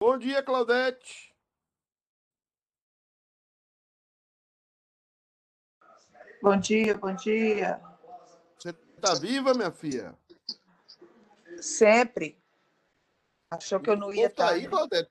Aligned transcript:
Bom 0.00 0.16
dia, 0.16 0.42
Claudete. 0.44 1.34
Bom 6.40 6.56
dia, 6.56 6.96
bom 6.96 7.12
dia. 7.16 7.80
Você 8.56 8.72
tá 9.00 9.14
viva, 9.16 9.52
minha 9.54 9.72
filha? 9.72 10.16
Sempre. 11.60 12.40
Achou 13.50 13.80
que 13.80 13.90
eu 13.90 13.96
não 13.96 14.14
ia 14.14 14.28
Tá 14.30 14.44
estar. 14.44 14.48
aí, 14.50 14.68
Claudete? 14.68 15.10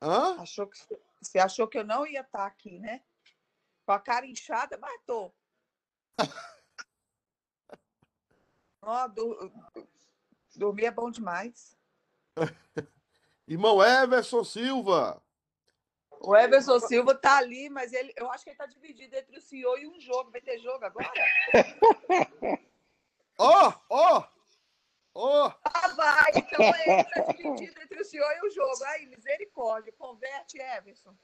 Hã? 0.00 0.40
Achou 0.40 0.68
que 0.68 0.78
você 1.20 1.40
achou 1.40 1.66
que 1.66 1.78
eu 1.78 1.84
não 1.84 2.06
ia 2.06 2.20
estar 2.20 2.46
aqui, 2.46 2.78
né? 2.78 3.02
Com 3.84 3.92
a 3.92 3.98
cara 3.98 4.24
inchada, 4.24 4.78
mas 4.78 5.00
tô. 5.04 5.34
Ó, 8.82 9.08
du- 9.08 9.52
dormir 10.54 10.84
é 10.84 10.90
bom 10.92 11.10
demais. 11.10 11.76
Irmão 13.46 13.82
Everson 13.82 14.44
Silva. 14.44 15.22
O 16.20 16.36
Everson 16.36 16.78
Silva 16.78 17.14
tá 17.14 17.38
ali, 17.38 17.68
mas 17.68 17.92
ele, 17.92 18.12
eu 18.16 18.30
acho 18.30 18.44
que 18.44 18.50
ele 18.50 18.56
tá 18.56 18.66
dividido 18.66 19.16
entre 19.16 19.36
o 19.36 19.40
senhor 19.42 19.76
e 19.78 19.86
um 19.88 19.98
jogo. 20.00 20.30
Vai 20.30 20.40
ter 20.40 20.58
jogo 20.60 20.84
agora? 20.84 21.10
Ó, 23.38 23.72
ó, 23.90 24.24
ó. 25.14 25.52
Ah, 25.64 25.88
vai! 25.88 26.30
Então 26.36 26.60
ele 26.62 27.04
tá 27.04 27.32
dividido 27.32 27.82
entre 27.82 28.00
o 28.00 28.04
senhor 28.04 28.30
e 28.36 28.46
o 28.46 28.50
jogo. 28.50 28.84
Aí, 28.84 29.06
misericórdia. 29.06 29.92
Converte, 29.98 30.58
Everson. 30.60 31.16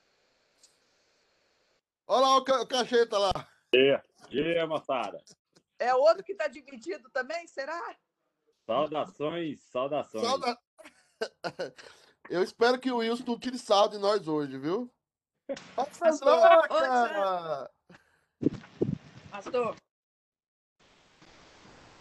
Olha 2.08 2.20
lá 2.26 2.36
o 2.38 2.44
ca- 2.44 2.62
o 2.62 2.66
cacheta 2.66 3.18
lá. 3.18 3.30
Dia, 3.72 4.02
dia, 4.30 4.66
moçada. 4.66 5.22
É 5.78 5.94
outro 5.94 6.24
que 6.24 6.34
tá 6.34 6.48
dividido 6.48 7.08
também, 7.10 7.46
será? 7.46 7.94
Saudações, 8.66 9.60
saudações. 9.70 10.24
Sauda- 10.26 10.58
Eu 12.28 12.42
espero 12.42 12.78
que 12.78 12.90
o 12.90 12.98
Wilson 12.98 13.24
não 13.26 13.38
tire 13.38 13.58
sal 13.58 13.88
de 13.88 13.96
nós 13.98 14.28
hoje, 14.28 14.58
viu? 14.58 14.92
Sandroca! 15.92 17.70
Pastor. 19.30 19.76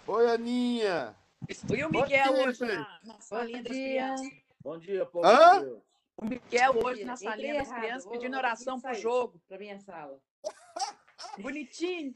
Oi, 0.06 0.30
Aninha. 0.30 1.16
E 1.50 1.84
o 1.84 1.90
Miguel 1.90 2.34
Oi, 2.34 2.48
hoje 2.48 2.66
na, 2.66 3.00
na 3.04 3.20
salinha 3.22 3.64
das 3.64 3.72
dia. 3.72 3.88
crianças? 3.88 4.28
Bom 4.62 4.78
dia, 4.78 5.06
povo 5.06 5.26
Hã? 5.26 5.60
de 5.60 5.66
Deus. 5.66 5.84
O 6.18 6.26
Miguel 6.26 6.74
hoje 6.84 7.06
na 7.06 7.14
Entrei 7.14 7.30
salinha 7.30 7.54
das 7.60 7.68
errado, 7.68 7.82
crianças 7.82 8.12
pedindo 8.12 8.32
vou 8.32 8.40
oração 8.40 8.82
pro 8.82 8.94
jogo. 8.96 9.42
Pra 9.48 9.58
minha 9.58 9.80
sala. 9.80 10.20
Bonitinho. 11.40 12.14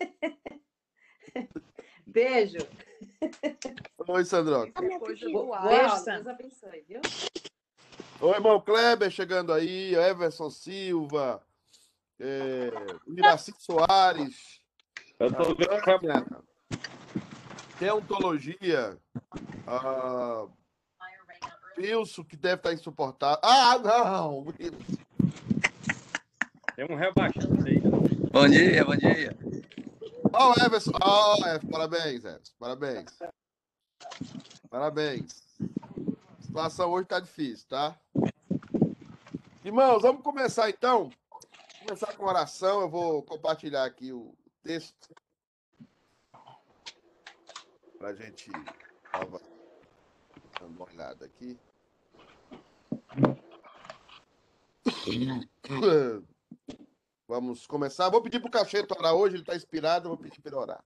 Beijo. 2.06 2.58
Oi, 4.08 4.26
aula, 5.54 5.70
Beijo, 5.70 5.95
Deus 5.95 6.00
Sandra. 6.04 6.34
abençoe, 6.34 6.82
viu? 6.82 7.00
Oi, 8.22 8.36
irmão 8.36 8.61
Kleber 8.61 9.09
chegando 9.09 9.52
aí. 9.52 9.95
Everson 9.95 10.52
Silva. 10.52 11.41
É, 12.19 12.69
Iraci 13.08 13.52
Soares. 13.58 14.61
Eu 15.19 15.33
tô 15.33 15.55
vendo 15.55 15.81
Tânia, 15.83 16.27
Teontologia. 17.80 18.95
Ah, 19.66 20.45
Wilson, 21.80 22.23
que 22.23 22.38
deve 22.38 22.58
estar 22.58 22.73
insuportável. 22.73 23.39
Ah, 23.42 23.80
não! 23.80 24.45
tem 26.75 26.86
um 26.88 26.95
rebaixante 26.95 27.67
aí. 27.67 27.80
Bom 28.31 28.47
dia, 28.47 28.86
bom 28.86 28.95
dia. 28.97 29.36
Ó, 30.31 30.52
o 30.52 30.64
Everson. 30.64 30.92
Ó, 31.02 31.38
Everson, 31.38 31.67
parabéns, 31.72 32.23
Everson. 32.23 32.53
Parabéns. 32.59 33.19
Parabéns. 34.69 35.42
A 36.52 36.54
situação 36.54 36.92
hoje 36.92 37.08
tá 37.08 37.18
difícil, 37.18 37.66
tá? 37.70 37.98
Irmãos, 39.64 40.02
vamos 40.02 40.22
começar 40.22 40.70
então. 40.70 41.10
Começar 41.86 42.14
com 42.17 42.26
oração. 42.26 42.82
Eu 42.82 42.89
vou 42.89 43.23
compartilhar 43.23 43.86
aqui 43.86 44.12
o 44.12 44.36
texto. 44.61 45.16
Pra 47.98 48.14
gente 48.14 48.52
dar 48.52 50.66
uma 50.66 50.84
olhada 50.84 51.23
aqui. 51.23 51.58
Vamos 57.30 57.66
começar. 57.66 58.10
Vou 58.10 58.22
pedir 58.22 58.42
pro 58.42 58.52
Cacheta 58.52 58.94
orar 59.00 59.14
hoje, 59.14 59.36
ele 59.36 59.44
está 59.44 59.56
inspirado, 59.56 60.10
eu 60.10 60.11
vou 60.16 60.17
pedir 60.17 60.42
para 60.42 60.52
ele 60.52 60.60
orar. 60.60 60.82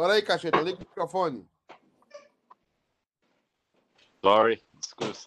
Ora 0.00 0.12
aí, 0.12 0.22
Cacheta, 0.22 0.60
liga 0.60 0.76
o 0.76 0.78
microfone. 0.78 1.44
Sorry, 4.22 4.62
desculpa. 4.74 5.18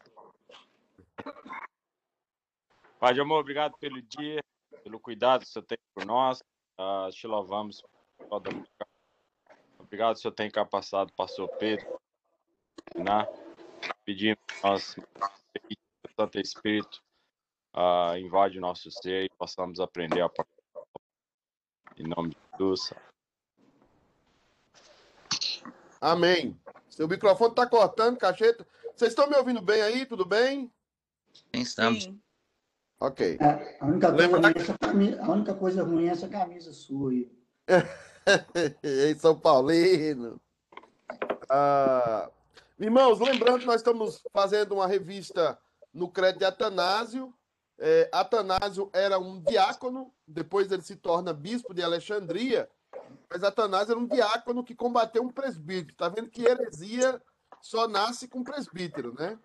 Pai 2.98 3.14
de 3.14 3.20
amor, 3.20 3.42
obrigado 3.42 3.78
pelo 3.80 4.02
dia, 4.02 4.42
pelo 4.82 4.98
cuidado 4.98 5.42
que 5.42 5.48
o 5.48 5.52
Senhor 5.52 5.66
tem 5.66 5.78
por 5.94 6.06
nós. 6.06 6.42
Ah, 6.78 7.10
te 7.12 7.28
louvamos. 7.28 7.84
Obrigado, 9.78 10.18
Senhor 10.18 10.34
tem 10.34 10.50
capacitado 10.50 11.12
o 11.12 11.16
pastor 11.18 11.50
Pedro. 11.58 12.00
Né? 12.96 13.28
Pedimos 14.06 14.40
nós, 14.64 14.96
o 14.98 16.14
Santo 16.16 16.40
Espírito, 16.40 17.04
ah, 17.74 18.18
invade 18.18 18.58
o 18.58 18.62
nosso 18.62 18.90
ser 18.90 19.26
e 19.26 19.30
possamos 19.38 19.82
aprender 19.82 20.22
a 20.22 20.30
palavra. 20.30 20.56
Em 21.98 22.08
nome 22.08 22.30
de 22.30 22.38
Jesus. 22.58 23.11
Amém. 26.02 26.60
Seu 26.90 27.08
microfone 27.08 27.52
está 27.52 27.68
cortando, 27.68 28.18
Cacheta. 28.18 28.68
Vocês 28.96 29.12
estão 29.12 29.30
me 29.30 29.38
ouvindo 29.38 29.62
bem 29.62 29.82
aí? 29.84 30.06
Tudo 30.06 30.26
bem? 30.26 30.74
Quem 31.54 31.62
estamos? 31.62 32.06
Sim. 32.06 32.20
Ok. 33.00 33.38
É, 33.40 33.78
a, 33.80 33.86
única 33.86 34.10
coisa 34.10 34.28
Lembra- 34.28 34.40
ruim 34.42 34.54
é 34.58 34.62
essa 34.62 34.78
camisa, 34.78 35.24
a 35.24 35.32
única 35.32 35.54
coisa 35.54 35.84
ruim 35.84 36.08
é 36.08 36.12
essa 36.12 36.28
camisa 36.28 36.74
sua 36.74 37.12
aí. 37.12 37.32
em 38.84 39.18
São 39.20 39.40
Paulino. 39.40 40.42
Ah, 41.50 42.30
irmãos, 42.80 43.20
lembrando 43.20 43.60
que 43.60 43.66
nós 43.66 43.78
estamos 43.78 44.22
fazendo 44.34 44.74
uma 44.74 44.88
revista 44.88 45.58
no 45.94 46.10
crédito 46.10 46.40
de 46.40 46.46
Atanásio. 46.46 47.34
É, 47.78 48.10
Atanásio 48.12 48.90
era 48.94 49.18
um 49.18 49.42
diácono, 49.42 50.14
depois 50.28 50.72
ele 50.72 50.84
se 50.84 50.96
torna 50.96 51.34
bispo 51.34 51.74
de 51.74 51.82
Alexandria, 51.82 52.70
mas 53.30 53.44
Atanásio 53.44 53.92
era 53.92 54.00
um 54.00 54.08
diácono 54.08 54.64
que 54.64 54.76
combateu 54.76 55.24
um 55.24 55.32
presbítero. 55.32 55.92
Está 55.92 56.10
vendo 56.10 56.30
que 56.30 56.44
heresia 56.44 57.22
só 57.62 57.88
nasce 57.88 58.28
com 58.28 58.44
presbítero, 58.44 59.14
né? 59.14 59.38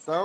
Então, 0.00 0.24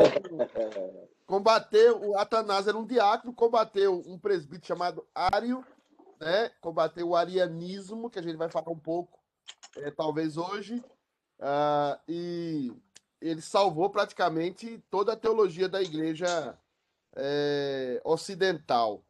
combateu, 1.25 2.01
o 2.01 2.17
Atanásio 2.17 2.69
era 2.69 2.78
um 2.78 2.85
diácono, 2.85 3.33
combateu 3.33 4.03
um 4.05 4.17
presbítero 4.19 4.67
chamado 4.67 5.07
Ário, 5.13 5.66
né, 6.19 6.49
combater 6.59 7.03
o 7.03 7.16
arianismo, 7.16 8.09
que 8.09 8.19
a 8.19 8.22
gente 8.22 8.35
vai 8.35 8.49
falar 8.49 8.72
um 8.72 8.79
pouco, 8.79 9.17
é, 9.78 9.89
talvez 9.89 10.35
hoje, 10.35 10.83
ah, 11.39 11.97
e 12.07 12.73
ele 13.22 13.41
salvou 13.41 13.89
praticamente 13.89 14.83
toda 14.89 15.13
a 15.13 15.17
teologia 15.17 15.69
da 15.69 15.81
igreja 15.81 16.57
é, 17.16 18.01
ocidental. 18.03 19.03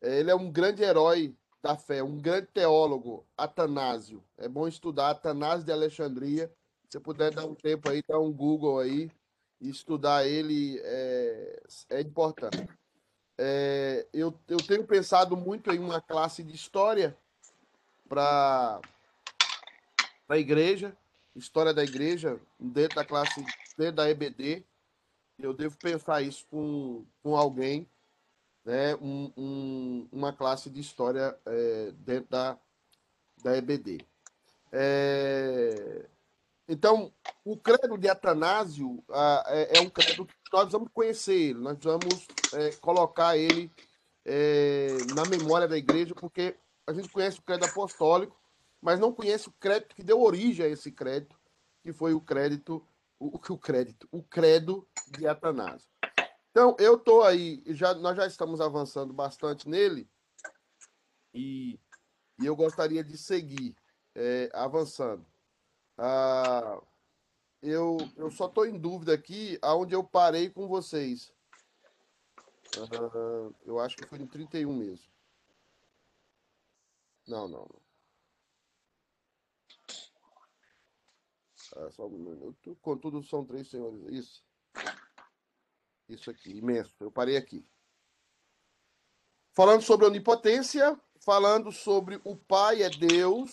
É, 0.00 0.20
Ele 0.20 0.30
é 0.30 0.34
um 0.34 0.50
grande 0.50 0.82
herói 0.82 1.36
da 1.64 1.78
fé, 1.78 2.02
um 2.02 2.18
grande 2.18 2.48
teólogo, 2.48 3.24
Atanásio. 3.38 4.22
É 4.36 4.46
bom 4.46 4.68
estudar 4.68 5.08
Atanásio 5.08 5.64
de 5.64 5.72
Alexandria. 5.72 6.52
Se 6.90 7.00
puder 7.00 7.32
dar 7.32 7.46
um 7.46 7.54
tempo 7.54 7.88
aí, 7.88 8.02
dar 8.06 8.20
um 8.20 8.30
Google 8.30 8.80
aí 8.80 9.10
e 9.58 9.70
estudar 9.70 10.26
ele 10.26 10.78
é, 10.84 11.62
é 11.88 12.00
importante. 12.02 12.68
É, 13.38 14.06
eu, 14.12 14.38
eu 14.46 14.58
tenho 14.58 14.84
pensado 14.86 15.38
muito 15.38 15.72
em 15.72 15.78
uma 15.78 16.02
classe 16.02 16.42
de 16.42 16.54
história 16.54 17.16
para 18.06 18.78
a 20.28 20.36
igreja, 20.36 20.94
história 21.34 21.72
da 21.72 21.82
igreja, 21.82 22.38
dentro 22.60 22.96
da 22.96 23.06
classe, 23.06 23.42
dentro 23.78 23.96
da 23.96 24.10
EBD. 24.10 24.62
Eu 25.38 25.54
devo 25.54 25.78
pensar 25.78 26.20
isso 26.20 26.46
com, 26.50 27.06
com 27.22 27.34
alguém, 27.34 27.88
né? 28.64 28.94
Um, 28.96 29.32
um- 29.36 30.08
uma 30.12 30.32
classe 30.32 30.70
de 30.70 30.80
história 30.80 31.36
é, 31.46 31.92
dentro 31.98 32.30
da, 32.30 32.58
da 33.42 33.56
EBD. 33.56 33.98
É, 34.72 36.06
então, 36.68 37.12
o 37.44 37.56
credo 37.56 37.96
de 37.98 38.08
Atanásio 38.08 39.04
ah, 39.10 39.44
é, 39.48 39.78
é 39.78 39.80
um 39.80 39.90
credo 39.90 40.24
que 40.26 40.34
nós 40.52 40.72
vamos 40.72 40.88
conhecer 40.92 41.34
ele, 41.34 41.58
nós 41.58 41.78
vamos 41.82 42.26
é, 42.54 42.70
colocar 42.76 43.36
ele 43.36 43.70
é, 44.24 44.88
na 45.14 45.24
memória 45.26 45.68
da 45.68 45.76
igreja, 45.76 46.14
porque 46.14 46.56
a 46.86 46.92
gente 46.92 47.08
conhece 47.08 47.38
o 47.38 47.42
credo 47.42 47.64
apostólico, 47.66 48.36
mas 48.80 48.98
não 48.98 49.12
conhece 49.12 49.48
o 49.48 49.52
crédito 49.60 49.94
que 49.94 50.02
deu 50.02 50.20
origem 50.20 50.64
a 50.66 50.68
esse 50.68 50.90
crédito, 50.90 51.36
que 51.82 51.92
foi 51.92 52.14
o 52.14 52.20
crédito, 52.20 52.84
o, 53.18 53.26
o 53.36 53.58
crédito, 53.58 54.08
o 54.10 54.22
credo 54.22 54.86
de 55.08 55.26
Atanásio. 55.26 55.88
Então, 56.54 56.76
eu 56.78 56.94
estou 56.94 57.24
aí, 57.24 57.60
já, 57.66 57.94
nós 57.94 58.16
já 58.16 58.28
estamos 58.28 58.60
avançando 58.60 59.12
bastante 59.12 59.68
nele, 59.68 60.08
e, 61.34 61.80
e 62.40 62.46
eu 62.46 62.54
gostaria 62.54 63.02
de 63.02 63.18
seguir 63.18 63.74
é, 64.14 64.48
avançando. 64.54 65.26
Ah, 65.98 66.80
eu, 67.60 67.98
eu 68.16 68.30
só 68.30 68.46
estou 68.46 68.64
em 68.64 68.78
dúvida 68.78 69.12
aqui 69.12 69.58
aonde 69.60 69.96
eu 69.96 70.04
parei 70.04 70.48
com 70.48 70.68
vocês. 70.68 71.32
Ah, 72.78 73.50
eu 73.66 73.80
acho 73.80 73.96
que 73.96 74.06
foi 74.06 74.20
no 74.20 74.28
31 74.28 74.72
mesmo. 74.76 75.10
Não, 77.26 77.48
não. 77.48 77.68
não. 77.68 77.82
Ah, 81.78 81.90
só 81.90 82.06
um 82.06 82.10
minuto. 82.10 82.78
Contudo, 82.80 83.24
são 83.24 83.44
três 83.44 83.66
senhores. 83.68 84.00
Isso. 84.08 84.44
Isso 86.08 86.30
aqui, 86.30 86.50
imenso. 86.50 86.92
Eu 87.00 87.10
parei 87.10 87.36
aqui. 87.36 87.64
Falando 89.52 89.82
sobre 89.82 90.06
onipotência, 90.06 90.98
falando 91.20 91.70
sobre 91.70 92.20
o 92.24 92.36
Pai 92.36 92.82
é 92.82 92.90
Deus, 92.90 93.52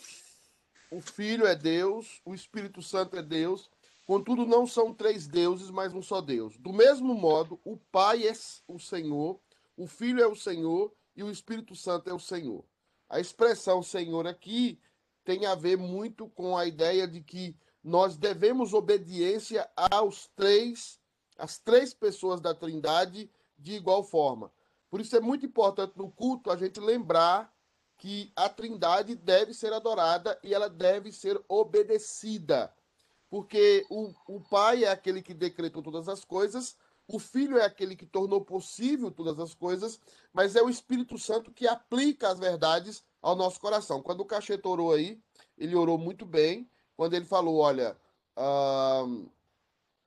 o 0.92 1.00
Filho 1.00 1.46
é 1.46 1.56
Deus, 1.56 2.22
o 2.26 2.34
Espírito 2.34 2.82
Santo 2.82 3.16
é 3.16 3.22
Deus. 3.22 3.70
Contudo, 4.06 4.46
não 4.46 4.68
são 4.68 4.94
três 4.94 5.28
deuses, 5.28 5.70
mas 5.70 5.94
um 5.94 6.02
só 6.02 6.20
Deus. 6.20 6.58
Do 6.58 6.74
mesmo 6.74 7.14
modo, 7.14 7.60
o 7.64 7.78
Pai 7.78 8.28
é 8.28 8.34
o 8.68 8.80
Senhor, 8.80 9.40
o 9.78 9.88
Filho 9.88 10.22
é 10.22 10.28
o 10.28 10.36
Senhor 10.36 10.94
e 11.16 11.24
o 11.24 11.32
Espírito 11.32 11.76
Santo 11.76 12.10
é 12.10 12.14
o 12.14 12.20
Senhor. 12.20 12.66
A 13.10 13.20
expressão 13.20 13.82
Senhor 13.82 14.28
aqui 14.28 14.80
tem 15.24 15.46
a 15.46 15.56
ver 15.56 15.78
muito 15.78 16.30
com 16.30 16.58
a 16.58 16.66
ideia 16.66 17.08
de 17.08 17.22
que 17.22 17.56
nós 17.84 18.18
devemos 18.18 18.74
obediência 18.74 19.70
aos 19.76 20.28
três, 20.36 21.00
às 21.42 21.58
três 21.58 21.92
pessoas 21.92 22.40
da 22.40 22.54
Trindade 22.54 23.30
de 23.58 23.74
igual 23.74 24.04
forma. 24.04 24.52
Por 24.92 25.02
isso 25.02 25.16
é 25.16 25.20
muito 25.20 25.46
importante 25.46 25.94
no 25.96 26.12
culto 26.12 26.52
a 26.52 26.56
gente 26.56 26.80
lembrar 26.80 27.52
que 27.98 28.32
a 28.36 28.48
Trindade 28.48 29.16
deve 29.16 29.54
ser 29.54 29.74
adorada 29.74 30.40
e 30.44 30.54
ela 30.54 30.70
deve 30.70 31.12
ser 31.12 31.42
obedecida. 31.48 32.72
Porque 33.28 33.86
o, 33.90 34.14
o 34.28 34.40
Pai 34.40 34.84
é 34.84 34.92
aquele 34.92 35.22
que 35.22 35.34
decretou 35.34 35.82
todas 35.82 36.08
as 36.08 36.24
coisas, 36.24 36.78
o 37.08 37.18
Filho 37.18 37.58
é 37.58 37.66
aquele 37.66 37.96
que 37.96 38.06
tornou 38.06 38.42
possível 38.42 39.10
todas 39.10 39.40
as 39.40 39.54
coisas, 39.54 40.00
mas 40.32 40.56
é 40.56 40.62
o 40.62 40.70
Espírito 40.70 41.18
Santo 41.18 41.52
que 41.52 41.68
aplica 41.68 42.30
as 42.30 42.40
verdades 42.40 43.04
ao 43.22 43.36
nosso 43.36 43.60
coração. 43.60 44.02
Quando 44.02 44.22
o 44.22 44.26
Cacheta 44.26 44.70
orou 44.70 44.94
aí, 44.94 45.20
ele 45.58 45.76
orou 45.76 45.98
muito 45.98 46.26
bem, 46.26 46.70
quando 46.96 47.16
ele 47.16 47.26
falou: 47.26 47.58
Olha, 47.58 47.98
uh, 48.38 49.30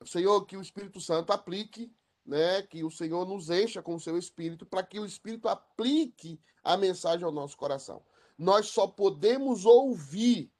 Senhor, 0.07 0.45
que 0.45 0.57
o 0.57 0.61
Espírito 0.61 0.99
Santo 0.99 1.31
aplique, 1.31 1.91
né, 2.25 2.61
que 2.63 2.83
o 2.83 2.91
Senhor 2.91 3.25
nos 3.27 3.49
encha 3.49 3.81
com 3.81 3.95
o 3.95 3.99
seu 3.99 4.17
Espírito, 4.17 4.65
para 4.65 4.83
que 4.83 4.99
o 4.99 5.05
Espírito 5.05 5.47
aplique 5.47 6.39
a 6.63 6.75
mensagem 6.75 7.23
ao 7.23 7.31
nosso 7.31 7.55
coração. 7.55 8.03
Nós 8.37 8.67
só 8.67 8.87
podemos 8.87 9.65
ouvir, 9.65 10.51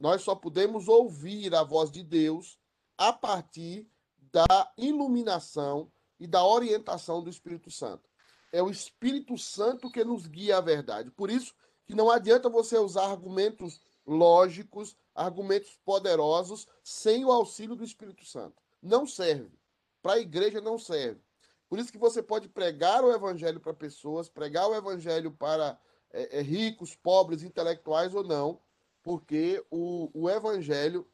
nós 0.00 0.22
só 0.22 0.34
podemos 0.34 0.88
ouvir 0.88 1.54
a 1.54 1.62
voz 1.62 1.90
de 1.90 2.02
Deus 2.02 2.58
a 2.96 3.12
partir 3.12 3.88
da 4.32 4.72
iluminação 4.76 5.90
e 6.18 6.26
da 6.26 6.44
orientação 6.44 7.22
do 7.22 7.30
Espírito 7.30 7.70
Santo. 7.70 8.08
É 8.52 8.62
o 8.62 8.70
Espírito 8.70 9.36
Santo 9.36 9.90
que 9.90 10.04
nos 10.04 10.26
guia 10.26 10.58
à 10.58 10.60
verdade. 10.60 11.10
Por 11.10 11.30
isso 11.30 11.54
que 11.86 11.94
não 11.94 12.10
adianta 12.10 12.48
você 12.48 12.78
usar 12.78 13.10
argumentos 13.10 13.80
lógicos, 14.06 14.96
argumentos 15.14 15.78
poderosos, 15.84 16.66
sem 16.82 17.24
o 17.24 17.32
auxílio 17.32 17.76
do 17.76 17.84
Espírito 17.84 18.24
Santo. 18.24 18.62
Não 18.82 19.06
serve. 19.06 19.58
Para 20.02 20.14
a 20.14 20.20
igreja 20.20 20.60
não 20.60 20.78
serve. 20.78 21.20
Por 21.68 21.78
isso 21.78 21.90
que 21.90 21.98
você 21.98 22.22
pode 22.22 22.48
pregar 22.48 23.04
o 23.04 23.12
evangelho 23.12 23.60
para 23.60 23.74
pessoas, 23.74 24.28
pregar 24.28 24.68
o 24.68 24.74
evangelho 24.74 25.32
para 25.32 25.78
é, 26.12 26.38
é, 26.38 26.42
ricos, 26.42 26.94
pobres, 26.94 27.42
intelectuais 27.42 28.14
ou 28.14 28.22
não, 28.22 28.60
porque 29.02 29.64
o, 29.70 30.10
o 30.14 30.30
evangelho 30.30 31.06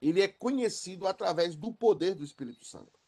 ele 0.00 0.20
é 0.20 0.28
conhecido 0.28 1.06
através 1.06 1.54
do 1.54 1.72
poder 1.72 2.14
do 2.14 2.24
Espírito 2.24 2.66
Santo. 2.66 2.98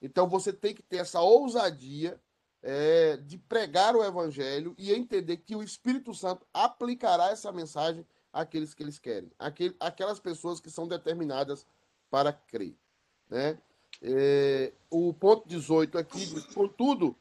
Então 0.00 0.28
você 0.28 0.52
tem 0.52 0.74
que 0.74 0.82
ter 0.82 0.98
essa 0.98 1.20
ousadia 1.20 2.20
é, 2.62 3.16
de 3.18 3.36
pregar 3.36 3.94
o 3.94 4.04
evangelho 4.04 4.74
e 4.78 4.92
entender 4.92 5.38
que 5.38 5.54
o 5.54 5.62
Espírito 5.62 6.14
Santo 6.14 6.46
aplicará 6.52 7.30
essa 7.30 7.52
mensagem 7.52 8.06
aqueles 8.32 8.72
que 8.72 8.82
eles 8.82 8.98
querem, 8.98 9.30
aquele, 9.38 9.76
aquelas 9.78 10.18
pessoas 10.18 10.60
que 10.60 10.70
são 10.70 10.88
determinadas 10.88 11.66
para 12.10 12.32
crer. 12.32 12.76
Né? 13.28 13.58
É, 14.02 14.72
o 14.90 15.12
ponto 15.14 15.48
18 15.48 15.96
aqui 15.98 16.42
contudo, 16.52 17.16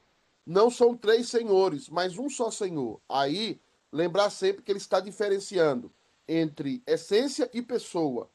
não 0.45 0.69
são 0.69 0.95
três 0.95 1.29
senhores, 1.29 1.89
mas 1.89 2.17
um 2.17 2.29
só 2.29 2.51
senhor. 2.51 2.99
Aí, 3.07 3.59
lembrar 3.91 4.29
sempre 4.29 4.61
que 4.61 4.71
ele 4.71 4.79
está 4.79 4.99
diferenciando 4.99 5.91
entre 6.27 6.83
essência 6.85 7.49
e 7.53 7.61
pessoa. 7.61 8.29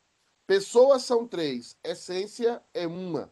Pessoas 0.46 1.02
são 1.02 1.26
três, 1.26 1.76
essência 1.84 2.62
é 2.72 2.86
uma. 2.86 3.30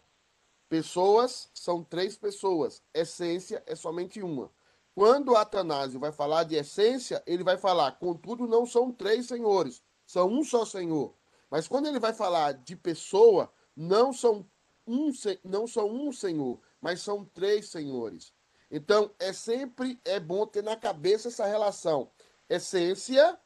Pessoas 0.69 1.49
são 1.55 1.83
três 1.83 2.17
pessoas, 2.17 2.83
essência 2.93 3.63
é 3.67 3.75
somente 3.75 4.21
uma. 4.23 4.51
Quando 4.95 5.37
Atanásio 5.37 6.01
vai 6.01 6.11
falar 6.11 6.45
de 6.45 6.57
essência, 6.57 7.23
ele 7.27 7.45
vai 7.45 7.57
falar, 7.57 7.93
contudo, 7.93 8.47
não 8.47 8.67
são 8.67 8.91
três 8.91 9.27
senhores, 9.27 9.83
são 10.07 10.29
um 10.29 10.43
só 10.43 10.65
senhor. 10.65 11.15
Mas 11.51 11.69
quando 11.69 11.87
ele 11.87 12.01
vai 12.01 12.13
falar 12.13 12.53
de 12.53 12.75
pessoa, 12.75 13.51
não 13.77 14.13
são 14.13 14.49
um, 14.87 15.11
não 15.45 15.67
são 15.67 15.89
um 15.91 16.11
senhor, 16.11 16.61
mas 16.81 17.03
são 17.03 17.25
três 17.25 17.69
senhores. 17.69 18.33
Então, 18.71 19.15
é 19.19 19.33
sempre 19.33 20.01
é 20.05 20.19
bom 20.19 20.47
ter 20.47 20.63
na 20.63 20.77
cabeça 20.77 21.29
essa 21.29 21.47
relação. 21.47 22.11
Essência 22.49 23.39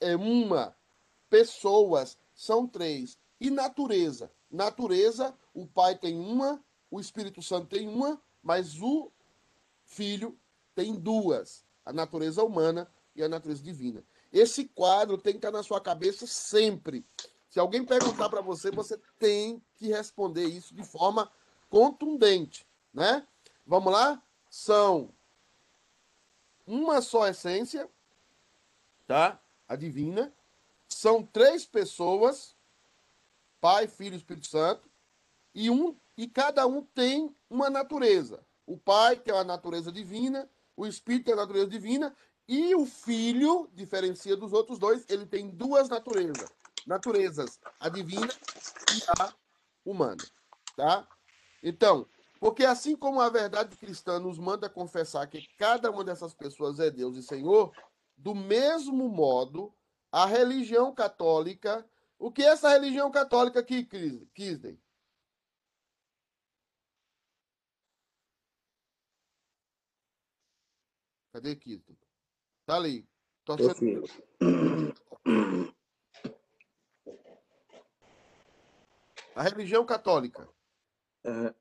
é 0.00 0.14
uma, 0.16 0.76
pessoas 1.28 2.18
são 2.34 2.66
três. 2.66 3.18
E 3.40 3.50
natureza? 3.50 4.30
Natureza, 4.50 5.36
o 5.54 5.66
Pai 5.66 5.96
tem 5.96 6.18
uma, 6.18 6.62
o 6.90 7.00
Espírito 7.00 7.42
Santo 7.42 7.68
tem 7.68 7.88
uma, 7.88 8.20
mas 8.42 8.80
o 8.80 9.12
Filho 9.84 10.38
tem 10.74 10.94
duas: 10.94 11.64
a 11.84 11.92
natureza 11.92 12.42
humana 12.44 12.90
e 13.14 13.22
a 13.22 13.28
natureza 13.28 13.62
divina. 13.62 14.04
Esse 14.32 14.64
quadro 14.64 15.18
tem 15.18 15.32
que 15.32 15.38
estar 15.38 15.50
na 15.50 15.62
sua 15.62 15.80
cabeça 15.80 16.26
sempre. 16.26 17.04
Se 17.48 17.58
alguém 17.58 17.84
perguntar 17.84 18.28
para 18.28 18.40
você, 18.40 18.70
você 18.70 18.98
tem 19.18 19.62
que 19.76 19.88
responder 19.88 20.44
isso 20.44 20.74
de 20.74 20.82
forma 20.82 21.30
contundente, 21.68 22.66
né? 22.92 23.26
Vamos 23.66 23.92
lá? 23.92 24.22
São 24.50 25.14
uma 26.66 27.00
só 27.00 27.26
essência, 27.26 27.88
tá? 29.06 29.40
A 29.66 29.76
divina. 29.76 30.32
São 30.88 31.22
três 31.22 31.64
pessoas, 31.64 32.54
Pai, 33.60 33.86
Filho 33.86 34.14
e 34.14 34.18
Espírito 34.18 34.46
Santo, 34.46 34.88
e 35.54 35.70
um 35.70 35.96
e 36.16 36.26
cada 36.26 36.66
um 36.66 36.82
tem 36.82 37.34
uma 37.48 37.70
natureza. 37.70 38.44
O 38.66 38.76
Pai 38.76 39.16
tem 39.16 39.32
uma 39.32 39.44
natureza 39.44 39.92
divina, 39.92 40.50
o 40.76 40.86
Espírito 40.86 41.30
é 41.30 41.32
a 41.32 41.36
natureza 41.36 41.68
divina 41.68 42.14
e 42.46 42.74
o 42.74 42.86
Filho, 42.86 43.70
diferencia 43.74 44.36
dos 44.36 44.52
outros 44.52 44.78
dois, 44.78 45.04
ele 45.08 45.26
tem 45.26 45.48
duas 45.48 45.88
naturezas. 45.88 46.50
Naturezas, 46.88 47.60
a 47.78 47.90
divina 47.90 48.26
e 48.26 49.22
a 49.22 49.34
humana, 49.84 50.24
tá? 50.74 51.06
Então, 51.62 52.08
porque 52.40 52.64
assim 52.64 52.96
como 52.96 53.20
a 53.20 53.28
verdade 53.28 53.76
cristã 53.76 54.18
nos 54.18 54.38
manda 54.38 54.70
confessar 54.70 55.26
que 55.26 55.46
cada 55.58 55.90
uma 55.90 56.02
dessas 56.02 56.32
pessoas 56.32 56.80
é 56.80 56.90
Deus 56.90 57.14
e 57.18 57.22
Senhor, 57.22 57.76
do 58.16 58.34
mesmo 58.34 59.06
modo, 59.06 59.70
a 60.10 60.24
religião 60.24 60.94
católica, 60.94 61.86
o 62.18 62.32
que 62.32 62.42
é 62.42 62.46
essa 62.46 62.70
religião 62.70 63.10
católica 63.10 63.60
aqui, 63.60 63.84
Kisden? 64.34 64.80
Cadê 71.34 71.54
Kito? 71.54 71.94
Tá 72.64 72.76
ali. 72.76 73.06
Torcendo. 73.44 74.08
A 79.38 79.42
religião 79.44 79.86
católica. 79.86 80.48
É, 81.22 81.54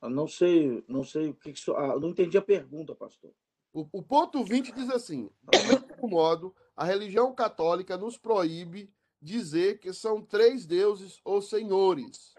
eu 0.00 0.08
não 0.08 0.26
sei, 0.26 0.82
não 0.88 1.04
sei 1.04 1.28
o 1.28 1.34
que, 1.34 1.50
isso. 1.50 1.76
Ah, 1.76 2.00
não 2.00 2.08
entendi 2.08 2.38
a 2.38 2.42
pergunta, 2.42 2.94
pastor. 2.94 3.30
O, 3.74 3.86
o 3.92 4.02
ponto 4.02 4.42
20 4.42 4.72
diz 4.72 4.88
assim: 4.88 5.30
do 5.42 5.58
mesmo 5.68 6.08
modo, 6.08 6.56
a 6.74 6.82
religião 6.82 7.34
católica 7.34 7.98
nos 7.98 8.16
proíbe 8.16 8.90
dizer 9.20 9.80
que 9.80 9.92
são 9.92 10.24
três 10.24 10.64
deuses 10.64 11.20
ou 11.22 11.42
senhores. 11.42 12.34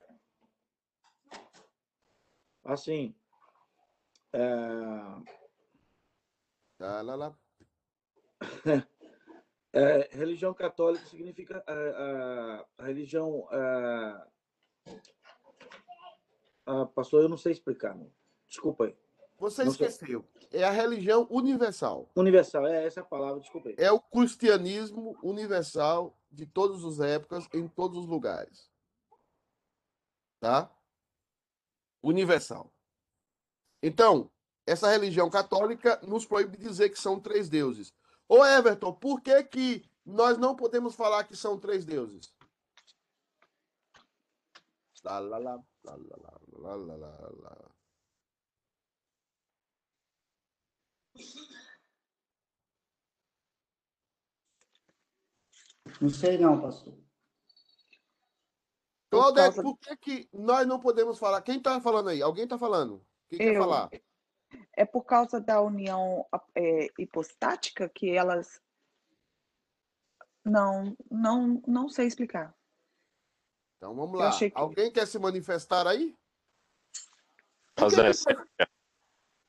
Assim, 2.64 3.14
é... 4.34 4.40
Tá, 6.80 7.04
lá, 7.04 7.16
lá. 7.16 7.38
É, 9.74 10.08
religião 10.12 10.54
católica 10.54 11.04
significa 11.08 11.64
a, 11.66 11.74
é, 11.74 11.90
a, 11.90 12.66
a 12.78 12.86
religião. 12.86 13.48
A, 13.50 14.28
é, 14.86 14.92
a, 16.66 16.86
pastor, 16.86 17.24
eu 17.24 17.30
não 17.30 17.38
sei 17.38 17.52
explicar. 17.52 17.96
Não. 17.96 18.12
Desculpa 18.48 18.86
aí. 18.86 18.96
Você 19.40 19.66
Não 19.66 19.74
sei. 19.74 19.88
esqueceu. 19.88 20.26
É 20.52 20.64
a 20.64 20.70
religião 20.70 21.28
universal. 21.30 22.10
Universal, 22.16 22.68
é 22.68 22.86
essa 22.86 23.02
a 23.02 23.04
palavra, 23.04 23.42
desculpei. 23.42 23.76
É 23.78 23.92
o 23.92 24.00
cristianismo 24.00 25.18
universal 25.24 26.16
de 26.32 26.46
todas 26.46 26.86
as 26.86 27.00
épocas, 27.00 27.50
em 27.54 27.68
todos 27.68 27.98
os 27.98 28.06
lugares. 28.06 28.72
Tá? 30.40 30.72
Universal. 32.02 32.72
Então, 33.82 34.30
essa 34.66 34.90
religião 34.90 35.30
católica 35.30 36.00
nos 36.04 36.26
proíbe 36.26 36.56
dizer 36.58 36.90
que 36.90 37.00
são 37.00 37.20
três 37.20 37.50
deuses. 37.50 37.94
Ô 38.28 38.46
Everton, 38.46 38.94
por 38.94 39.22
que 39.22 39.44
que 39.44 39.90
nós 40.06 40.38
não 40.38 40.56
podemos 40.56 40.96
falar 40.96 41.24
que 41.24 41.36
são 41.36 41.60
três 41.60 41.86
deuses? 41.86 42.34
Lá, 45.04 45.20
lá, 45.20 45.38
lá, 45.38 45.64
lá, 45.84 45.96
lá, 45.96 46.76
lá, 46.76 46.96
lá, 46.96 47.30
lá. 47.42 47.74
Não 56.02 56.10
sei 56.10 56.38
não, 56.38 56.62
pastor. 56.62 56.98
Claudete, 59.10 59.62
por 59.62 59.78
que, 59.78 59.96
que 59.98 60.30
nós 60.34 60.66
não 60.66 60.80
podemos 60.80 61.20
falar? 61.20 61.42
Quem 61.42 61.58
está 61.58 61.80
falando 61.80 62.10
aí? 62.10 62.22
Alguém 62.22 62.46
está 62.46 62.58
falando? 62.58 63.06
Quem 63.30 63.40
eu, 63.42 63.54
quer 63.54 63.60
falar? 63.60 63.90
É 64.76 64.86
por 64.86 65.04
causa 65.04 65.40
da 65.40 65.62
união 65.62 66.26
é, 66.56 66.88
hipostática 66.98 67.88
que 67.90 68.10
elas. 68.12 68.62
Não, 70.46 70.96
não, 71.10 71.62
não 71.68 71.88
sei 71.90 72.08
explicar. 72.08 72.54
Então 73.78 73.96
vamos 73.96 74.20
lá. 74.20 74.38
que- 74.38 74.52
Alguém 74.56 74.92
quer 74.92 75.06
se 75.08 75.18
manifestar 75.20 75.88
aí? 75.88 76.18
Mas 77.80 77.98
é 77.98 78.08
essa 78.10 78.48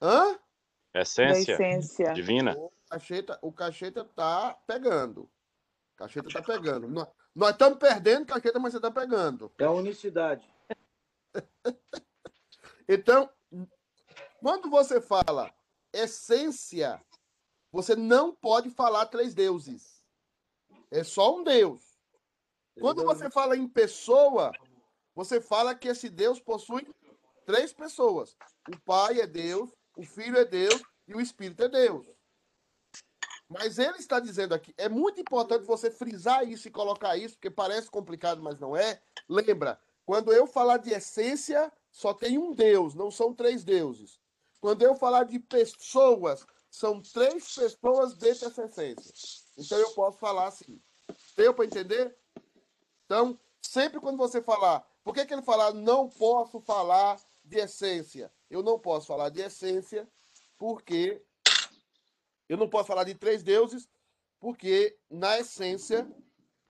Hã? 0.01 0.39
Essência 0.95 1.53
essência. 1.55 2.13
divina. 2.13 2.57
O 2.57 2.71
cacheta, 2.89 3.39
o 3.43 3.53
cacheta 3.53 4.05
tá 4.05 4.55
pegando. 4.67 5.23
O 5.23 5.97
cacheta 5.97 6.29
tá 6.29 6.43
pegando. 6.43 6.89
Nós- 6.89 7.09
Nós 7.35 7.51
estamos 7.51 7.79
perdendo 7.79 8.27
cacheta, 8.27 8.59
mas 8.61 8.73
você 8.73 8.81
tá 8.81 8.91
pegando. 8.93 9.53
É 9.59 9.65
a 9.65 9.71
unicidade. 9.73 10.49
Então, 12.89 13.31
quando 14.45 14.69
você 14.69 15.01
fala 15.01 15.51
essência, 15.91 17.03
você 17.73 17.97
não 17.97 18.31
pode 18.31 18.69
falar 18.69 19.07
três 19.07 19.33
deuses. 19.33 20.05
É 20.91 21.03
só 21.03 21.35
um 21.35 21.43
Deus. 21.43 21.83
Quando 22.79 23.03
você 23.05 23.31
fala 23.31 23.57
em 23.57 23.67
pessoa, 23.67 24.53
você 25.15 25.41
fala 25.41 25.75
que 25.75 25.89
esse 25.89 26.11
Deus 26.11 26.41
possui 26.41 26.87
três 27.47 27.73
pessoas. 27.73 28.37
O 28.69 28.79
Pai 28.81 29.19
é 29.19 29.27
Deus, 29.27 29.71
o 29.97 30.03
Filho 30.03 30.37
é 30.37 30.45
Deus 30.45 30.83
e 31.09 31.15
o 31.15 31.23
Espírito 31.23 31.63
é 31.65 31.69
Deus. 31.71 32.07
Mas 33.49 33.79
ele 33.79 33.97
está 33.97 34.21
dizendo 34.21 34.55
aqui, 34.55 34.75
é 34.77 34.91
muito 34.91 35.23
importante 35.23 35.65
você 35.65 35.91
frisar 35.91 36.47
isso 36.47 36.69
e 36.69 36.71
colocar 36.71 37.17
isso, 37.17 37.37
porque 37.37 37.51
parece 37.51 37.91
complicado, 37.91 38.43
mas 38.43 38.61
não 38.61 38.77
é. 38.77 39.01
Lembra, 39.27 39.81
quando 40.05 40.35
eu 40.35 40.47
falar 40.47 40.77
de 40.77 40.91
essência, 40.91 41.73
só 41.91 42.13
tem 42.13 42.37
um 42.37 42.53
Deus, 42.53 42.95
não 42.95 43.11
são 43.11 43.33
três 43.33 43.65
deuses. 43.65 44.23
Quando 44.65 44.81
eu 44.81 44.95
falar 44.95 45.25
de 45.25 45.39
pessoas, 45.39 46.47
são 46.71 47.03
três 47.03 47.55
pessoas 47.55 48.15
dentro 48.15 48.49
dessa 48.49 48.65
essência. 48.65 49.13
Então 49.59 49.79
eu 49.79 49.91
posso 49.91 50.17
falar 50.17 50.47
assim. 50.47 50.81
Deu 51.37 51.53
para 51.53 51.67
entender? 51.67 52.17
Então, 53.05 53.39
sempre 53.61 54.01
quando 54.01 54.17
você 54.17 54.41
falar, 54.41 54.83
por 55.03 55.13
que, 55.13 55.27
que 55.27 55.35
ele 55.35 55.43
falar 55.43 55.75
não 55.75 56.09
posso 56.09 56.63
falar 56.63 57.21
de 57.45 57.59
essência? 57.59 58.33
Eu 58.49 58.63
não 58.63 58.79
posso 58.79 59.07
falar 59.07 59.29
de 59.29 59.43
essência 59.43 60.09
porque 60.57 61.23
eu 62.49 62.57
não 62.57 62.67
posso 62.67 62.87
falar 62.87 63.05
de 63.05 63.15
três 63.15 63.43
deuses, 63.43 63.87
porque 64.41 64.97
na 65.11 65.39
essência 65.39 66.11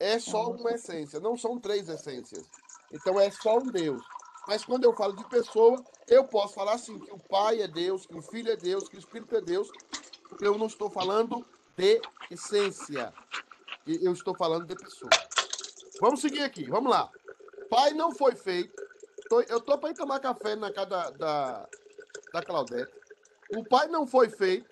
é 0.01 0.19
só 0.19 0.51
uma 0.51 0.73
essência, 0.73 1.21
não 1.21 1.37
são 1.37 1.61
três 1.61 1.89
essências. 1.89 2.45
Então 2.91 3.21
é 3.21 3.31
só 3.31 3.59
um 3.59 3.71
Deus. 3.71 4.03
Mas 4.47 4.65
quando 4.65 4.85
eu 4.85 4.93
falo 4.95 5.15
de 5.15 5.25
pessoa, 5.29 5.83
eu 6.09 6.25
posso 6.25 6.55
falar 6.55 6.75
assim, 6.75 6.99
que 6.99 7.11
o 7.13 7.19
Pai 7.19 7.63
é 7.63 7.69
Deus, 7.69 8.07
que 8.07 8.17
o 8.17 8.23
Filho 8.23 8.53
é 8.53 8.57
Deus, 8.57 8.89
que 8.89 8.97
o 8.97 8.99
Espírito 8.99 9.37
é 9.37 9.41
Deus, 9.41 9.69
porque 10.29 10.47
eu 10.47 10.59
não 10.59 10.67
estou 10.67 10.91
falando 10.91 11.45
de 11.77 12.01
essência. 12.31 13.13
Eu 13.87 14.13
estou 14.13 14.35
falando 14.35 14.67
de 14.67 14.75
pessoa. 14.75 15.11
Vamos 16.01 16.21
seguir 16.21 16.43
aqui, 16.43 16.65
vamos 16.65 16.91
lá. 16.91 17.11
Pai 17.71 17.93
não 17.93 18.13
foi 18.13 18.35
feito. 18.35 18.75
Eu 19.49 19.61
tô 19.61 19.79
para 19.79 19.91
ir 19.91 19.95
tomar 19.95 20.21
café 20.21 20.55
na 20.55 20.73
casa 20.73 20.89
da, 20.89 21.11
da, 21.11 21.69
da 22.33 22.43
Claudete. 22.43 22.93
O 23.57 23.65
pai 23.65 23.89
não 23.89 24.07
foi 24.07 24.29
feito, 24.29 24.69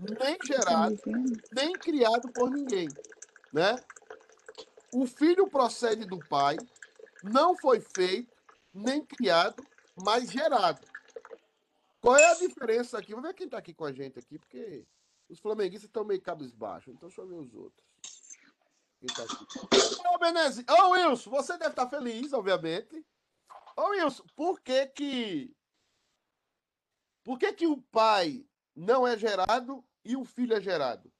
nem 0.00 0.36
gerado, 0.44 0.98
nem 1.52 1.72
criado 1.72 2.30
por 2.32 2.50
ninguém, 2.50 2.88
né? 3.52 3.76
O 4.92 5.06
filho 5.06 5.46
procede 5.48 6.04
do 6.04 6.18
pai, 6.18 6.56
não 7.22 7.56
foi 7.56 7.80
feito, 7.80 8.33
nem 8.74 9.04
criado, 9.04 9.64
mas 10.04 10.30
gerado. 10.30 10.86
Qual 12.00 12.16
é 12.16 12.30
a 12.30 12.34
diferença 12.34 12.98
aqui? 12.98 13.14
Vamos 13.14 13.28
ver 13.28 13.34
quem 13.34 13.46
está 13.46 13.58
aqui 13.58 13.72
com 13.72 13.84
a 13.84 13.92
gente 13.92 14.18
aqui, 14.18 14.38
porque 14.38 14.84
os 15.28 15.38
flamenguistas 15.38 15.88
estão 15.88 16.04
meio 16.04 16.20
cabisbaixo. 16.20 16.90
Então 16.90 17.08
deixa 17.08 17.22
eu 17.22 17.26
ver 17.26 17.34
os 17.34 17.54
outros. 17.54 17.86
Quem 18.98 19.08
tá 19.08 19.22
aqui? 19.22 20.06
Ô, 20.08 20.18
Benezinho, 20.18 20.66
ô 20.68 20.90
Wilson, 20.90 21.30
você 21.30 21.56
deve 21.56 21.70
estar 21.70 21.88
feliz, 21.88 22.32
obviamente. 22.32 23.04
Ô 23.76 23.88
Wilson, 23.88 24.24
por 24.36 24.60
que 24.60 24.86
que 24.88 25.56
por 27.22 27.38
que 27.38 27.52
que 27.54 27.66
o 27.66 27.80
pai 27.80 28.46
não 28.76 29.06
é 29.06 29.16
gerado 29.16 29.82
e 30.04 30.14
o 30.14 30.24
filho 30.24 30.54
é 30.54 30.60
gerado? 30.60 31.10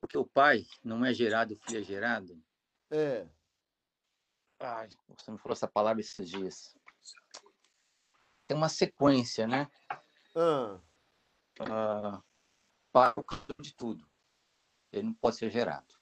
Porque 0.00 0.16
o 0.16 0.24
pai 0.24 0.66
não 0.82 1.04
é 1.04 1.12
gerado, 1.12 1.52
o 1.52 1.58
filho 1.58 1.80
é 1.80 1.82
gerado. 1.82 2.42
É. 2.90 3.28
Ai, 4.60 4.88
você 5.08 5.30
me 5.30 5.38
falou 5.38 5.54
essa 5.54 5.66
palavra 5.66 6.00
esses 6.00 6.28
dias. 6.28 6.76
Tem 8.46 8.54
uma 8.56 8.68
sequência, 8.68 9.46
né? 9.46 9.66
Ah, 10.36 10.80
Ah, 11.60 12.22
pai 12.92 13.12
é 13.16 13.20
o 13.20 13.24
criador 13.24 13.56
de 13.60 13.74
tudo. 13.74 14.06
Ele 14.92 15.04
não 15.08 15.14
pode 15.14 15.36
ser 15.36 15.50
gerado. 15.50 15.94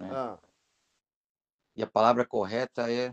ah. 0.00 0.38
E 1.74 1.82
a 1.82 1.86
palavra 1.86 2.26
correta 2.26 2.90
é. 2.90 3.08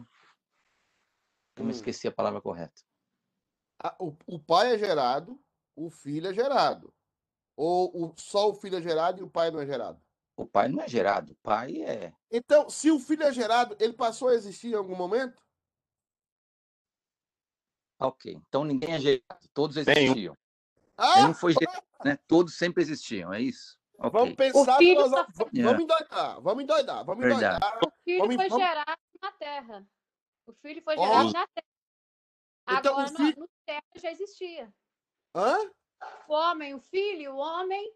Eu 1.55 1.63
me 1.63 1.67
Hum. 1.67 1.69
esqueci 1.71 2.07
a 2.07 2.11
palavra 2.11 2.41
correta. 2.41 2.81
Ah, 3.79 3.95
O, 3.99 4.15
o 4.27 4.39
pai 4.39 4.75
é 4.75 4.77
gerado, 4.77 5.41
o 5.75 5.89
filho 5.89 6.27
é 6.27 6.33
gerado. 6.33 6.93
Ou 7.55 8.11
o, 8.11 8.13
só 8.17 8.49
o 8.49 8.53
filho 8.53 8.77
é 8.77 8.81
gerado 8.81 9.19
e 9.19 9.23
o 9.23 9.29
pai 9.29 9.49
não 9.49 9.59
é 9.59 9.65
gerado? 9.65 10.01
O 10.39 10.45
pai 10.47 10.69
não 10.69 10.81
é 10.81 10.87
gerado, 10.87 11.33
o 11.33 11.35
pai 11.43 11.81
é. 11.81 12.13
Então, 12.31 12.69
se 12.69 12.89
o 12.89 12.97
filho 12.97 13.23
é 13.23 13.33
gerado, 13.33 13.75
ele 13.77 13.91
passou 13.91 14.29
a 14.29 14.33
existir 14.33 14.69
em 14.71 14.73
algum 14.75 14.95
momento? 14.95 15.43
Ok. 17.99 18.33
Então 18.47 18.63
ninguém 18.63 18.93
é 18.93 18.99
gerado, 18.99 19.49
todos 19.53 19.75
existiam. 19.75 20.37
Ah, 20.95 21.15
Nenhum 21.17 21.33
foi 21.33 21.51
gerado, 21.53 21.83
né? 22.05 22.17
Todos 22.25 22.55
sempre 22.57 22.81
existiam, 22.81 23.33
é 23.33 23.41
isso? 23.41 23.77
Ok. 23.97 24.11
vamos 24.11 24.35
pensar, 24.35 24.79
nós- 24.79 25.09
só 25.11 25.25
vamos, 25.33 25.53
É. 25.53 25.81
endoidar, 25.83 26.41
vamos 26.41 26.63
endoidar, 26.63 27.03
vamos 27.03 27.21
Verdade. 27.25 27.57
endoidar. 27.57 27.79
O 27.85 27.91
filho 28.05 28.19
Vamos- 28.19 28.35
foi 28.37 28.49
gerado 28.49 29.01
na 29.21 29.31
Terra. 29.33 29.87
O 30.47 30.53
filho 30.53 30.81
foi 30.81 30.97
gerado 30.97 31.33
na 31.33 31.47
Terra. 31.47 32.79
Então, 32.79 32.93
o 32.95 32.99
Agora, 32.99 33.11
no- 33.11 33.17
filho- 33.17 33.39
no 33.39 33.49
céu 33.67 33.81
já 33.97 34.11
existia. 34.11 34.73
Hã? 35.35 35.69
O 36.29 36.33
homem, 36.33 36.73
o 36.73 36.79
filho, 36.79 37.33
o 37.33 37.37
homem 37.39 37.93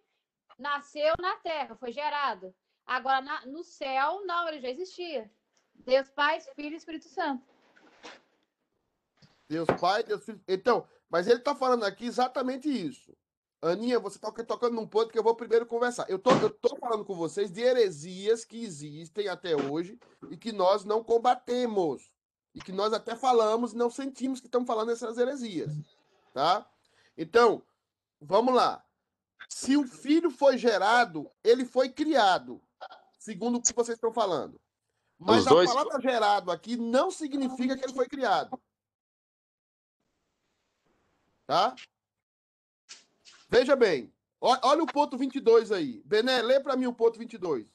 nasceu 0.58 1.14
na 1.20 1.36
Terra, 1.38 1.76
foi 1.76 1.92
gerado. 1.92 2.54
Agora, 2.86 3.22
na- 3.22 3.46
no 3.46 3.64
céu, 3.64 4.26
não, 4.26 4.48
ele 4.48 4.60
já 4.60 4.70
existia. 4.70 5.32
Deus 5.74 6.10
Pai, 6.10 6.40
Filho 6.56 6.74
e 6.74 6.78
Espírito 6.78 7.08
Santo. 7.10 7.44
Deus 9.48 9.68
Pai, 9.80 10.04
Deus 10.04 10.24
Filho. 10.24 10.42
Então, 10.48 10.88
mas 11.10 11.28
ele 11.28 11.40
está 11.40 11.56
falando 11.56 11.84
aqui 11.84 12.06
exatamente 12.06 12.70
isso. 12.70 13.16
Aninha, 13.62 13.98
você 14.00 14.18
está 14.18 14.30
tocando 14.32 14.76
num 14.76 14.86
ponto 14.88 15.12
que 15.12 15.18
eu 15.18 15.24
vou 15.24 15.36
primeiro 15.36 15.66
conversar. 15.66 16.10
Eu 16.10 16.20
tô, 16.20 16.32
tô 16.50 16.76
falando 16.76 17.06
com 17.06 17.16
vocês 17.16 17.50
de 17.50 17.62
heresias 17.62 18.44
que 18.44 18.62
existem 18.62 19.30
até 19.30 19.56
hoje 19.56 19.98
e 20.30 20.36
que 20.36 20.52
nós 20.52 20.84
não 20.84 21.02
combatemos. 21.04 22.12
E 22.54 22.60
que 22.60 22.72
nós 22.74 22.92
até 22.94 23.16
falamos 23.16 23.72
e 23.72 23.78
não 23.78 23.90
sentimos 23.90 24.40
que 24.40 24.48
estamos 24.48 24.68
falando 24.68 24.92
essas 24.92 25.18
heresias. 25.18 25.72
Tá? 26.34 26.70
Então, 27.18 27.64
vamos 28.20 28.54
lá. 28.54 28.84
Se 29.50 29.78
o 29.78 29.88
filho 29.88 30.30
foi 30.32 30.58
gerado, 30.58 31.30
ele 31.44 31.66
foi 31.66 31.90
criado, 31.90 32.62
segundo 33.20 33.58
o 33.58 33.62
que 33.62 33.74
vocês 33.74 33.98
estão 33.98 34.12
falando. 34.14 34.60
Mas 35.18 35.42
Os 35.42 35.48
a 35.48 35.50
dois- 35.52 35.70
palavra 35.74 36.02
gerado 36.02 36.52
aqui 36.52 36.76
não 36.76 37.10
significa 37.12 37.78
que 37.78 37.84
ele 37.86 37.94
foi 37.94 38.08
criado. 38.08 38.62
Tá? 41.46 41.76
Veja 43.50 43.76
bem. 43.76 44.12
Olha 44.42 44.84
o 44.84 44.88
ponto 44.88 45.18
22 45.18 45.72
aí. 45.72 46.02
Bené, 46.04 46.42
lê 46.42 46.60
para 46.60 46.76
mim 46.76 46.88
o 46.88 46.94
ponto 46.94 47.18
22. 47.20 47.66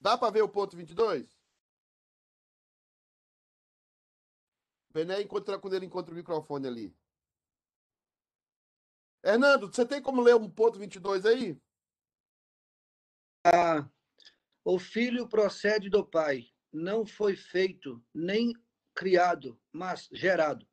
Dá 0.00 0.16
para 0.16 0.32
ver 0.32 0.42
o 0.42 0.48
ponto 0.48 0.76
22? 0.76 1.37
Bené 4.98 5.22
encontra 5.22 5.56
quando 5.60 5.74
ele 5.74 5.86
encontra 5.86 6.12
o 6.12 6.16
microfone 6.16 6.66
ali. 6.66 6.96
Hernando, 9.24 9.68
você 9.72 9.86
tem 9.86 10.02
como 10.02 10.20
ler 10.20 10.34
um 10.34 10.50
ponto 10.50 10.76
22 10.76 11.24
aí? 11.24 11.60
Ah, 13.44 13.88
o 14.64 14.76
filho 14.76 15.28
procede 15.28 15.88
do 15.88 16.04
pai, 16.04 16.48
não 16.72 17.06
foi 17.06 17.36
feito 17.36 18.04
nem 18.12 18.52
criado, 18.92 19.60
mas 19.72 20.08
gerado. 20.10 20.66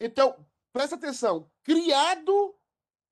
Então, 0.00 0.44
presta 0.72 0.96
atenção. 0.96 1.48
Criado 1.62 2.58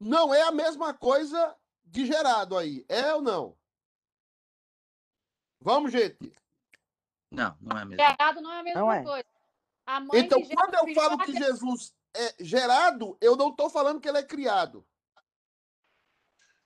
não 0.00 0.35
é 0.35 0.42
a 0.42 0.52
mesma 0.52 0.92
coisa 0.92 1.56
de 1.85 2.06
gerado 2.06 2.58
aí. 2.58 2.85
É 2.88 3.14
ou 3.14 3.23
não? 3.23 3.56
Vamos, 5.61 5.92
gente. 5.92 6.37
Não, 7.30 7.56
não 7.61 7.78
é 7.78 7.85
mesmo. 7.85 8.04
Gerado 8.04 8.40
não 8.40 8.52
é 8.52 8.58
a 8.58 8.62
mesma 8.64 8.80
Não 8.80 8.92
é. 8.92 9.04
coisa. 9.04 9.26
A 9.28 9.32
mãe 9.32 9.36
Então, 10.14 10.43
quando 10.43 10.75
eu 10.75 10.95
falo 10.95 11.19
que 11.19 11.33
Jesus 11.33 11.95
é 12.14 12.35
gerado, 12.40 13.16
eu 13.21 13.37
não 13.37 13.50
estou 13.50 13.71
falando 13.71 14.00
que 14.00 14.09
ele 14.09 14.19
é 14.19 14.23
criado. 14.23 14.85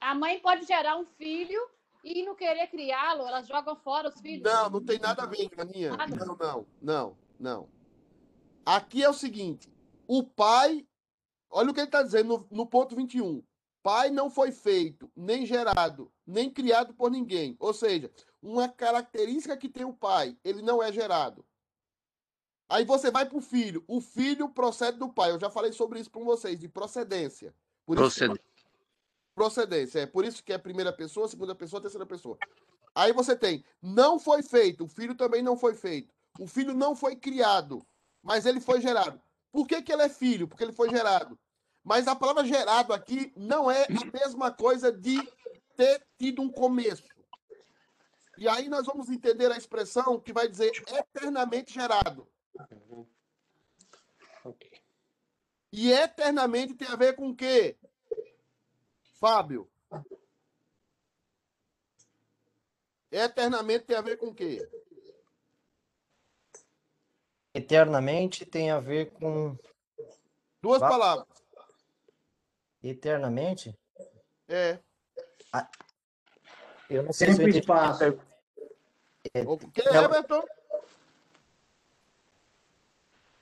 A 0.01 0.15
mãe 0.15 0.41
pode 0.41 0.65
gerar 0.65 0.97
um 0.97 1.05
filho 1.05 1.61
e 2.03 2.25
não 2.25 2.35
querer 2.35 2.67
criá-lo, 2.69 3.27
elas 3.27 3.47
jogam 3.47 3.77
fora 3.77 4.09
os 4.09 4.19
filhos. 4.21 4.51
Não, 4.51 4.71
não 4.71 4.85
tem 4.85 4.99
nada 4.99 5.25
a 5.25 5.27
ver, 5.27 5.51
Aninha. 5.59 5.97
Nada. 5.97 6.25
Não, 6.25 6.37
não, 6.37 6.67
não, 6.81 7.19
não. 7.39 7.69
Aqui 8.65 9.03
é 9.03 9.11
o 9.11 9.15
seguinte: 9.15 9.71
o 10.07 10.23
pai, 10.23 10.87
olha 11.51 11.71
o 11.71 11.75
que 11.75 11.81
ele 11.81 11.89
está 11.89 12.03
dizendo 12.03 12.47
no, 12.51 12.59
no 12.59 12.67
ponto 12.67 12.97
21. 12.97 13.43
Pai 13.83 14.11
não 14.11 14.31
foi 14.31 14.53
feito, 14.53 15.11
nem 15.17 15.47
gerado, 15.47 16.13
nem 16.27 16.51
criado 16.51 16.93
por 16.95 17.11
ninguém. 17.11 17.57
Ou 17.59 17.73
seja, 17.73 18.11
uma 18.43 18.69
característica 18.69 19.57
que 19.57 19.69
tem 19.71 19.85
o 19.85 19.93
pai, 19.93 20.37
ele 20.45 20.61
não 20.63 20.83
é 20.83 20.93
gerado. 20.93 21.45
Aí 22.71 22.85
você 22.85 23.11
vai 23.11 23.27
para 23.27 23.37
o 23.37 23.41
filho. 23.41 23.83
O 23.89 24.01
filho 24.01 24.49
procede 24.49 24.97
do 24.97 25.09
pai. 25.13 25.33
Eu 25.33 25.41
já 25.41 25.51
falei 25.51 25.73
sobre 25.73 25.99
isso 25.99 26.11
com 26.11 26.25
vocês, 26.25 26.59
de 26.59 26.69
procedência. 26.69 27.53
Por 27.85 27.97
que- 27.97 28.03
Proceder. 28.03 28.41
procedência. 29.35 29.99
É 30.01 30.07
por 30.07 30.25
isso 30.25 30.43
que 30.45 30.53
é 30.53 30.59
primeira 30.59 30.93
pessoa, 30.93 31.27
segunda 31.29 31.55
pessoa, 31.55 31.83
terceira 31.83 32.07
pessoa. 32.07 32.39
Aí 32.95 33.13
você 33.13 33.35
tem, 33.37 33.65
não 33.83 34.19
foi 34.19 34.43
feito, 34.43 34.85
o 34.85 34.89
filho 34.89 35.15
também 35.15 35.43
não 35.43 35.57
foi 35.57 35.75
feito. 35.75 36.13
O 36.39 36.47
filho 36.47 36.75
não 36.75 36.95
foi 36.95 37.17
criado, 37.17 37.85
mas 38.23 38.47
ele 38.47 38.61
foi 38.61 38.81
gerado. 38.81 39.21
Por 39.53 39.67
que, 39.67 39.83
que 39.83 39.93
ele 39.93 40.03
é 40.03 40.09
filho? 40.09 40.47
Porque 40.47 40.63
ele 40.63 40.73
foi 40.73 40.91
gerado. 40.91 41.39
Mas 41.83 42.07
a 42.07 42.15
palavra 42.15 42.45
gerado 42.45 42.93
aqui 42.93 43.33
não 43.37 43.71
é 43.71 43.85
a 43.85 44.19
mesma 44.19 44.53
coisa 44.53 44.93
de 44.93 45.17
ter 45.77 46.05
tido 46.19 46.43
um 46.43 46.51
começo. 46.51 47.05
E 48.39 48.47
aí 48.49 48.69
nós 48.69 48.87
vamos 48.87 49.09
entender 49.09 49.51
a 49.51 49.57
expressão 49.57 50.21
que 50.21 50.33
vai 50.33 50.47
dizer 50.49 50.71
eternamente 50.87 51.73
gerado. 51.75 52.29
Ok. 54.45 54.71
E 55.73 55.93
eternamente 55.93 56.75
tem 56.75 56.89
a 56.89 56.97
ver 56.97 57.15
com 57.15 57.31
o 57.31 57.37
quê? 57.37 57.77
Fábio. 59.19 59.71
Eternamente 63.11 63.85
tem 63.87 63.97
a 63.97 64.01
ver 64.03 64.17
com 64.17 64.29
o 64.29 64.35
quê? 64.35 64.69
Eternamente 67.53 68.47
tem 68.47 68.71
a 68.71 68.79
ver 68.79 69.11
com 69.13 69.57
Duas 70.63 70.81
Va- 70.81 70.89
palavras. 70.89 71.27
eternamente? 72.83 73.77
É. 74.49 74.79
Eu 76.89 77.03
não 77.03 77.13
sei 77.13 77.33
se 77.33 77.43
eu 77.43 77.49
espaço. 77.49 78.05
O 79.47 79.59
que. 79.71 79.81
Everton? 79.83 80.45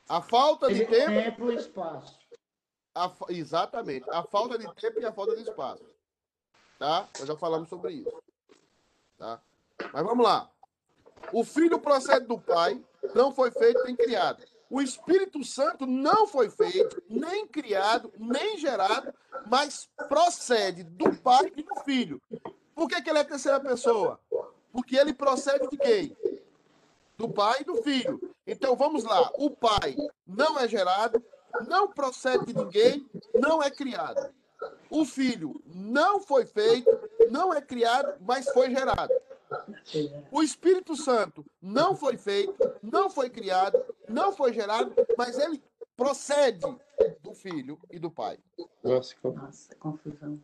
A 0.08 0.22
falta 0.22 0.72
de 0.72 0.86
tempo. 0.86 1.06
Tempo 1.06 1.52
e 1.52 1.56
espaço. 1.56 2.18
a 2.94 3.12
exatamente. 3.28 4.08
A 4.10 4.22
falta 4.22 4.58
de 4.58 4.72
tempo 4.74 5.00
e 5.00 5.04
a 5.04 5.12
falta 5.12 5.36
de 5.36 5.42
espaço. 5.42 5.84
Tá? 6.78 7.06
Nós 7.18 7.28
já 7.28 7.36
falamos 7.36 7.68
sobre 7.68 7.92
isso. 7.92 8.22
Tá? 9.18 9.40
Mas 9.92 10.04
vamos 10.04 10.24
lá. 10.24 10.50
O 11.32 11.44
filho 11.44 11.78
procede 11.78 12.26
do 12.26 12.38
pai, 12.38 12.82
não 13.14 13.32
foi 13.32 13.50
feito 13.50 13.84
nem 13.84 13.96
criado. 13.96 14.42
O 14.70 14.80
Espírito 14.80 15.42
Santo 15.44 15.86
não 15.86 16.26
foi 16.26 16.50
feito, 16.50 17.02
nem 17.08 17.46
criado, 17.46 18.12
nem 18.18 18.58
gerado, 18.58 19.12
mas 19.46 19.88
procede 20.08 20.84
do 20.84 21.14
pai 21.16 21.52
e 21.56 21.62
do 21.62 21.74
filho. 21.84 22.20
Por 22.74 22.88
que, 22.88 23.00
que 23.00 23.10
ele 23.10 23.18
é 23.18 23.24
terceira 23.24 23.58
pessoa? 23.60 24.20
Porque 24.70 24.96
ele 24.96 25.12
procede 25.12 25.68
de 25.68 25.76
quem? 25.76 26.16
Do 27.18 27.28
pai 27.28 27.58
e 27.60 27.64
do 27.64 27.82
filho. 27.82 28.20
Então 28.46 28.76
vamos 28.76 29.04
lá. 29.04 29.30
O 29.36 29.50
pai 29.50 29.96
não 30.26 30.58
é 30.58 30.68
gerado, 30.68 31.22
não 31.66 31.88
procede 31.88 32.46
de 32.46 32.54
ninguém, 32.54 33.06
não 33.34 33.62
é 33.62 33.70
criado. 33.70 34.32
O 34.90 35.04
filho 35.04 35.60
não 35.66 36.20
foi 36.20 36.46
feito, 36.46 36.90
não 37.30 37.52
é 37.52 37.60
criado, 37.60 38.14
mas 38.20 38.48
foi 38.50 38.70
gerado. 38.70 39.12
O 40.30 40.42
Espírito 40.42 40.94
Santo 40.94 41.44
não 41.60 41.96
foi 41.96 42.16
feito, 42.16 42.54
não 42.82 43.10
foi 43.10 43.30
criado, 43.30 43.82
não 44.08 44.32
foi 44.32 44.52
gerado, 44.52 44.94
mas 45.16 45.38
ele 45.38 45.62
procede 45.96 46.60
do 47.22 47.34
filho 47.34 47.78
e 47.90 47.98
do 47.98 48.10
pai. 48.10 48.38
Nossa, 48.82 49.14
que 49.14 49.28
Nossa, 49.28 49.74
confusão. 49.76 50.40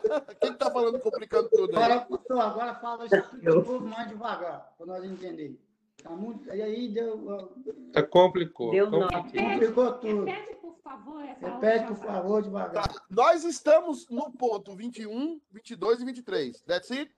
Quem 0.40 0.52
está 0.52 0.70
falando 0.70 1.00
complicando 1.00 1.48
tudo 1.50 1.76
aí? 1.76 1.84
Agora, 1.84 2.00
pastor, 2.06 2.40
agora 2.40 2.74
fala 2.76 3.06
isso 3.06 3.16
um 3.58 3.62
pouco 3.64 3.84
mais 3.84 4.08
devagar, 4.08 4.72
para 4.76 4.86
nós 4.86 5.04
entender. 5.04 5.60
Tá 6.02 6.10
muito... 6.10 6.48
E 6.52 6.62
aí 6.62 6.88
deu, 6.88 7.52
Tá 7.92 8.02
complicou. 8.02 8.70
Deu 8.72 8.90
compliquei. 8.90 9.40
complicou 9.42 9.92
tudo. 9.94 10.24
Repete, 10.24 10.56
por 10.56 10.76
favor, 10.82 11.24
essa 11.24 11.48
Repete, 11.48 11.86
por 11.86 11.96
favor, 11.96 12.42
devagar. 12.42 12.88
Tá. 12.88 13.02
Nós 13.08 13.44
estamos 13.44 14.08
no 14.08 14.32
ponto 14.32 14.74
21, 14.74 15.40
22 15.50 16.00
e 16.00 16.04
23. 16.04 16.62
That's 16.62 16.90
it? 16.90 17.14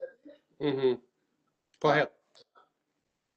Uhum. 0.59 0.99
Correto. 1.79 2.13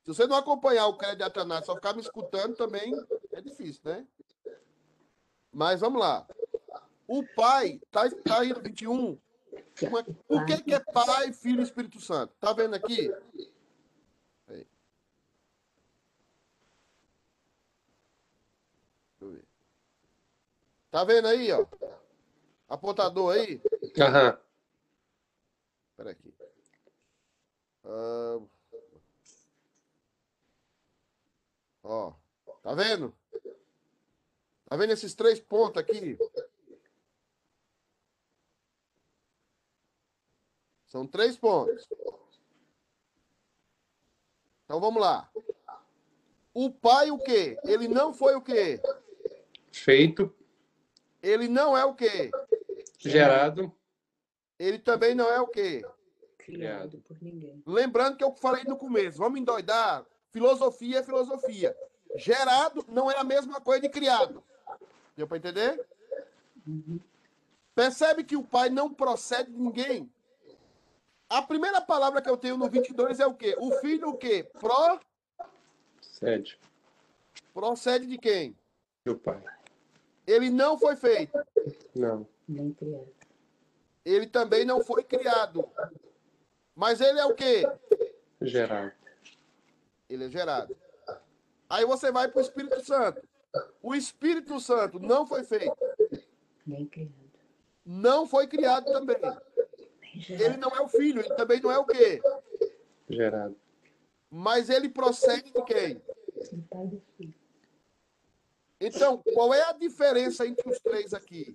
Se 0.05 0.15
você 0.15 0.27
não 0.27 0.37
acompanhar 0.37 0.87
o 0.87 0.97
crédito 0.97 1.19
de 1.19 1.25
Atanás, 1.25 1.67
só 1.67 1.75
ficar 1.75 1.95
me 1.95 2.01
escutando 2.01 2.55
também 2.55 2.93
é 3.33 3.41
difícil, 3.41 3.83
né? 3.85 4.07
Mas 5.53 5.81
vamos 5.81 6.01
lá. 6.01 6.27
O 7.07 7.23
pai, 7.35 7.81
tá, 7.91 8.09
tá 8.11 8.41
aí 8.41 8.53
no 8.53 8.61
21. 8.61 9.19
O 10.29 10.45
que, 10.45 10.63
que 10.63 10.75
é 10.75 10.81
pai, 10.81 11.33
filho 11.33 11.61
e 11.61 11.65
Espírito 11.65 12.01
Santo? 12.01 12.35
Tá 12.41 12.53
vendo 12.53 12.75
aqui? 12.75 13.11
Aí. 14.49 14.67
Deixa 19.21 19.23
eu 19.23 19.31
ver. 19.31 19.45
Tá 20.91 21.05
vendo 21.05 21.29
aí, 21.29 21.53
ó? 21.53 21.65
Apontador 22.69 23.35
aí? 23.35 23.61
Aham. 24.01 24.39
Espera 25.91 26.11
aqui. 26.11 26.35
Ah, 27.85 28.41
Ó, 31.89 32.13
tá 32.63 32.75
vendo? 32.75 33.15
Tá 34.67 34.77
vendo 34.77 34.93
esses 34.93 35.15
três 35.15 35.41
pontos 35.41 35.81
aqui? 35.81 36.19
São 40.89 41.07
três 41.07 41.37
pontos. 41.37 41.87
Então 44.65 44.81
vamos 44.81 45.01
lá. 45.01 45.31
O 46.53 46.71
pai 46.71 47.11
o 47.11 47.19
quê? 47.19 47.59
Ele 47.65 47.87
não 47.89 48.13
foi 48.13 48.35
o 48.35 48.41
quê? 48.43 48.81
Feito, 49.73 50.35
Ele 51.23 51.47
não 51.49 51.77
é 51.77 51.85
o 51.85 51.95
quê? 51.95 52.31
gerado, 52.99 53.73
Ele 54.59 54.79
também 54.79 55.15
não 55.15 55.31
é 55.31 55.41
o 55.41 55.47
quê? 55.47 55.85
criado. 56.39 56.99
por 57.07 57.23
ninguém. 57.23 57.63
Lembrando 57.67 58.17
que 58.17 58.25
eu 58.25 58.35
falei 58.35 58.65
no 58.65 58.77
começo, 58.77 59.19
vamos 59.19 59.39
endoidar. 59.39 60.05
Filosofia 60.31 61.01
é 61.01 61.03
filosofia. 61.03 61.77
Gerado 62.17 62.85
não 62.89 63.11
é 63.11 63.19
a 63.19 63.25
mesma 63.25 63.61
coisa 63.61 63.83
de 63.83 63.89
criado. 63.91 64.43
Deu 65.15 65.27
para 65.29 65.37
entender? 65.37 65.87
Percebe 67.75 68.25
que 68.25 68.35
o 68.37 68.43
pai 68.43 68.71
não 68.71 68.93
procede 68.93 69.51
de 69.53 69.59
ninguém. 69.59 70.11
A 71.29 71.43
primeira 71.43 71.81
palavra 71.81 72.23
que 72.23 72.31
eu 72.31 72.37
tenho 72.37 72.57
no 72.57 72.71
22 72.71 73.21
é 73.21 73.27
o 73.27 73.35
quê? 73.35 73.55
O 73.59 73.71
filho 73.81 74.09
o 74.09 74.17
quê? 74.17 74.49
Pro, 74.59 74.99
Sede. 76.01 76.59
procede 77.53 78.07
de 78.07 78.17
quem? 78.17 78.57
Meu 79.05 79.19
pai. 79.19 79.43
Ele 80.27 80.49
não 80.49 80.79
foi 80.79 80.97
feito. 80.97 81.39
Não. 81.95 82.27
Nem 82.49 82.73
criado. 82.73 83.13
Ele 84.05 84.27
também 84.27 84.65
não 84.65 84.83
foi 84.83 85.03
criado. 85.05 85.69
Mas 86.75 87.01
ele 87.01 87.21
é 87.21 87.27
o 87.27 87.35
quê? 87.35 87.63
Gerado. 88.41 88.93
Ele 90.09 90.25
é 90.25 90.29
gerado. 90.31 90.75
Aí 91.69 91.85
você 91.85 92.11
vai 92.11 92.29
para 92.29 92.39
o 92.39 92.43
Espírito 92.43 92.83
Santo. 92.83 93.23
O 93.83 93.95
Espírito 93.95 94.59
Santo 94.61 94.99
não 94.99 95.27
foi 95.27 95.45
feito. 95.45 95.77
Nem 96.67 96.87
criado. 96.87 97.13
Não 97.85 98.27
foi 98.27 98.47
criado 98.47 98.87
também. 98.87 99.17
Ele 100.29 100.57
não 100.57 100.71
é 100.71 100.81
o 100.81 100.89
filho, 100.89 101.21
ele 101.21 101.35
também 101.35 101.61
não 101.61 101.71
é 101.71 101.79
o 101.79 101.85
quê? 101.85 102.21
Gerado. 103.09 103.57
Mas 104.31 104.69
ele 104.69 104.89
procede 104.89 105.53
de 105.53 105.63
quem? 105.63 106.03
Então, 108.81 109.23
qual 109.35 109.53
é 109.53 109.63
a 109.63 109.73
diferença 109.73 110.47
entre 110.47 110.69
os 110.69 110.79
três 110.79 111.15
aqui? 111.15 111.53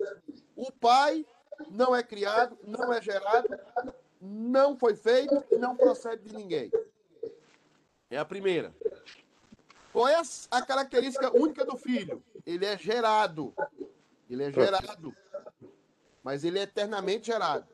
O 0.55 0.71
pai 0.71 1.25
não 1.69 1.95
é 1.95 2.03
criado, 2.03 2.57
não 2.65 2.91
é 2.91 3.01
gerado, 3.01 3.47
não 4.19 4.77
foi 4.77 4.95
feito 4.95 5.43
e 5.51 5.57
não 5.57 5.75
procede 5.75 6.23
de 6.23 6.35
ninguém. 6.35 6.71
É 8.09 8.17
a 8.17 8.25
primeira. 8.25 8.73
Qual 9.91 10.07
é 10.07 10.19
a 10.49 10.61
característica 10.61 11.35
única 11.35 11.63
do 11.63 11.77
filho? 11.77 12.23
Ele 12.45 12.65
é 12.65 12.77
gerado. 12.77 13.53
Ele 14.29 14.43
é 14.43 14.51
gerado. 14.51 15.15
Mas 16.23 16.43
ele 16.43 16.59
é 16.59 16.63
eternamente 16.63 17.27
gerado. 17.27 17.67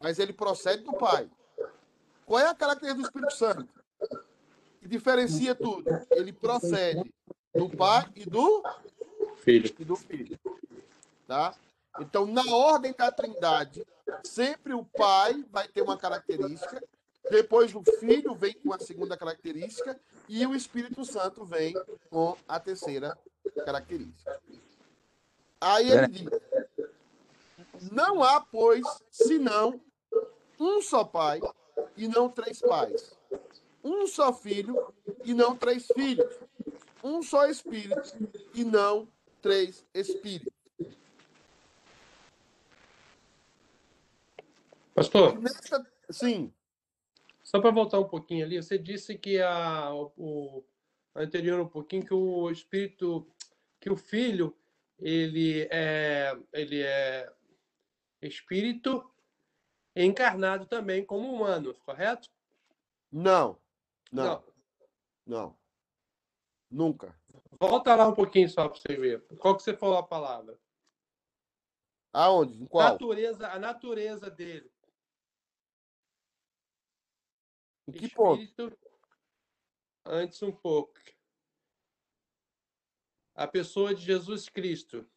Mas 0.00 0.18
ele 0.18 0.32
procede 0.32 0.82
do 0.84 0.92
pai. 0.92 1.28
Qual 2.24 2.38
é 2.38 2.46
a 2.46 2.54
característica 2.54 3.02
do 3.02 3.06
Espírito 3.06 3.34
Santo? 3.34 3.68
Que 4.80 4.88
diferencia 4.88 5.54
tudo. 5.54 5.88
Ele 6.10 6.32
procede 6.32 7.12
do 7.54 7.68
pai 7.68 8.06
e 8.14 8.24
do 8.24 8.62
filho. 9.36 9.74
E 9.78 9.84
do 9.84 9.96
filho. 9.96 10.38
Tá? 11.26 11.54
Então, 12.00 12.26
na 12.26 12.44
ordem 12.54 12.94
da 12.96 13.10
Trindade, 13.10 13.84
sempre 14.24 14.72
o 14.72 14.84
pai 14.84 15.44
vai 15.50 15.66
ter 15.66 15.82
uma 15.82 15.96
característica, 15.96 16.82
depois 17.30 17.74
o 17.74 17.82
filho 17.98 18.34
vem 18.34 18.54
com 18.54 18.72
a 18.72 18.78
segunda 18.78 19.16
característica 19.16 19.98
e 20.28 20.46
o 20.46 20.54
Espírito 20.54 21.04
Santo 21.04 21.44
vem 21.44 21.74
com 22.08 22.36
a 22.46 22.60
terceira 22.60 23.18
característica. 23.64 24.40
Aí 25.60 25.90
ele 25.90 26.06
diz: 26.08 26.28
Não 27.90 28.22
há, 28.22 28.40
pois, 28.40 28.84
senão 29.10 29.80
um 30.58 30.80
só 30.82 31.04
pai 31.04 31.40
e 31.96 32.08
não 32.08 32.28
três 32.28 32.60
pais. 32.60 33.16
Um 33.82 34.06
só 34.06 34.32
filho 34.32 34.92
e 35.24 35.32
não 35.32 35.56
três 35.56 35.86
filhos. 35.86 36.38
Um 37.02 37.22
só 37.22 37.46
espírito 37.46 38.02
e 38.54 38.64
não 38.64 39.08
três 39.40 39.84
espíritos. 39.94 40.52
Pastor, 44.94 45.38
Nesta... 45.40 45.86
Sim, 46.10 46.52
só 47.44 47.60
para 47.60 47.70
voltar 47.70 48.00
um 48.00 48.08
pouquinho 48.08 48.44
ali, 48.44 48.60
você 48.60 48.76
disse 48.76 49.16
que 49.16 49.40
a, 49.40 49.90
o, 49.94 50.64
anterior 51.14 51.58
um 51.60 51.68
pouquinho 51.68 52.04
que 52.04 52.12
o 52.12 52.50
espírito, 52.50 53.26
que 53.80 53.90
o 53.90 53.96
filho, 53.96 54.54
ele 54.98 55.68
é, 55.70 56.36
ele 56.52 56.82
é 56.82 57.32
espírito 58.20 59.08
encarnado 60.04 60.66
também 60.66 61.04
como 61.04 61.32
humano, 61.32 61.74
correto? 61.84 62.30
não, 63.10 63.60
não, 64.12 64.24
Não. 64.24 64.44
não. 65.26 65.58
Nunca. 66.70 67.18
Volta 67.58 67.94
lá 67.94 68.06
um 68.06 68.14
pouquinho 68.14 68.48
só 68.48 68.68
para 68.68 68.78
você 68.78 68.94
ver. 68.94 69.26
Qual 69.38 69.56
que 69.56 69.62
você 69.62 69.74
falou 69.74 69.96
a 69.96 70.02
palavra? 70.06 70.60
Aonde? 72.12 72.62
Em 72.62 72.66
qual? 72.66 72.92
Natureza, 72.92 73.48
a 73.48 73.58
natureza 73.58 74.30
dele. 74.30 74.70
Em 77.88 77.92
que 77.92 78.10
ponto? 78.10 78.42
Espírito, 78.42 78.78
antes 80.04 80.42
um 80.42 80.52
pouco. 80.52 80.92
A 83.34 83.46
pessoa 83.46 83.94
de 83.94 84.02
Jesus 84.02 84.48
Cristo. 84.48 85.08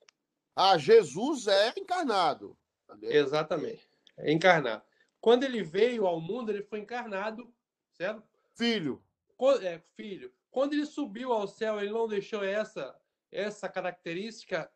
Ah, 0.56 0.78
Jesus 0.78 1.48
é 1.48 1.74
encarnado. 1.78 2.58
Exatamente. 3.02 3.91
Encarnado. 4.20 4.84
Quando 5.20 5.44
ele 5.44 5.64
veio 5.64 6.06
ao 6.08 6.20
mundo, 6.20 6.52
ele 6.52 6.64
foi 6.64 6.80
encarnado, 6.80 7.54
certo? 7.94 8.24
Filho. 8.56 9.04
Co- 9.38 9.54
É, 9.62 9.80
filho. 9.96 10.34
Quando 10.50 10.74
ele 10.74 10.86
subiu 10.86 11.32
ao 11.32 11.48
céu, 11.48 11.80
ele 11.80 11.92
não 11.92 12.08
deixou 12.08 12.44
essa 12.44 12.96
essa 13.32 13.70
característica. 13.70 14.70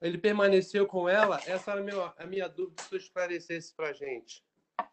Ele 0.00 0.16
permaneceu 0.16 0.86
com 0.86 1.06
ela. 1.06 1.38
Essa 1.46 1.72
era 1.72 1.80
a 1.80 1.82
minha, 1.84 2.14
a 2.16 2.26
minha 2.26 2.48
dúvida, 2.48 2.82
se 2.84 2.94
eu 2.94 2.98
esclarecesse 2.98 3.74
para 3.74 3.92
gente. 3.92 4.42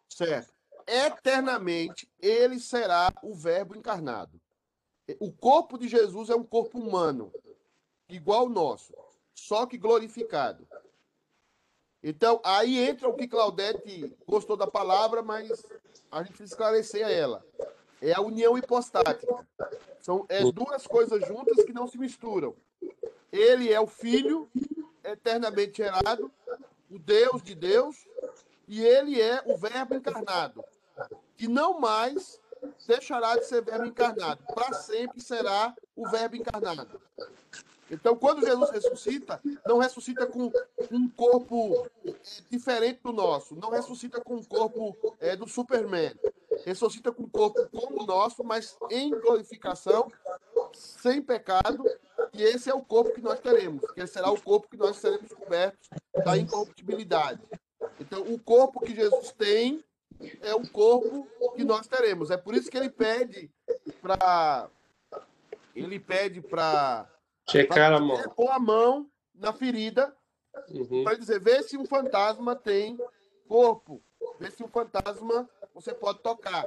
Certo. 0.06 0.52
Eternamente 0.86 2.10
ele 2.20 2.58
será 2.60 3.10
o 3.22 3.34
Verbo 3.34 3.74
encarnado. 3.74 4.38
O 5.18 5.32
corpo 5.32 5.78
de 5.78 5.88
Jesus 5.88 6.28
é 6.28 6.34
um 6.34 6.44
corpo 6.44 6.78
humano, 6.78 7.32
igual 8.08 8.40
ao 8.40 8.48
nosso, 8.50 8.94
só 9.34 9.64
que 9.64 9.78
glorificado. 9.78 10.68
Então, 12.08 12.40
aí 12.42 12.78
entra 12.78 13.06
o 13.06 13.12
que 13.12 13.28
Claudete 13.28 14.16
gostou 14.26 14.56
da 14.56 14.66
palavra, 14.66 15.20
mas 15.20 15.62
a 16.10 16.22
gente 16.22 16.28
precisa 16.28 16.54
esclarecer 16.54 17.06
a 17.06 17.10
ela. 17.10 17.44
É 18.00 18.14
a 18.14 18.22
união 18.22 18.56
hipostática. 18.56 19.46
São 20.00 20.24
é 20.30 20.40
duas 20.50 20.86
coisas 20.86 21.20
juntas 21.26 21.62
que 21.66 21.72
não 21.74 21.86
se 21.86 21.98
misturam. 21.98 22.56
Ele 23.30 23.70
é 23.70 23.78
o 23.78 23.86
Filho 23.86 24.48
eternamente 25.04 25.82
gerado, 25.82 26.32
o 26.90 26.98
Deus 26.98 27.42
de 27.42 27.54
Deus, 27.54 28.06
e 28.66 28.82
ele 28.82 29.20
é 29.20 29.42
o 29.44 29.58
Verbo 29.58 29.94
encarnado, 29.94 30.64
que 31.36 31.46
não 31.46 31.78
mais 31.78 32.40
deixará 32.86 33.36
de 33.36 33.44
ser 33.44 33.60
Verbo 33.60 33.84
encarnado, 33.84 34.42
para 34.54 34.72
sempre 34.72 35.20
será 35.20 35.74
o 35.94 36.08
Verbo 36.08 36.36
encarnado. 36.36 36.98
Então, 37.90 38.16
quando 38.16 38.44
Jesus 38.44 38.70
ressuscita, 38.70 39.40
não 39.66 39.78
ressuscita 39.78 40.26
com 40.26 40.50
um 40.90 41.08
corpo 41.08 41.88
eh, 42.04 42.14
diferente 42.50 43.00
do 43.02 43.12
nosso, 43.12 43.54
não 43.56 43.70
ressuscita 43.70 44.20
com 44.20 44.36
um 44.36 44.44
corpo 44.44 44.96
eh, 45.20 45.36
do 45.36 45.48
Superman, 45.48 46.14
ressuscita 46.64 47.10
com 47.10 47.22
um 47.22 47.28
corpo 47.28 47.66
como 47.70 48.02
o 48.02 48.06
nosso, 48.06 48.44
mas 48.44 48.76
em 48.90 49.10
glorificação, 49.10 50.10
sem 50.74 51.22
pecado, 51.22 51.82
e 52.34 52.42
esse 52.42 52.68
é 52.68 52.74
o 52.74 52.82
corpo 52.82 53.12
que 53.12 53.22
nós 53.22 53.40
teremos, 53.40 53.90
que 53.92 54.06
será 54.06 54.30
o 54.30 54.40
corpo 54.40 54.68
que 54.68 54.76
nós 54.76 54.96
seremos 54.96 55.32
cobertos 55.32 55.88
da 56.24 56.36
incorruptibilidade. 56.36 57.40
Então, 57.98 58.22
o 58.22 58.38
corpo 58.38 58.80
que 58.80 58.94
Jesus 58.94 59.32
tem 59.32 59.82
é 60.42 60.54
o 60.54 60.68
corpo 60.68 61.26
que 61.56 61.64
nós 61.64 61.86
teremos. 61.86 62.30
É 62.30 62.36
por 62.36 62.54
isso 62.54 62.70
que 62.70 62.76
ele 62.76 62.90
pede 62.90 63.50
para 64.02 64.68
ele 65.74 66.00
pede 66.00 66.40
para 66.40 67.08
Checar 67.50 67.92
a 67.92 68.00
mão. 68.00 68.22
pôr 68.30 68.50
a 68.50 68.58
mão 68.58 69.10
na 69.34 69.52
ferida 69.52 70.14
Uhum. 70.70 71.04
para 71.04 71.16
dizer, 71.16 71.38
vê 71.40 71.62
se 71.62 71.76
um 71.76 71.86
fantasma 71.86 72.56
tem 72.56 72.98
corpo, 73.46 74.02
vê 74.40 74.50
se 74.50 74.62
um 74.64 74.68
fantasma 74.68 75.48
você 75.72 75.94
pode 75.94 76.18
tocar. 76.20 76.66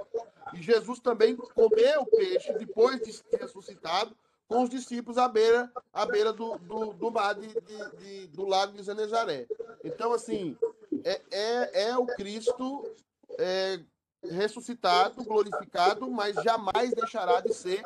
E 0.53 0.61
Jesus 0.61 0.99
também 0.99 1.35
comeu 1.35 2.05
peixe 2.05 2.53
depois 2.53 3.01
de 3.01 3.11
ser 3.11 3.37
ressuscitado 3.37 4.15
com 4.47 4.63
os 4.63 4.69
discípulos 4.69 5.17
à 5.17 5.27
beira, 5.27 5.71
à 5.93 6.05
beira 6.05 6.31
do, 6.33 6.57
do, 6.59 6.93
do 6.93 7.11
mar 7.11 7.35
de, 7.35 7.47
de- 7.47 7.97
de- 7.97 8.27
do 8.27 8.45
lago 8.45 8.73
de 8.73 8.83
Genezaré. 8.83 9.47
Então, 9.83 10.13
assim, 10.13 10.57
é, 11.03 11.21
é, 11.31 11.83
é 11.89 11.97
o 11.97 12.05
Cristo 12.05 12.83
é, 13.37 13.79
ressuscitado, 14.23 15.23
glorificado, 15.23 16.09
mas 16.09 16.35
jamais 16.43 16.91
deixará 16.93 17.39
de 17.41 17.53
ser, 17.53 17.83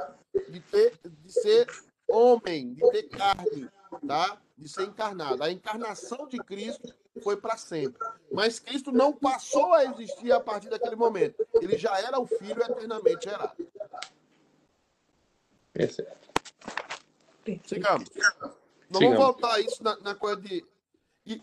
de 0.49 0.59
ter, 0.59 0.93
de 1.03 1.31
ser 1.31 1.67
homem, 2.07 2.73
de 2.73 2.91
ter 2.91 3.03
carne, 3.03 3.69
tá? 4.07 4.37
De 4.57 4.69
ser 4.69 4.83
encarnado. 4.83 5.43
A 5.43 5.51
encarnação 5.51 6.27
de 6.27 6.37
Cristo 6.37 6.93
foi 7.21 7.37
para 7.37 7.57
sempre. 7.57 8.05
Mas 8.31 8.59
Cristo 8.59 8.91
não 8.91 9.13
passou 9.13 9.73
a 9.73 9.85
existir 9.85 10.31
a 10.31 10.39
partir 10.39 10.69
daquele 10.69 10.95
momento. 10.95 11.45
Ele 11.53 11.77
já 11.77 11.97
era 11.99 12.19
o 12.19 12.25
Filho 12.25 12.61
eternamente 12.61 13.25
gerado. 13.25 13.67
Perfeito. 15.73 16.25
Sigamos. 17.65 18.09
vamos 18.89 19.17
voltar 19.17 19.55
a 19.55 19.59
isso 19.59 19.83
na, 19.83 19.95
na 19.97 20.15
coisa 20.15 20.41
de. 20.41 20.65
E, 21.25 21.41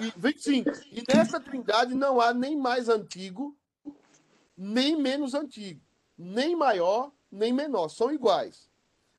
e 0.00 0.12
25. 0.16 0.70
E 0.90 1.02
nessa 1.12 1.40
trindade 1.40 1.94
não 1.94 2.20
há 2.20 2.32
nem 2.32 2.56
mais 2.56 2.88
antigo, 2.88 3.56
nem 4.56 4.96
menos 4.96 5.34
antigo, 5.34 5.80
nem 6.16 6.54
maior, 6.54 7.12
nem 7.30 7.52
menor. 7.52 7.88
São 7.88 8.12
iguais. 8.12 8.70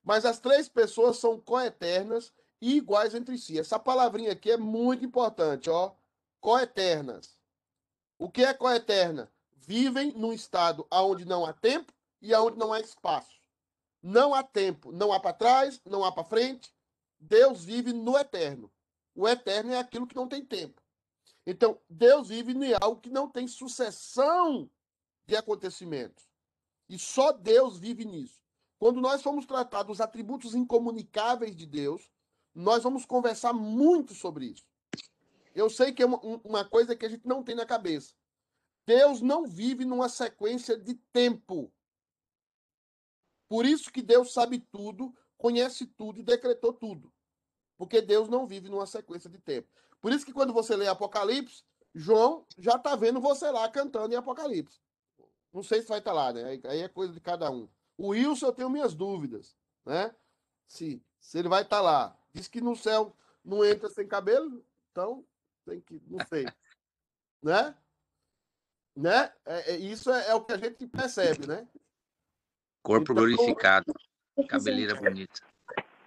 Mas 0.06 0.24
as 0.24 0.40
três 0.40 0.70
pessoas 0.70 1.18
são 1.18 1.42
coeternas 1.42 2.32
e 2.62 2.78
iguais 2.78 3.16
entre 3.16 3.38
si. 3.40 3.60
Essa 3.60 3.80
palavrinha 3.80 4.32
aqui 4.32 4.52
é 4.52 4.58
muito 4.58 5.04
importante, 5.04 5.68
ó. 5.68 5.96
Coeternas. 6.40 7.36
O 8.20 8.30
que 8.30 8.46
é 8.46 8.54
coeterna? 8.54 9.32
Vivem 9.52 10.12
num 10.12 10.32
estado 10.32 10.88
onde 10.92 11.26
não 11.26 11.44
há 11.44 11.52
tempo 11.52 11.92
e 12.22 12.34
onde 12.36 12.56
não 12.56 12.72
há 12.72 12.80
espaço. 12.80 13.42
Não 14.00 14.36
há 14.36 14.44
tempo, 14.44 14.92
não 14.92 15.12
há 15.12 15.20
para 15.20 15.34
trás, 15.34 15.82
não 15.84 16.06
há 16.06 16.12
para 16.12 16.24
frente. 16.24 16.72
Deus 17.20 17.66
vive 17.66 17.92
no 17.92 18.16
eterno. 18.16 18.72
O 19.16 19.28
eterno 19.28 19.74
é 19.74 19.80
aquilo 19.80 20.06
que 20.06 20.16
não 20.16 20.28
tem 20.28 20.46
tempo. 20.46 20.80
Então, 21.48 21.80
Deus 21.90 22.28
vive 22.28 22.52
em 22.52 22.74
algo 22.80 23.02
que 23.02 23.10
não 23.10 23.28
tem 23.28 23.48
sucessão 23.48 24.70
de 25.26 25.36
acontecimentos. 25.36 26.30
E 26.88 27.00
só 27.00 27.32
Deus 27.32 27.80
vive 27.80 28.06
nisso. 28.06 28.45
Quando 28.78 29.00
nós 29.02 29.22
formos 29.22 29.46
tratar 29.46 29.84
dos 29.84 30.02
atributos 30.02 30.54
incomunicáveis 30.54 31.56
de 31.56 31.66
Deus, 31.66 32.10
nós 32.54 32.84
vamos 32.84 33.06
conversar 33.06 33.54
muito 33.54 34.14
sobre 34.14 34.48
isso. 34.48 34.66
Eu 35.54 35.70
sei 35.70 35.94
que 35.94 36.04
é 36.04 36.06
uma, 36.06 36.24
um- 36.26 36.42
uma 36.44 36.66
coisa 36.66 36.96
que 36.96 37.06
a 37.06 37.10
gente 37.10 37.26
não 37.26 37.44
tem 37.44 37.56
na 37.56 37.66
cabeça. 37.66 38.14
Deus 38.86 39.22
não 39.22 39.48
vive 39.48 39.86
numa 39.86 40.10
sequência 40.10 40.78
de 40.78 40.94
tempo. 41.12 41.74
Por 43.48 43.66
isso 43.66 43.92
que 43.92 44.02
Deus 44.02 44.34
sabe 44.34 44.60
tudo, 44.60 45.16
conhece 45.38 45.86
tudo 45.86 46.20
e 46.20 46.24
decretou 46.24 46.74
tudo. 46.74 47.14
Porque 47.78 48.02
Deus 48.02 48.30
não 48.30 48.46
vive 48.46 48.70
numa 48.70 48.86
sequência 48.86 49.30
de 49.30 49.40
tempo. 49.40 49.70
Por 50.02 50.12
isso 50.12 50.26
que 50.26 50.34
quando 50.34 50.54
você 50.54 50.76
lê 50.76 50.88
Apocalipse, 50.88 51.64
João 51.94 52.46
já 52.58 52.76
está 52.76 52.96
vendo 52.96 53.20
você 53.20 53.50
lá 53.50 53.70
cantando 53.70 54.14
em 54.14 54.18
Apocalipse. 54.18 54.80
Não 55.52 55.64
sei 55.64 55.82
se 55.82 55.88
vai 55.88 56.00
estar 56.00 56.12
tá 56.12 56.16
lá, 56.16 56.34
né? 56.34 56.60
Aí 56.66 56.82
é 56.82 56.90
coisa 56.90 57.14
de 57.14 57.20
cada 57.22 57.50
um. 57.50 57.70
O 57.98 58.10
Wilson, 58.10 58.48
eu 58.48 58.54
tenho 58.54 58.70
minhas 58.70 58.94
dúvidas, 58.94 59.56
né? 59.86 60.14
Se, 60.68 61.02
se 61.20 61.40
ele 61.40 61.50
vai 61.50 61.62
estar 61.62 61.78
tá 61.78 61.82
lá. 61.82 62.18
Diz 62.34 62.48
que 62.48 62.60
no 62.60 62.76
céu 62.76 63.16
não 63.44 63.64
entra 63.64 63.90
sem 63.90 64.08
cabelo, 64.08 64.64
então 64.92 65.26
tem 65.66 65.80
que, 65.80 66.02
não 66.08 66.26
sei. 66.28 66.46
né? 67.42 67.76
Né? 68.96 69.32
É, 69.46 69.74
é, 69.74 69.78
isso 69.78 70.12
é, 70.12 70.30
é, 70.30 70.36
o 70.36 70.44
que 70.44 70.54
a 70.54 70.58
gente 70.58 70.88
percebe, 70.88 71.48
né? 71.48 71.68
Corpo 72.82 73.12
então, 73.12 73.16
glorificado, 73.16 73.94
cabeleira 74.48 74.96
bonita. 74.96 75.42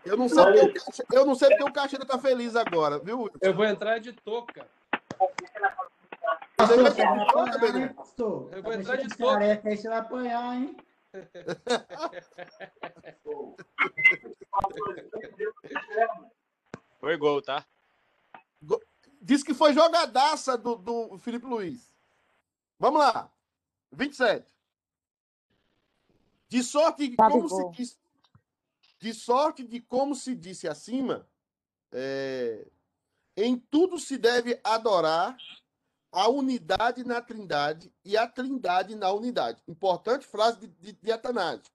Eu 0.05 0.17
não 0.17 0.29
sei 0.29 0.45
porque 0.45 0.79
o, 0.79 1.17
eu 1.17 1.27
não 1.27 1.35
sei 1.35 1.49
porque 1.51 1.65
o 1.65 1.73
Caixeira 1.73 2.07
tá 2.07 2.19
feliz 2.19 2.57
agora, 2.57 2.99
viu? 2.99 3.31
Eu 3.43 3.55
vou 3.55 3.65
entrar 3.67 3.99
de 3.99 4.13
touca. 4.13 4.67
Você 6.59 6.77
vai 6.77 6.91
entrar 6.91 7.13
de 7.13 7.27
touca? 7.33 8.57
Eu 8.57 8.63
vou 8.63 8.73
entrar 8.73 8.97
de 8.97 9.09
touca. 9.17 9.61
Aí 9.65 9.77
você 9.77 9.89
vai 9.89 9.99
apanhar, 9.99 10.55
hein? 10.55 10.77
Foi 17.01 17.17
gol, 17.17 17.41
tá? 17.41 17.65
Diz 19.21 19.43
que 19.43 19.55
foi 19.55 19.73
jogadaça 19.73 20.59
do, 20.59 20.77
do 20.77 21.19
Felipe 21.19 21.47
Luiz. 21.47 21.93
Vamos 22.79 23.01
lá. 23.01 23.33
27. 23.93 24.53
De 26.49 26.63
sorte 26.63 27.09
que, 27.09 27.17
como 27.17 27.49
se 27.49 27.71
disse, 27.71 27.97
de 28.99 29.15
sorte 29.15 29.65
de 29.65 29.81
como 29.81 30.15
se 30.15 30.35
disse 30.35 30.67
acima, 30.67 31.27
é, 31.93 32.67
em 33.37 33.57
tudo 33.57 33.99
se 33.99 34.19
deve 34.19 34.61
adorar 34.65 35.37
a 36.11 36.29
unidade 36.29 37.05
na 37.05 37.21
trindade 37.21 37.93
e 38.05 38.17
a 38.17 38.27
trindade 38.27 38.95
na 38.95 39.13
unidade. 39.13 39.63
Importante 39.69 40.27
frase 40.27 40.61
de, 40.61 40.67
de, 40.69 40.93
de 40.93 41.13
Atanásio. 41.13 41.71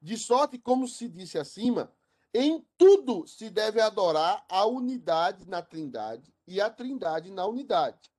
De 0.00 0.16
sorte, 0.16 0.58
como 0.58 0.86
se 0.86 1.08
disse 1.08 1.38
acima, 1.38 1.92
em 2.32 2.64
tudo 2.76 3.26
se 3.26 3.50
deve 3.50 3.80
adorar 3.80 4.44
a 4.48 4.66
unidade 4.66 5.48
na 5.48 5.62
trindade 5.62 6.32
e 6.46 6.60
a 6.60 6.70
trindade 6.70 7.30
na 7.30 7.46
unidade. 7.46 8.10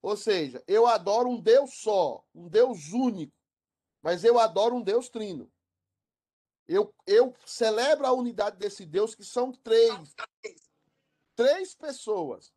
Ou 0.00 0.16
seja, 0.16 0.62
eu 0.66 0.86
adoro 0.86 1.28
um 1.28 1.40
Deus 1.40 1.74
só, 1.74 2.24
um 2.34 2.48
Deus 2.48 2.92
único, 2.92 3.32
mas 4.02 4.24
eu 4.24 4.38
adoro 4.38 4.76
um 4.76 4.82
Deus 4.82 5.08
trino. 5.08 5.50
Eu, 6.66 6.94
eu 7.06 7.34
celebro 7.46 8.06
a 8.06 8.12
unidade 8.12 8.56
desse 8.58 8.84
Deus, 8.84 9.14
que 9.14 9.24
são 9.24 9.52
três. 9.52 10.14
Três 11.34 11.74
pessoas. 11.74 12.52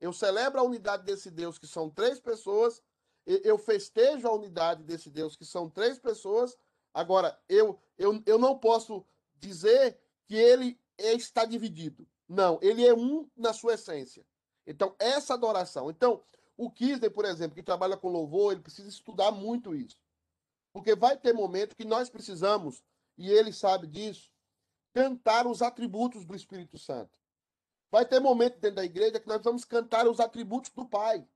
Eu 0.00 0.12
celebro 0.12 0.60
a 0.60 0.62
unidade 0.62 1.04
desse 1.04 1.30
Deus, 1.30 1.58
que 1.58 1.66
são 1.66 1.90
três 1.90 2.20
pessoas. 2.20 2.82
Eu 3.26 3.58
festejo 3.58 4.26
a 4.26 4.32
unidade 4.32 4.82
desse 4.82 5.10
Deus, 5.10 5.36
que 5.36 5.44
são 5.44 5.68
três 5.68 5.98
pessoas. 5.98 6.56
Agora, 6.94 7.38
eu, 7.48 7.78
eu, 7.98 8.22
eu 8.24 8.38
não 8.38 8.58
posso 8.58 9.04
dizer 9.36 9.98
que 10.26 10.34
ele 10.34 10.78
está 10.98 11.44
dividido. 11.44 12.06
Não, 12.28 12.58
ele 12.62 12.86
é 12.86 12.94
um 12.94 13.28
na 13.36 13.52
sua 13.52 13.74
essência. 13.74 14.24
Então, 14.66 14.94
essa 14.98 15.34
adoração. 15.34 15.90
Então, 15.90 16.22
o 16.56 16.70
Kisner, 16.70 17.10
por 17.10 17.24
exemplo, 17.24 17.54
que 17.54 17.62
trabalha 17.62 17.96
com 17.96 18.08
louvor, 18.08 18.52
ele 18.52 18.60
precisa 18.60 18.88
estudar 18.88 19.30
muito 19.30 19.74
isso. 19.74 19.96
Porque 20.72 20.94
vai 20.94 21.16
ter 21.16 21.32
momento 21.32 21.76
que 21.76 21.84
nós 21.84 22.10
precisamos, 22.10 22.82
e 23.16 23.30
ele 23.30 23.52
sabe 23.52 23.86
disso, 23.86 24.30
cantar 24.92 25.46
os 25.46 25.62
atributos 25.62 26.24
do 26.24 26.34
Espírito 26.34 26.78
Santo. 26.78 27.17
Vai 27.90 28.04
ter 28.04 28.20
momento 28.20 28.58
dentro 28.58 28.76
da 28.76 28.84
igreja 28.84 29.18
que 29.18 29.28
nós 29.28 29.42
vamos 29.42 29.64
cantar 29.64 30.06
os 30.06 30.20
atributos 30.20 30.70
do 30.70 30.86
Pai. 30.86 31.26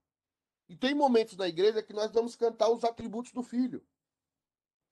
E 0.68 0.76
tem 0.76 0.94
momentos 0.94 1.36
na 1.36 1.48
igreja 1.48 1.82
que 1.82 1.92
nós 1.92 2.10
vamos 2.12 2.36
cantar 2.36 2.70
os 2.70 2.84
atributos 2.84 3.32
do 3.32 3.42
Filho. 3.42 3.84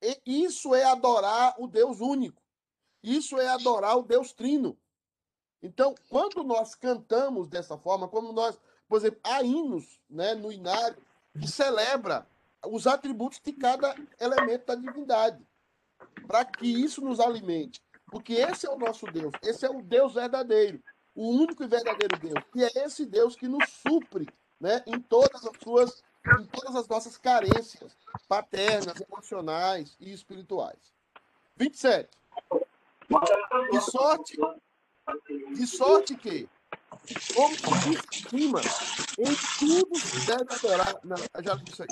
E 0.03 0.45
isso 0.45 0.75
é 0.75 0.85
adorar 0.85 1.55
o 1.59 1.67
Deus 1.67 2.01
único. 2.01 2.43
Isso 3.03 3.39
é 3.39 3.49
adorar 3.49 3.99
o 3.99 4.03
Deus 4.03 4.33
trino. 4.33 4.79
Então, 5.63 5.95
quando 6.09 6.43
nós 6.43 6.75
cantamos 6.75 7.49
dessa 7.49 7.77
forma, 7.77 8.09
como 8.09 8.33
nós, 8.33 8.59
por 8.89 8.97
exemplo, 8.97 9.21
há 9.23 9.43
hinos 9.43 10.01
né, 10.09 10.35
no 10.35 10.51
inário 10.51 11.03
que 11.39 11.47
celebra 11.47 12.27
os 12.67 12.87
atributos 12.87 13.41
de 13.41 13.53
cada 13.53 13.95
elemento 14.19 14.67
da 14.67 14.75
divindade, 14.75 15.47
para 16.27 16.45
que 16.47 16.67
isso 16.67 17.03
nos 17.03 17.21
alimente. 17.21 17.83
Porque 18.07 18.35
esse 18.35 18.67
é 18.67 18.71
o 18.71 18.79
nosso 18.79 19.07
Deus, 19.07 19.33
esse 19.43 19.67
é 19.67 19.71
o 19.71 19.83
Deus 19.83 20.15
verdadeiro 20.15 20.83
o 21.21 21.29
único 21.29 21.63
e 21.63 21.67
verdadeiro 21.67 22.19
Deus. 22.19 22.43
E 22.55 22.65
é 22.65 22.71
esse 22.87 23.05
Deus 23.05 23.37
que 23.37 23.47
nos 23.47 23.69
supre 23.69 24.27
né, 24.59 24.83
em 24.87 24.99
todas 24.99 25.45
as 25.47 25.55
suas, 25.63 26.03
em 26.41 26.47
todas 26.47 26.75
as 26.75 26.89
nossas 26.89 27.19
carências 27.19 27.95
paternas, 28.27 28.99
emocionais 29.03 29.95
e 30.01 30.15
espirituais. 30.15 30.79
27. 31.59 32.09
De 33.71 33.81
sorte, 33.83 34.39
de 35.53 35.67
sorte 35.67 36.17
que, 36.17 36.49
como 37.35 37.55
disse 37.55 38.31
cima, 38.31 38.61
em 39.19 39.35
tudo 39.59 39.99
se 39.99 40.27
deve 40.27 40.55
adorar. 40.55 41.01
Não, 41.05 41.17
já 41.45 41.55
disse 41.57 41.83
aí. 41.83 41.89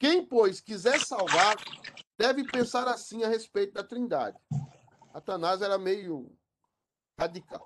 Quem, 0.00 0.26
pois, 0.26 0.60
quiser 0.60 0.98
salvar, 0.98 1.56
deve 2.18 2.42
pensar 2.42 2.88
assim 2.88 3.22
a 3.22 3.28
respeito 3.28 3.74
da 3.74 3.84
Trindade. 3.84 4.36
Satanás 5.12 5.62
era 5.62 5.78
meio 5.78 6.28
radical. 7.16 7.62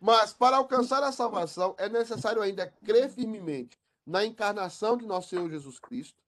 Mas 0.00 0.32
para 0.32 0.56
alcançar 0.56 1.02
a 1.02 1.12
salvação 1.12 1.74
é 1.78 1.88
necessário 1.88 2.40
ainda 2.40 2.66
crer 2.84 3.10
firmemente 3.10 3.78
na 4.06 4.24
encarnação 4.24 4.96
de 4.96 5.06
nosso 5.06 5.28
Senhor 5.28 5.48
Jesus 5.50 5.78
Cristo. 5.78 6.18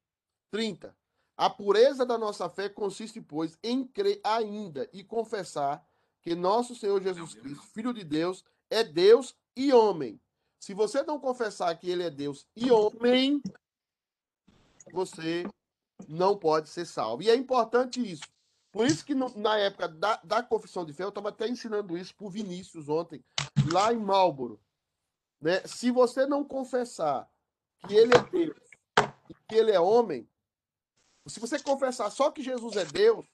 30. 0.50 0.94
A 1.37 1.48
pureza 1.48 2.04
da 2.04 2.18
nossa 2.18 2.48
fé 2.50 2.68
consiste, 2.68 3.20
pois, 3.20 3.58
em 3.62 3.85
crer 3.85 4.20
ainda 4.22 4.88
e 4.92 5.02
confessar 5.02 5.85
que 6.20 6.35
nosso 6.35 6.74
Senhor 6.74 7.02
Jesus 7.02 7.35
Cristo, 7.35 7.66
Filho 7.68 7.94
de 7.94 8.04
Deus, 8.04 8.44
é 8.68 8.85
Deus 8.85 9.35
e 9.56 9.72
homem. 9.72 10.20
Se 10.61 10.74
você 10.74 11.02
não 11.02 11.18
confessar 11.18 11.74
que 11.76 11.90
ele 11.90 12.04
é 12.04 12.11
Deus 12.11 12.46
e 12.54 12.70
homem, 12.70 13.42
você 14.92 15.44
não 16.06 16.37
pode 16.37 16.68
ser 16.68 16.87
salvo. 16.87 17.22
E 17.22 17.30
é 17.30 17.35
importante 17.35 18.00
isso. 18.00 18.22
Por 18.72 18.87
isso 18.87 19.04
que 19.04 19.14
no, 19.14 19.28
na 19.38 19.58
época 19.58 19.87
da, 19.87 20.18
da 20.24 20.42
confissão 20.42 20.85
de 20.85 20.94
fé, 20.94 21.04
eu 21.04 21.11
estava 21.11 21.28
até 21.28 21.46
ensinando 21.46 21.96
isso 21.96 22.14
para 22.14 22.26
o 22.26 22.30
Vinícius 22.30 22.88
ontem, 22.88 23.22
lá 23.70 23.92
em 23.92 23.98
Marlboro. 23.98 24.58
Né? 25.40 25.61
Se 25.66 25.90
você 25.90 26.24
não 26.24 26.42
confessar 26.42 27.28
que 27.87 27.94
ele 27.94 28.14
é 28.14 28.22
Deus 28.30 28.56
e 29.28 29.35
que 29.46 29.54
ele 29.54 29.70
é 29.70 29.78
homem, 29.78 30.26
se 31.26 31.38
você 31.38 31.58
confessar 31.58 32.11
só 32.11 32.30
que 32.30 32.42
Jesus 32.42 32.76
é 32.76 32.87
Deus, 32.87 33.26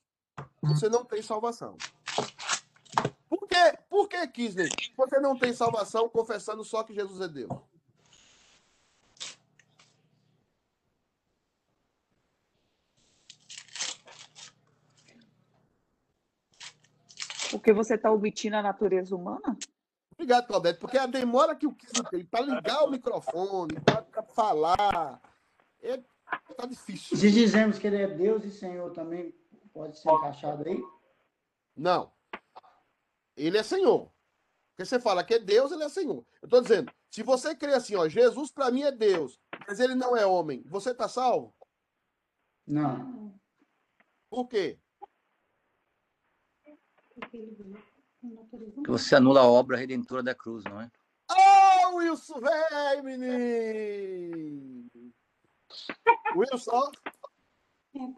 você 0.61 0.89
não 0.89 1.05
tem 1.05 1.23
salvação. 1.23 1.77
Por 3.29 3.47
quê? 3.47 3.79
Por 3.89 4.09
que, 4.09 4.27
Kisney? 4.27 4.69
Você 4.97 5.21
não 5.21 5.39
tem 5.39 5.53
salvação 5.53 6.09
confessando 6.09 6.65
só 6.65 6.83
que 6.83 6.95
Jesus 6.95 7.21
é 7.21 7.29
Deus? 7.29 7.51
Porque 17.69 17.85
você 17.85 17.97
está 17.97 18.11
omitindo 18.11 18.57
a 18.57 18.63
natureza 18.63 19.15
humana? 19.15 19.55
Obrigado, 20.15 20.47
Claudete, 20.47 20.81
porque 20.81 20.97
a 20.97 21.05
demora 21.05 21.55
que 21.55 21.67
o 21.67 21.75
Kiss 21.75 22.03
tem 22.11 22.25
para 22.25 22.41
ligar 22.41 22.83
o 22.83 22.91
microfone, 22.91 23.79
para 23.81 24.23
falar, 24.23 25.21
é, 25.83 25.99
tá 26.57 26.65
difícil. 26.65 27.15
Se 27.15 27.31
dizemos 27.31 27.79
que 27.79 27.87
ele 27.87 28.01
é 28.01 28.07
Deus 28.07 28.43
e 28.43 28.51
Senhor 28.51 28.91
também, 28.95 29.35
pode 29.75 29.99
ser 29.99 30.11
encaixado 30.11 30.67
aí? 30.67 30.83
Não. 31.77 32.11
Ele 33.37 33.59
é 33.59 33.63
Senhor. 33.63 34.11
Porque 34.71 34.87
você 34.87 34.99
fala 34.99 35.23
que 35.23 35.35
é 35.35 35.39
Deus, 35.39 35.71
ele 35.71 35.85
é 35.85 35.91
Senhor. 35.91 36.25
Eu 36.41 36.47
estou 36.47 36.63
dizendo, 36.63 36.91
se 37.11 37.23
você 37.23 37.55
crê 37.55 37.75
assim, 37.75 37.97
ó, 37.97 38.09
Jesus 38.09 38.51
para 38.51 38.71
mim 38.71 38.81
é 38.81 38.91
Deus, 38.91 39.39
mas 39.67 39.79
ele 39.79 39.95
não 39.95 40.17
é 40.17 40.25
homem, 40.25 40.65
você 40.65 40.93
está 40.93 41.07
salvo? 41.07 41.55
Não. 42.67 43.39
Por 44.31 44.49
quê? 44.49 44.79
Que 48.85 48.91
você 48.91 49.15
anula 49.15 49.41
a 49.41 49.47
obra 49.47 49.77
redentora 49.77 50.23
da 50.23 50.35
cruz, 50.35 50.65
não 50.65 50.81
é? 50.81 50.91
Oh, 51.31 51.97
Wilson, 51.97 52.41
vem, 52.41 53.03
menino! 53.03 54.89
Wilson, 56.35 56.91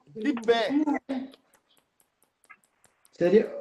de 0.08 0.34
pé. 0.34 0.70
Seria... 3.12 3.60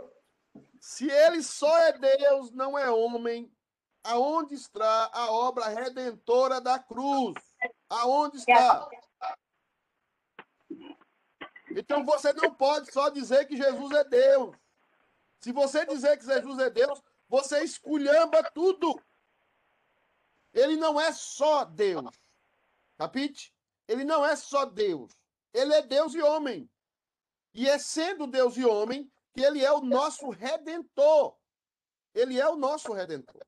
Se 0.80 1.10
ele 1.10 1.44
só 1.44 1.78
é 1.80 1.98
Deus, 1.98 2.52
não 2.52 2.78
é 2.78 2.90
homem, 2.90 3.52
aonde 4.04 4.56
está 4.56 5.10
a 5.14 5.32
obra 5.32 5.68
redentora 5.68 6.62
da 6.62 6.80
cruz? 6.80 7.36
Aonde 7.90 8.38
está? 8.38 8.90
Então 11.72 12.04
você 12.06 12.34
não 12.34 12.54
pode 12.54 12.92
só 12.92 13.10
dizer 13.10 13.46
que 13.46 13.58
Jesus 13.58 13.92
é 13.92 14.04
Deus. 14.04 14.56
Se 15.40 15.52
você 15.52 15.86
dizer 15.86 16.18
que 16.18 16.26
Jesus 16.26 16.60
é 16.60 16.70
Deus, 16.70 17.02
você 17.28 17.64
esculhamba 17.64 18.44
tudo. 18.52 19.02
Ele 20.54 20.76
não 20.76 21.00
é 21.00 21.12
só 21.14 21.64
Deus. 21.64 22.10
Capite? 22.98 23.54
Ele 23.88 24.04
não 24.04 24.26
é 24.26 24.36
só 24.36 24.66
Deus. 24.66 25.16
Ele 25.54 25.74
é 25.74 25.82
Deus 25.82 26.14
e 26.14 26.22
homem. 26.22 26.70
E 27.54 27.68
é 27.68 27.80
sendo 27.80 28.28
Deus 28.28 28.58
e 28.58 28.66
homem 28.66 29.10
que 29.34 29.42
ele 29.42 29.64
é 29.64 29.72
o 29.72 29.82
nosso 29.82 30.30
redentor. 30.30 31.36
Ele 32.14 32.40
é 32.40 32.48
o 32.48 32.56
nosso 32.56 32.92
redentor. 32.92 33.46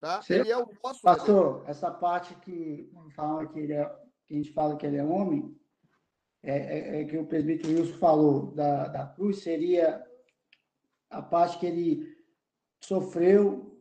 Tá? 0.00 0.20
Ele 0.28 0.50
é 0.50 0.56
o 0.56 0.68
nosso 0.82 1.02
Pastor, 1.02 1.52
redentor. 1.52 1.70
essa 1.70 1.90
parte 1.90 2.34
que, 2.36 2.90
fala 3.14 3.46
que, 3.46 3.58
ele 3.58 3.72
é, 3.72 3.84
que 4.26 4.34
a 4.34 4.36
gente 4.36 4.52
fala 4.52 4.76
que 4.76 4.86
ele 4.86 4.96
é 4.96 5.04
homem, 5.04 5.58
é, 6.42 6.56
é, 6.56 7.00
é 7.00 7.04
que 7.04 7.18
o 7.18 7.26
presbítero 7.26 7.74
Wilson 7.74 7.98
falou 7.98 8.52
da, 8.52 8.88
da 8.88 9.06
cruz, 9.06 9.42
seria 9.42 10.04
a 11.16 11.22
parte 11.22 11.58
que 11.58 11.66
ele 11.66 12.16
sofreu, 12.80 13.74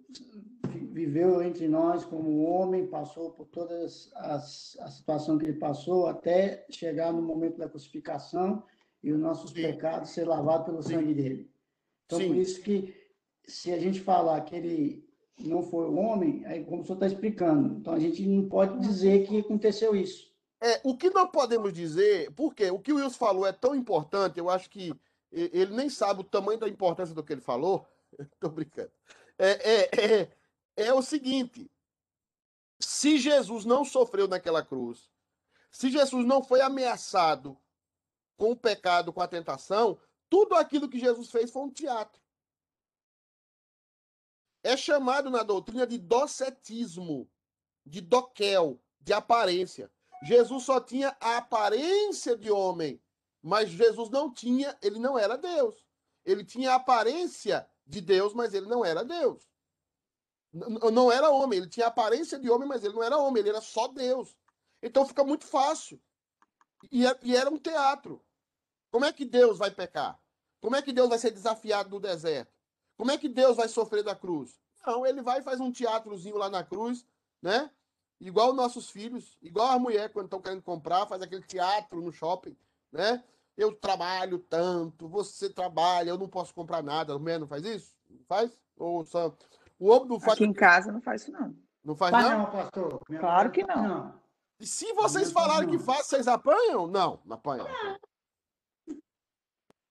viveu 0.92 1.44
entre 1.44 1.68
nós 1.68 2.06
como 2.06 2.44
homem, 2.44 2.88
passou 2.88 3.32
por 3.32 3.46
todas 3.48 4.10
as 4.16 4.78
a 4.80 4.88
situação 4.90 5.38
que 5.38 5.46
ele 5.46 5.60
passou 5.60 6.08
até 6.08 6.66
chegar 6.70 7.12
no 7.12 7.22
momento 7.22 7.58
da 7.58 7.68
crucificação 7.68 8.64
e 9.04 9.12
os 9.12 9.20
nossos 9.20 9.52
Sim. 9.52 9.62
pecados 9.62 10.12
ser 10.12 10.26
lavados 10.26 10.66
pelo 10.66 10.82
Sim. 10.82 10.96
sangue 10.96 11.14
dele. 11.14 11.52
Então, 12.06 12.20
Sim. 12.20 12.28
por 12.28 12.36
isso 12.38 12.62
que 12.62 12.96
se 13.46 13.72
a 13.72 13.78
gente 13.78 14.00
falar 14.00 14.40
que 14.42 14.56
ele 14.56 15.06
não 15.40 15.62
foi 15.62 15.86
homem, 15.88 16.46
aí 16.46 16.64
como 16.64 16.82
o 16.82 16.86
senhor 16.86 16.96
está 16.96 17.08
explicando, 17.08 17.78
então 17.80 17.94
a 17.94 18.00
gente 18.00 18.26
não 18.26 18.48
pode 18.48 18.80
dizer 18.80 19.28
que 19.28 19.40
aconteceu 19.40 19.94
isso. 19.96 20.34
É, 20.62 20.80
o 20.86 20.96
que 20.96 21.10
nós 21.10 21.30
podemos 21.32 21.74
dizer, 21.74 22.32
porque 22.32 22.72
o 22.72 22.80
que 22.80 22.94
o 22.94 22.96
Wilson 22.96 23.18
falou 23.18 23.46
é 23.46 23.52
tão 23.52 23.76
importante, 23.76 24.40
eu 24.40 24.50
acho 24.50 24.70
que 24.70 24.94
ele 25.36 25.76
nem 25.76 25.90
sabe 25.90 26.22
o 26.22 26.24
tamanho 26.24 26.60
da 26.60 26.70
importância 26.70 27.14
do 27.14 27.24
que 27.24 27.34
ele 27.34 27.42
falou. 27.42 27.88
Tô 28.40 28.50
brincando. 28.50 28.92
É, 29.38 29.50
é, 29.50 29.90
é, 30.22 30.38
é 30.88 30.94
o 30.94 31.02
seguinte: 31.02 31.70
se 32.80 33.18
Jesus 33.18 33.66
não 33.66 33.84
sofreu 33.84 34.28
naquela 34.28 34.64
cruz, 34.64 35.10
se 35.72 35.92
Jesus 35.92 36.26
não 36.26 36.42
foi 36.42 36.62
ameaçado 36.62 37.58
com 38.38 38.52
o 38.52 38.56
pecado, 38.56 39.12
com 39.12 39.22
a 39.22 39.28
tentação, 39.28 40.00
tudo 40.30 40.56
aquilo 40.56 40.90
que 40.90 41.00
Jesus 41.00 41.30
fez 41.30 41.52
foi 41.52 41.64
um 41.64 41.72
teatro. 41.72 42.22
É 44.64 44.76
chamado 44.76 45.30
na 45.30 45.44
doutrina 45.44 45.86
de 45.86 45.98
docetismo, 45.98 47.30
de 47.86 48.02
doquel, 48.02 48.82
de 49.00 49.14
aparência. 49.14 49.92
Jesus 50.24 50.64
só 50.64 50.80
tinha 50.80 51.16
a 51.20 51.38
aparência 51.38 52.36
de 52.36 52.50
homem, 52.50 53.00
mas 53.48 53.70
Jesus 53.70 54.10
não 54.10 54.34
tinha, 54.34 54.76
ele 54.82 54.98
não 54.98 55.20
era 55.20 55.38
Deus. 55.38 55.86
Ele 56.26 56.44
tinha 56.44 56.72
a 56.72 56.76
aparência 56.78 57.70
de 57.86 58.02
Deus, 58.02 58.34
mas 58.34 58.56
ele 58.56 58.66
não 58.66 58.84
era 58.84 59.06
Deus. 59.06 59.48
N- 60.52 60.80
Não 60.92 61.12
era 61.12 61.30
homem, 61.30 61.60
ele 61.60 61.70
tinha 61.70 61.86
a 61.86 61.90
aparência 61.90 62.40
de 62.40 62.50
homem, 62.50 62.68
mas 62.68 62.84
ele 62.84 62.96
não 62.96 63.04
era 63.04 63.20
homem, 63.20 63.42
ele 63.42 63.50
era 63.50 63.62
só 63.62 63.88
Deus. 63.88 64.36
Então 64.82 65.06
fica 65.06 65.24
muito 65.24 65.46
fácil. 65.46 66.02
E 66.92 67.06
é- 67.06 67.20
e 67.22 67.36
era 67.36 67.48
um 67.52 67.60
teatro. 67.60 68.26
Como 68.90 69.06
é 69.06 69.14
que 69.14 69.24
Deus 69.26 69.60
vai 69.60 69.70
pecar? 69.70 70.20
Como 70.60 70.76
é 70.76 70.82
que 70.82 70.92
Deus 70.92 71.08
vai 71.08 71.20
ser 71.20 71.30
desafiado 71.30 71.92
no 71.92 72.00
deserto? 72.00 72.52
Como 72.98 73.12
é 73.12 73.18
que 73.20 73.30
Deus 73.30 73.56
vai 73.56 73.68
sofrer 73.68 74.04
da 74.04 74.16
cruz? 74.16 74.60
Não, 74.88 75.06
ele 75.06 75.22
vai 75.22 75.42
e 75.42 75.44
faz 75.44 75.60
um 75.60 75.72
teatrozinho 75.72 76.38
lá 76.38 76.50
na 76.50 76.64
cruz, 76.64 77.06
né? 77.44 77.70
Igual 78.20 78.54
nossos 78.54 78.90
filhos, 78.90 79.38
igual 79.40 79.68
a 79.68 79.78
mulher 79.78 80.12
quando 80.12 80.26
estão 80.26 80.42
querendo 80.42 80.64
comprar, 80.64 81.06
faz 81.06 81.22
aquele 81.22 81.44
teatro 81.44 82.02
no 82.02 82.12
shopping, 82.12 82.58
né? 82.92 83.24
Eu 83.58 83.74
trabalho 83.74 84.40
tanto, 84.40 85.08
você 85.08 85.50
trabalha, 85.50 86.10
eu 86.10 86.18
não 86.18 86.28
posso 86.28 86.54
comprar 86.54 86.84
nada. 86.84 87.14
A 87.14 87.20
mulher 87.20 87.40
não 87.40 87.48
faz 87.48 87.64
isso? 87.66 87.96
Não 88.10 88.24
faz? 88.26 88.52
Ou 88.78 89.06
só... 89.06 89.34
O 89.80 89.90
homem 89.90 90.10
não 90.10 90.20
faz, 90.20 90.34
Aqui 90.34 90.46
em 90.46 90.54
casa 90.54 90.92
não 90.92 91.02
faz 91.02 91.22
isso, 91.24 91.32
não. 91.32 91.56
não 91.84 91.96
faz 91.96 92.12
Mas 92.12 92.26
não? 92.26 92.38
não, 92.40 92.46
pastor. 92.52 93.02
Minha 93.10 93.22
Claro 93.22 93.52
que 93.52 93.66
faz 93.66 93.82
não. 93.82 94.20
E 94.60 94.66
se 94.66 94.92
vocês 94.94 95.28
Não 95.28 95.34
faz 95.34 95.48
falarem 95.48 95.70
que 95.70 95.78
não. 95.78 95.84
faz, 95.84 96.06
vocês 96.08 96.28
apanham? 96.28 96.88
Não, 96.88 97.20
não 97.26 97.36
apanham. 97.36 97.68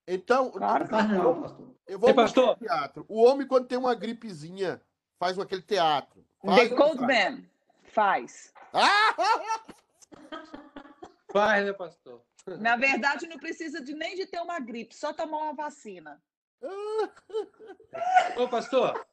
Então, 0.07 0.50
Claro 0.50 0.85
que 0.85 0.90
Faz 0.90 1.09
não, 1.11 1.42
pastor. 1.42 1.74
eu 1.87 1.98
vou 1.98 2.09
Ei, 2.11 2.14
pastor. 2.14 2.48
o 2.50 2.57
teatro. 2.57 3.05
O 3.09 3.22
homem, 3.24 3.46
quando 3.46 3.66
tem 3.66 3.79
uma 3.79 3.94
gripezinha, 3.94 4.81
faz 5.18 5.38
aquele 5.38 5.62
teatro. 5.62 6.22
Faz 6.44 6.68
The 6.68 6.68
não 6.68 6.77
Cold 6.77 6.98
faz? 6.98 7.09
Man 7.35 7.44
faz. 7.85 8.53
Ah! 8.72 9.14
Vai, 11.33 11.64
né, 11.64 11.72
pastor? 11.72 12.20
Na 12.46 12.76
verdade, 12.76 13.26
não 13.26 13.38
precisa 13.38 13.80
de, 13.80 13.94
nem 13.94 14.14
de 14.16 14.26
ter 14.26 14.40
uma 14.40 14.61
gripe, 14.61 14.94
só 14.94 15.12
tomar 15.12 15.38
uma 15.38 15.54
vacina. 15.54 16.22
Ô, 18.37 18.48
pastor, 18.48 19.07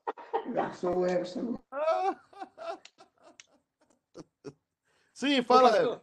Sou 0.80 1.00
o 1.00 1.06
Everson. 1.06 1.58
Sim, 5.14 5.40
ô, 5.40 5.44
fala, 5.44 5.72
pastor. 5.72 6.02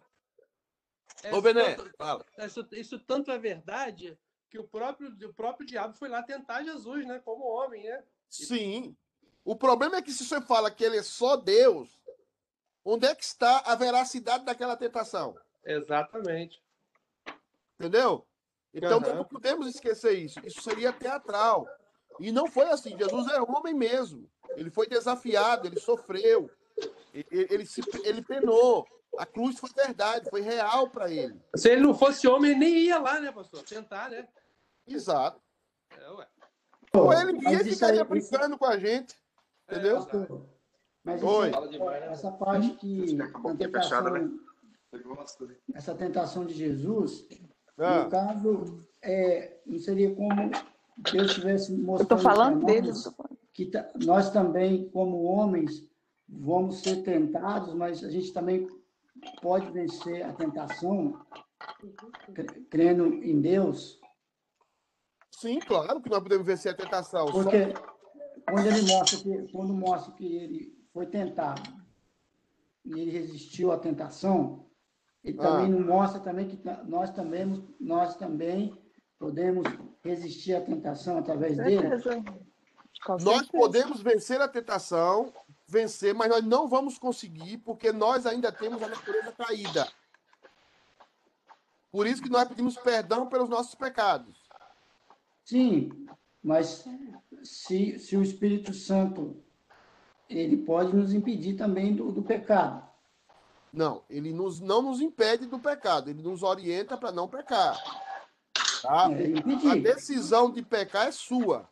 É, 1.23 1.35
Ô, 1.35 1.43
Bené, 1.43 1.75
tanto- 1.75 1.91
fala. 1.97 2.25
Isso, 2.39 2.69
isso 2.73 2.99
tanto 3.01 3.31
é 3.31 3.39
verdade 3.39 4.19
que 4.49 4.59
o 4.59 4.67
próprio, 4.67 5.11
o 5.29 5.35
próprio 5.35 5.67
diabo 5.67 5.95
foi 5.95 6.09
lá 6.09 6.23
tentar 6.23 6.63
Jesus, 6.63 7.07
né? 7.07 7.19
Como 7.25 7.45
homem, 7.45 7.85
né? 7.85 8.05
Sim. 8.31 8.97
O 9.45 9.57
problema 9.57 9.97
é 9.97 10.03
que 10.03 10.13
se 10.13 10.25
você 10.25 10.41
fala 10.41 10.71
que 10.71 10.85
ele 10.85 10.99
é 10.99 11.03
só 11.03 11.37
Deus, 11.37 11.99
onde 12.85 13.07
é 13.07 13.15
que 13.15 13.25
está 13.25 13.59
a 13.67 13.75
veracidade 13.75 14.45
daquela 14.45 14.77
tentação? 14.77 15.37
Exatamente. 15.65 16.63
Entendeu? 17.79 18.27
Então 18.75 18.99
Aham. 18.99 19.15
não 19.15 19.25
podemos 19.25 19.67
esquecer 19.69 20.13
isso. 20.19 20.41
Isso 20.45 20.61
seria 20.63 20.93
teatral. 20.93 21.67
E 22.21 22.33
não 22.33 22.47
foi 22.47 22.65
assim. 22.69 22.97
Jesus 22.99 23.27
é 23.29 23.41
homem 23.41 23.73
mesmo. 23.75 24.29
Ele 24.57 24.71
foi 24.71 24.87
desafiado, 24.87 25.67
ele 25.67 25.79
sofreu, 25.79 26.51
e- 27.15 27.21
e- 27.31 27.47
ele, 27.51 27.65
se, 27.67 27.81
ele 28.05 28.23
penou. 28.23 28.87
A 29.17 29.25
cruz 29.25 29.59
foi 29.59 29.71
verdade, 29.75 30.29
foi 30.29 30.41
real 30.43 30.91
para 30.91 31.11
ele. 31.11 31.41
Se 31.57 31.71
ele 31.71 31.81
não 31.81 31.95
fosse 31.95 32.27
homem, 32.29 32.51
ele 32.51 32.61
nem 32.61 32.75
ia 32.79 32.99
lá, 32.99 33.19
né, 33.21 33.33
pastor? 33.33 33.63
Tentar, 33.63 34.11
né? 34.11 34.29
Exato. 34.87 35.41
É, 35.97 36.11
ué. 36.11 36.27
Ou 36.95 37.13
ele 37.13 37.33
ia 37.45 37.53
isso 37.63 37.63
aí, 37.63 37.71
ficaria 37.73 38.01
isso- 38.03 38.31
brincando 38.31 38.59
com 38.59 38.67
a 38.67 38.79
gente. 38.79 39.15
Entendeu? 39.69 39.97
É, 39.97 39.99
exato. 39.99 40.19
pastor, 40.19 40.47
Mas 41.05 41.23
Oi. 41.23 41.51
essa 42.11 42.31
parte 42.33 42.71
que 42.73 43.17
a 43.21 43.57
tentação, 43.57 44.39
essa 45.75 45.95
tentação 45.95 46.45
de 46.47 46.55
Jesus, 46.55 47.27
Ah, 47.79 48.05
no 48.05 48.11
caso, 48.11 48.87
é, 49.03 49.59
não 49.67 49.79
seria 49.79 50.15
como 50.15 50.51
Deus 51.13 51.29
estivesse 51.31 51.73
Eu 51.73 51.79
mostrando 51.79 52.09
tô 52.09 52.19
falando 52.19 52.59
para 52.61 52.75
dele. 52.75 52.89
nós 52.89 53.05
não 53.05 53.13
tô 53.13 53.17
falando. 53.17 53.39
que 53.53 53.67
ta- 53.67 53.91
nós 54.05 54.31
também, 54.31 54.89
como 54.91 55.23
homens, 55.25 55.87
vamos 56.29 56.81
ser 56.83 57.03
tentados, 57.03 57.75
mas 57.75 58.03
a 58.05 58.11
gente 58.11 58.33
também 58.33 58.69
pode 59.43 59.71
vencer 59.73 60.23
a 60.25 60.33
tentação 60.33 61.21
cre- 62.35 62.67
crendo 62.71 63.07
em 63.23 63.41
Deus, 63.41 63.99
sim, 65.33 65.59
claro 65.61 66.01
que 66.01 66.09
nós 66.11 66.23
podemos 66.23 66.47
vencer 66.47 66.73
a 66.73 66.77
tentação. 66.77 67.27
Só- 67.29 67.43
porque 67.43 67.73
quando 68.49 68.67
ele 68.67 68.83
mostra 68.83 69.19
que 69.19 69.53
quando 69.53 69.75
mostra 69.75 70.13
que 70.15 70.37
ele 70.37 70.79
foi 70.93 71.07
tentado 71.07 71.63
e 72.85 72.93
ele 72.99 73.11
resistiu 73.11 73.73
à 73.73 73.79
tentação, 73.79 74.68
ele 75.29 75.39
Ah. 75.41 75.43
também 75.43 75.69
não 75.71 75.81
mostra 75.81 76.21
também 76.21 76.49
que 76.49 76.57
ta- 76.57 76.83
nós 76.85 77.11
também 77.11 77.67
nós 77.81 78.17
também 78.17 78.77
podemos 79.19 79.65
resistir 80.03 80.55
à 80.55 80.61
tentação 80.61 81.19
através 81.19 81.57
dele. 81.57 81.89
Nós 83.23 83.49
podemos 83.49 84.01
vencer 84.01 84.41
a 84.41 84.49
tentação, 84.49 85.33
vencer, 85.67 86.15
mas 86.15 86.29
nós 86.29 86.45
não 86.45 86.69
vamos 86.69 86.99
conseguir 86.99 87.59
porque 87.59 87.93
nós 87.93 88.27
ainda 88.27 88.51
temos 88.53 88.83
a 88.83 88.89
natureza 88.89 89.33
caída. 89.33 89.89
Por 91.91 92.07
isso 92.07 92.23
que 92.23 92.29
nós 92.29 92.47
pedimos 92.49 92.77
perdão 92.77 93.27
pelos 93.29 93.49
nossos 93.49 93.75
pecados. 93.75 94.37
Sim, 95.45 95.91
mas 96.43 96.85
se, 97.43 97.99
se 97.99 98.17
o 98.17 98.23
Espírito 98.23 98.75
Santo 98.75 99.43
ele 100.29 100.59
pode 100.59 100.95
nos 100.95 101.15
impedir 101.15 101.55
também 101.57 101.95
do, 101.95 102.13
do 102.13 102.23
pecado. 102.23 102.87
Não, 103.73 104.03
ele 104.09 104.33
nos, 104.33 104.61
não 104.61 104.83
nos 104.83 105.01
impede 105.01 105.47
do 105.47 105.59
pecado, 105.59 106.11
ele 106.11 106.23
nos 106.23 106.43
orienta 106.43 106.97
para 106.97 107.13
não 107.13 107.29
pecar. 107.29 107.77
Tá? 108.83 109.09
É, 109.13 109.71
A 109.71 109.75
decisão 109.75 110.51
de 110.51 110.63
pecar 110.63 111.09
é 111.09 111.13
sua. 111.13 111.69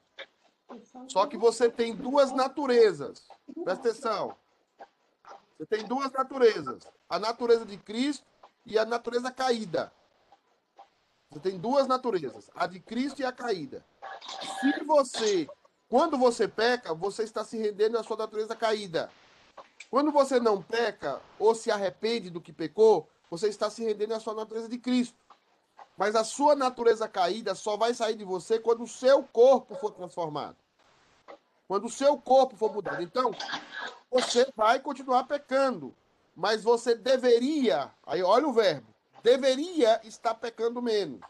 Só 1.08 1.26
que 1.26 1.36
você 1.36 1.70
tem 1.70 1.94
duas 1.94 2.32
naturezas. 2.32 3.26
Presta 3.64 3.88
atenção. 3.88 4.36
Você 5.56 5.66
tem 5.66 5.84
duas 5.86 6.10
naturezas: 6.12 6.82
a 7.08 7.18
natureza 7.18 7.64
de 7.64 7.78
Cristo 7.78 8.26
e 8.64 8.78
a 8.78 8.84
natureza 8.84 9.30
caída. 9.30 9.92
Você 11.30 11.40
tem 11.40 11.58
duas 11.58 11.86
naturezas: 11.86 12.50
a 12.54 12.66
de 12.66 12.80
Cristo 12.80 13.20
e 13.20 13.24
a 13.24 13.32
caída. 13.32 13.84
Se 14.60 14.84
você, 14.84 15.48
quando 15.88 16.18
você 16.18 16.48
peca, 16.48 16.92
você 16.92 17.22
está 17.22 17.44
se 17.44 17.56
rendendo 17.56 17.98
à 17.98 18.02
sua 18.02 18.16
natureza 18.16 18.54
caída. 18.54 19.10
Quando 19.90 20.10
você 20.10 20.40
não 20.40 20.62
peca 20.62 21.20
ou 21.38 21.54
se 21.54 21.70
arrepende 21.70 22.30
do 22.30 22.40
que 22.40 22.52
pecou, 22.52 23.08
você 23.30 23.48
está 23.48 23.70
se 23.70 23.84
rendendo 23.84 24.14
à 24.14 24.20
sua 24.20 24.34
natureza 24.34 24.68
de 24.68 24.78
Cristo. 24.78 25.18
Mas 25.96 26.14
a 26.14 26.24
sua 26.24 26.54
natureza 26.54 27.08
caída 27.08 27.54
só 27.54 27.76
vai 27.76 27.94
sair 27.94 28.16
de 28.16 28.24
você 28.24 28.58
quando 28.58 28.82
o 28.82 28.88
seu 28.88 29.22
corpo 29.22 29.74
for 29.76 29.92
transformado. 29.92 30.56
Quando 31.66 31.86
o 31.86 31.90
seu 31.90 32.18
corpo 32.18 32.56
for 32.56 32.72
mudado. 32.72 33.02
Então, 33.02 33.30
você 34.10 34.50
vai 34.54 34.78
continuar 34.78 35.24
pecando. 35.24 35.94
Mas 36.34 36.62
você 36.62 36.94
deveria, 36.94 37.90
aí 38.04 38.22
olha 38.22 38.46
o 38.46 38.52
verbo, 38.52 38.86
deveria 39.22 40.00
estar 40.04 40.34
pecando 40.34 40.82
menos. 40.82 41.20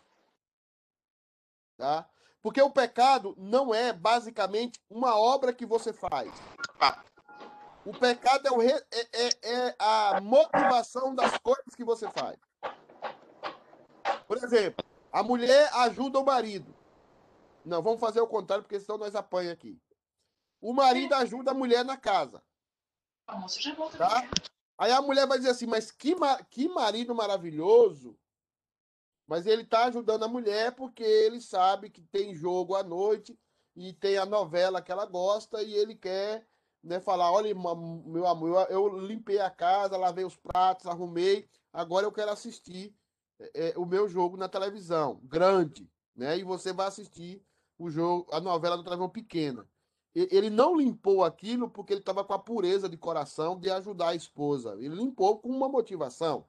Tá? 1.77 2.09
Porque 2.43 2.61
o 2.61 2.71
pecado 2.71 3.35
não 3.39 3.73
é 3.73 3.93
basicamente 3.93 4.81
uma 4.91 5.17
obra 5.17 5.53
que 5.53 5.65
você 5.65 5.93
faz. 5.93 6.33
O 7.87 7.93
pecado 7.93 8.49
é, 8.49 8.51
o 8.51 8.59
re... 8.59 8.73
é, 8.73 9.01
é, 9.13 9.69
é 9.69 9.77
a 9.79 10.21
motivação 10.21 11.15
das 11.15 11.39
coisas 11.39 11.73
que 11.77 11.85
você 11.85 12.11
faz. 12.11 12.37
Por 14.27 14.39
exemplo, 14.39 14.85
a 15.13 15.23
mulher 15.23 15.73
ajuda 15.73 16.19
o 16.19 16.25
marido. 16.25 16.75
Não, 17.65 17.81
vamos 17.81 18.01
fazer 18.01 18.21
o 18.21 18.27
contrário, 18.27 18.65
porque 18.65 18.81
senão 18.81 18.99
nós 18.99 19.15
apanha 19.15 19.53
aqui. 19.53 19.81
O 20.61 20.73
marido 20.73 21.15
ajuda 21.15 21.53
a 21.53 21.55
mulher 21.55 21.85
na 21.85 21.97
casa. 21.97 22.43
Tá? 23.97 24.29
Aí 24.77 24.91
a 24.91 25.01
mulher 25.01 25.29
vai 25.29 25.39
dizer 25.39 25.51
assim, 25.51 25.67
mas 25.67 25.93
que, 25.93 26.17
que 26.51 26.69
marido 26.69 27.15
maravilhoso. 27.15 28.19
Mas 29.29 29.47
ele 29.47 29.63
está 29.63 29.85
ajudando 29.85 30.25
a 30.25 30.29
mulher 30.29 30.75
porque 30.75 31.05
ele 31.05 31.41
sabe 31.41 31.89
que 31.89 32.03
tem 32.03 32.35
jogo 32.35 32.75
à 32.75 32.83
noite 32.83 33.39
e 33.77 33.93
tem 33.93 34.19
a 34.19 34.27
novela 34.27 34.83
que 34.83 34.91
ela 34.91 35.07
gosta 35.07 35.63
e 35.63 35.73
ele 35.73 35.95
quer 35.95 36.45
né, 36.87 37.01
falar, 37.01 37.33
olha, 37.33 37.53
meu 37.55 38.27
amor, 38.27 38.67
eu 38.71 38.89
limpei 39.01 39.41
a 39.41 39.51
casa, 39.51 39.97
lavei 39.97 40.25
os 40.25 40.37
pratos, 40.37 40.87
arrumei, 40.87 41.49
agora 41.73 42.07
eu 42.07 42.13
quero 42.13 42.31
assistir 42.31 42.95
é, 43.55 43.75
o 43.77 43.85
meu 43.85 44.09
jogo 44.09 44.37
na 44.37 44.49
televisão, 44.49 45.21
grande, 45.25 45.91
né? 46.15 46.39
E 46.39 46.45
você 46.45 46.73
vai 46.73 46.87
assistir 46.87 47.43
o 47.77 47.91
jogo, 47.91 48.27
a 48.33 48.41
novela 48.41 48.77
da 48.77 48.85
televisão 48.85 49.09
pequena. 49.09 49.69
Ele 50.15 50.49
não 50.49 50.77
limpou 50.77 51.23
aquilo 51.23 51.69
porque 51.69 51.93
ele 51.93 52.01
estava 52.01 52.25
com 52.25 52.33
a 52.33 52.39
pureza 52.39 52.89
de 52.89 52.97
coração 52.97 53.59
de 53.59 53.71
ajudar 53.71 54.09
a 54.09 54.15
esposa. 54.15 54.75
Ele 54.79 54.95
limpou 54.95 55.39
com 55.39 55.51
uma 55.51 55.69
motivação. 55.69 56.47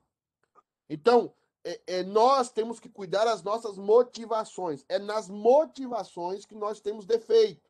Então, 0.90 1.34
é, 1.66 1.82
é, 1.86 2.04
nós 2.04 2.50
temos 2.50 2.80
que 2.80 2.88
cuidar 2.88 3.26
das 3.26 3.44
nossas 3.44 3.78
motivações. 3.78 4.86
É 4.88 4.98
nas 4.98 5.28
motivações 5.28 6.46
que 6.46 6.56
nós 6.56 6.80
temos 6.80 7.06
defeito. 7.06 7.67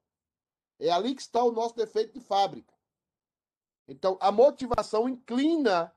É 0.80 0.90
ali 0.90 1.16
que 1.16 1.22
está 1.22 1.44
o 1.44 1.52
nosso 1.52 1.76
defeito 1.76 2.14
de 2.14 2.20
fábrica. 2.20 2.74
Então, 3.88 4.18
a 4.20 4.32
motivação 4.32 5.08
inclina 5.08 5.94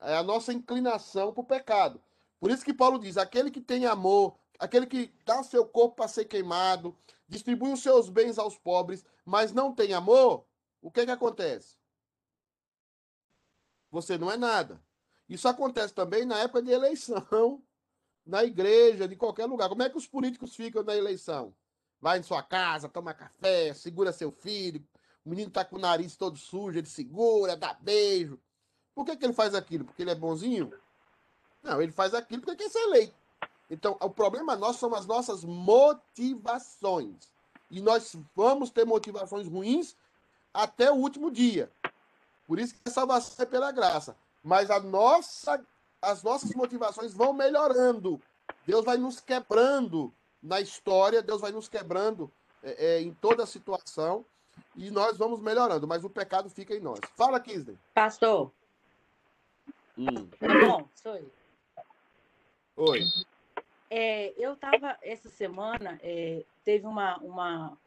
é 0.00 0.16
a 0.16 0.22
nossa 0.22 0.52
inclinação 0.52 1.32
para 1.32 1.40
o 1.40 1.46
pecado. 1.46 2.02
Por 2.40 2.50
isso 2.50 2.64
que 2.64 2.74
Paulo 2.74 2.98
diz: 2.98 3.16
aquele 3.16 3.50
que 3.50 3.60
tem 3.60 3.86
amor, 3.86 4.38
aquele 4.58 4.86
que 4.86 5.12
dá 5.24 5.42
seu 5.42 5.66
corpo 5.66 5.96
para 5.96 6.08
ser 6.08 6.24
queimado, 6.24 6.96
distribui 7.28 7.72
os 7.72 7.82
seus 7.82 8.08
bens 8.08 8.38
aos 8.38 8.58
pobres, 8.58 9.04
mas 9.24 9.52
não 9.52 9.74
tem 9.74 9.92
amor, 9.92 10.46
o 10.80 10.90
que, 10.90 11.04
que 11.04 11.10
acontece? 11.10 11.76
Você 13.90 14.18
não 14.18 14.30
é 14.30 14.36
nada. 14.36 14.82
Isso 15.28 15.48
acontece 15.48 15.92
também 15.92 16.24
na 16.24 16.38
época 16.38 16.62
de 16.62 16.70
eleição, 16.70 17.62
na 18.24 18.44
igreja, 18.44 19.08
de 19.08 19.16
qualquer 19.16 19.46
lugar. 19.46 19.68
Como 19.68 19.82
é 19.82 19.90
que 19.90 19.96
os 19.96 20.06
políticos 20.06 20.54
ficam 20.54 20.82
na 20.82 20.96
eleição? 20.96 21.54
Vai 22.06 22.20
em 22.20 22.22
sua 22.22 22.40
casa, 22.40 22.88
toma 22.88 23.12
café, 23.12 23.74
segura 23.74 24.12
seu 24.12 24.30
filho, 24.30 24.80
o 25.24 25.28
menino 25.28 25.48
está 25.48 25.64
com 25.64 25.74
o 25.74 25.80
nariz 25.80 26.14
todo 26.14 26.38
sujo, 26.38 26.78
ele 26.78 26.86
segura, 26.86 27.56
dá 27.56 27.74
beijo. 27.80 28.38
Por 28.94 29.04
que, 29.04 29.16
que 29.16 29.24
ele 29.24 29.32
faz 29.32 29.56
aquilo? 29.56 29.84
Porque 29.84 30.02
ele 30.02 30.12
é 30.12 30.14
bonzinho? 30.14 30.72
Não, 31.64 31.82
ele 31.82 31.90
faz 31.90 32.14
aquilo 32.14 32.42
porque 32.42 32.62
quer 32.62 32.70
ser 32.70 32.78
eleito. 32.78 33.12
Então, 33.68 33.96
o 34.00 34.08
problema 34.08 34.54
nosso 34.54 34.78
são 34.78 34.94
as 34.94 35.04
nossas 35.04 35.42
motivações. 35.44 37.28
E 37.68 37.80
nós 37.80 38.14
vamos 38.36 38.70
ter 38.70 38.84
motivações 38.84 39.48
ruins 39.48 39.96
até 40.54 40.92
o 40.92 40.94
último 40.94 41.28
dia. 41.28 41.68
Por 42.46 42.60
isso 42.60 42.72
que 42.72 42.82
a 42.88 42.92
salvação 42.92 43.42
é 43.44 43.46
pela 43.46 43.72
graça. 43.72 44.16
Mas 44.44 44.70
a 44.70 44.78
nossa, 44.78 45.60
as 46.00 46.22
nossas 46.22 46.52
motivações 46.52 47.12
vão 47.12 47.32
melhorando. 47.32 48.22
Deus 48.64 48.84
vai 48.84 48.96
nos 48.96 49.18
quebrando 49.18 50.14
na 50.42 50.60
história, 50.60 51.22
Deus 51.22 51.40
vai 51.40 51.52
nos 51.52 51.68
quebrando 51.68 52.30
é, 52.62 52.86
é, 52.86 53.00
em 53.00 53.12
toda 53.12 53.42
a 53.42 53.46
situação 53.46 54.24
e 54.74 54.90
nós 54.90 55.16
vamos 55.16 55.40
melhorando, 55.40 55.86
mas 55.86 56.04
o 56.04 56.10
pecado 56.10 56.48
fica 56.50 56.74
em 56.74 56.80
nós. 56.80 57.00
Fala, 57.16 57.40
Kisney. 57.40 57.78
Pastor. 57.94 58.50
Hum. 59.98 60.28
Bom, 60.66 60.88
sou 60.94 61.16
eu. 61.16 61.30
Oi. 62.76 63.00
É, 63.88 64.34
eu 64.36 64.54
estava, 64.54 64.98
essa 65.00 65.28
semana, 65.28 65.98
é, 66.02 66.44
teve 66.64 66.86
uma, 66.86 67.16
uma, 67.18 67.78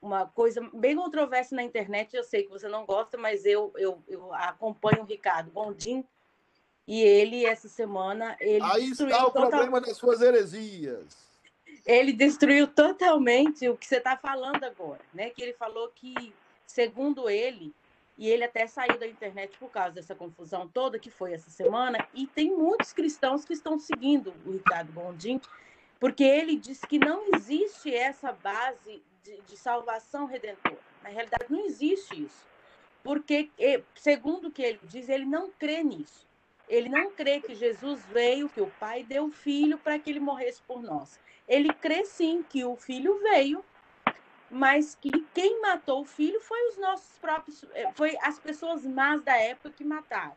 uma 0.00 0.26
coisa 0.26 0.60
bem 0.72 0.96
controversa 0.96 1.54
na 1.54 1.62
internet. 1.62 2.16
Eu 2.16 2.24
sei 2.24 2.42
que 2.42 2.50
você 2.50 2.68
não 2.68 2.84
gosta, 2.84 3.16
mas 3.16 3.46
eu, 3.46 3.72
eu, 3.76 4.02
eu 4.08 4.32
acompanho 4.34 5.02
o 5.02 5.06
Ricardo 5.06 5.50
Gondim. 5.50 6.04
E 6.88 7.00
ele, 7.00 7.46
essa 7.46 7.68
semana, 7.68 8.36
ele. 8.40 8.64
Aí 8.64 8.90
está 8.90 9.26
o 9.26 9.30
total... 9.30 9.50
problema 9.50 9.80
das 9.80 9.96
suas 9.96 10.20
heresias. 10.20 11.31
Ele 11.84 12.12
destruiu 12.12 12.66
totalmente 12.68 13.68
o 13.68 13.76
que 13.76 13.86
você 13.86 13.96
está 13.96 14.16
falando 14.16 14.62
agora, 14.64 15.00
né? 15.12 15.30
Que 15.30 15.42
ele 15.42 15.52
falou 15.52 15.88
que, 15.94 16.32
segundo 16.66 17.28
ele, 17.28 17.74
e 18.16 18.28
ele 18.28 18.44
até 18.44 18.66
saiu 18.66 18.98
da 18.98 19.06
internet 19.06 19.56
por 19.58 19.70
causa 19.70 19.92
dessa 19.92 20.14
confusão 20.14 20.68
toda 20.68 20.98
que 20.98 21.10
foi 21.10 21.32
essa 21.32 21.50
semana, 21.50 22.06
e 22.14 22.26
tem 22.26 22.56
muitos 22.56 22.92
cristãos 22.92 23.44
que 23.44 23.52
estão 23.52 23.78
seguindo 23.78 24.32
o 24.46 24.52
Ricardo 24.52 24.92
Gondim, 24.92 25.40
porque 25.98 26.24
ele 26.24 26.56
diz 26.56 26.80
que 26.80 26.98
não 26.98 27.28
existe 27.34 27.94
essa 27.94 28.32
base 28.32 29.02
de, 29.22 29.40
de 29.42 29.56
salvação 29.56 30.26
redentora. 30.26 30.78
Na 31.02 31.08
realidade, 31.08 31.46
não 31.48 31.64
existe 31.64 32.24
isso. 32.24 32.46
Porque, 33.02 33.50
segundo 33.94 34.48
o 34.48 34.50
que 34.50 34.62
ele 34.62 34.80
diz, 34.84 35.08
ele 35.08 35.24
não 35.24 35.50
crê 35.50 35.82
nisso. 35.82 36.26
Ele 36.68 36.88
não 36.88 37.10
crê 37.10 37.40
que 37.40 37.54
Jesus 37.54 38.04
veio, 38.06 38.48
que 38.48 38.60
o 38.60 38.70
Pai 38.78 39.02
deu 39.02 39.26
o 39.26 39.30
Filho 39.30 39.78
para 39.78 39.98
que 39.98 40.10
ele 40.10 40.20
morresse 40.20 40.60
por 40.62 40.82
nós. 40.82 41.18
Ele 41.48 41.72
crê 41.72 42.04
sim 42.04 42.42
que 42.42 42.64
o 42.64 42.76
Filho 42.76 43.18
veio 43.20 43.64
mas 44.52 44.94
que 44.94 45.10
quem 45.32 45.62
matou 45.62 46.02
o 46.02 46.04
filho 46.04 46.38
foi 46.38 46.68
os 46.68 46.76
nossos 46.76 47.16
próprios, 47.16 47.64
eh, 47.72 47.90
foi 47.94 48.18
as 48.20 48.38
pessoas 48.38 48.84
más 48.84 49.22
da 49.22 49.34
época 49.34 49.70
que 49.70 49.82
mataram. 49.82 50.36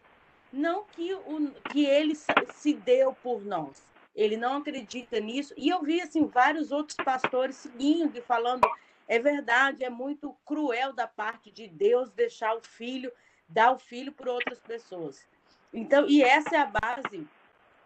Não 0.53 0.86
que, 0.86 1.14
o, 1.14 1.51
que 1.70 1.86
ele 1.86 2.16
se 2.16 2.74
deu 2.74 3.14
por 3.22 3.43
nós. 3.43 3.84
Ele 4.16 4.38
não 4.38 4.60
acredita 4.60 5.20
nisso. 5.20 5.53
E 5.58 5.68
eu 5.68 5.82
vi 5.82 5.99
assim 5.99 6.26
vários 6.28 6.72
outros 6.72 6.95
pastores 6.95 7.58
seguindo 7.58 8.18
e 8.18 8.22
falando 8.22 8.66
é 9.06 9.20
verdade, 9.20 9.84
é 9.84 9.89
muito 9.89 10.34
cruel 10.45 10.93
da 10.93 11.08
parte 11.08 11.51
de 11.51 11.68
Deus 11.68 12.10
deixar 12.12 12.56
o 12.56 12.62
filho, 12.62 13.12
dar 13.49 13.74
o 13.74 13.78
filho 13.78 14.14
por 14.14 14.30
outras 14.30 14.60
pessoas. 14.60 15.28
Então, 15.74 16.08
e 16.08 16.24
essa 16.24 16.56
é 16.56 16.60
a 16.60 16.66
base 16.68 17.28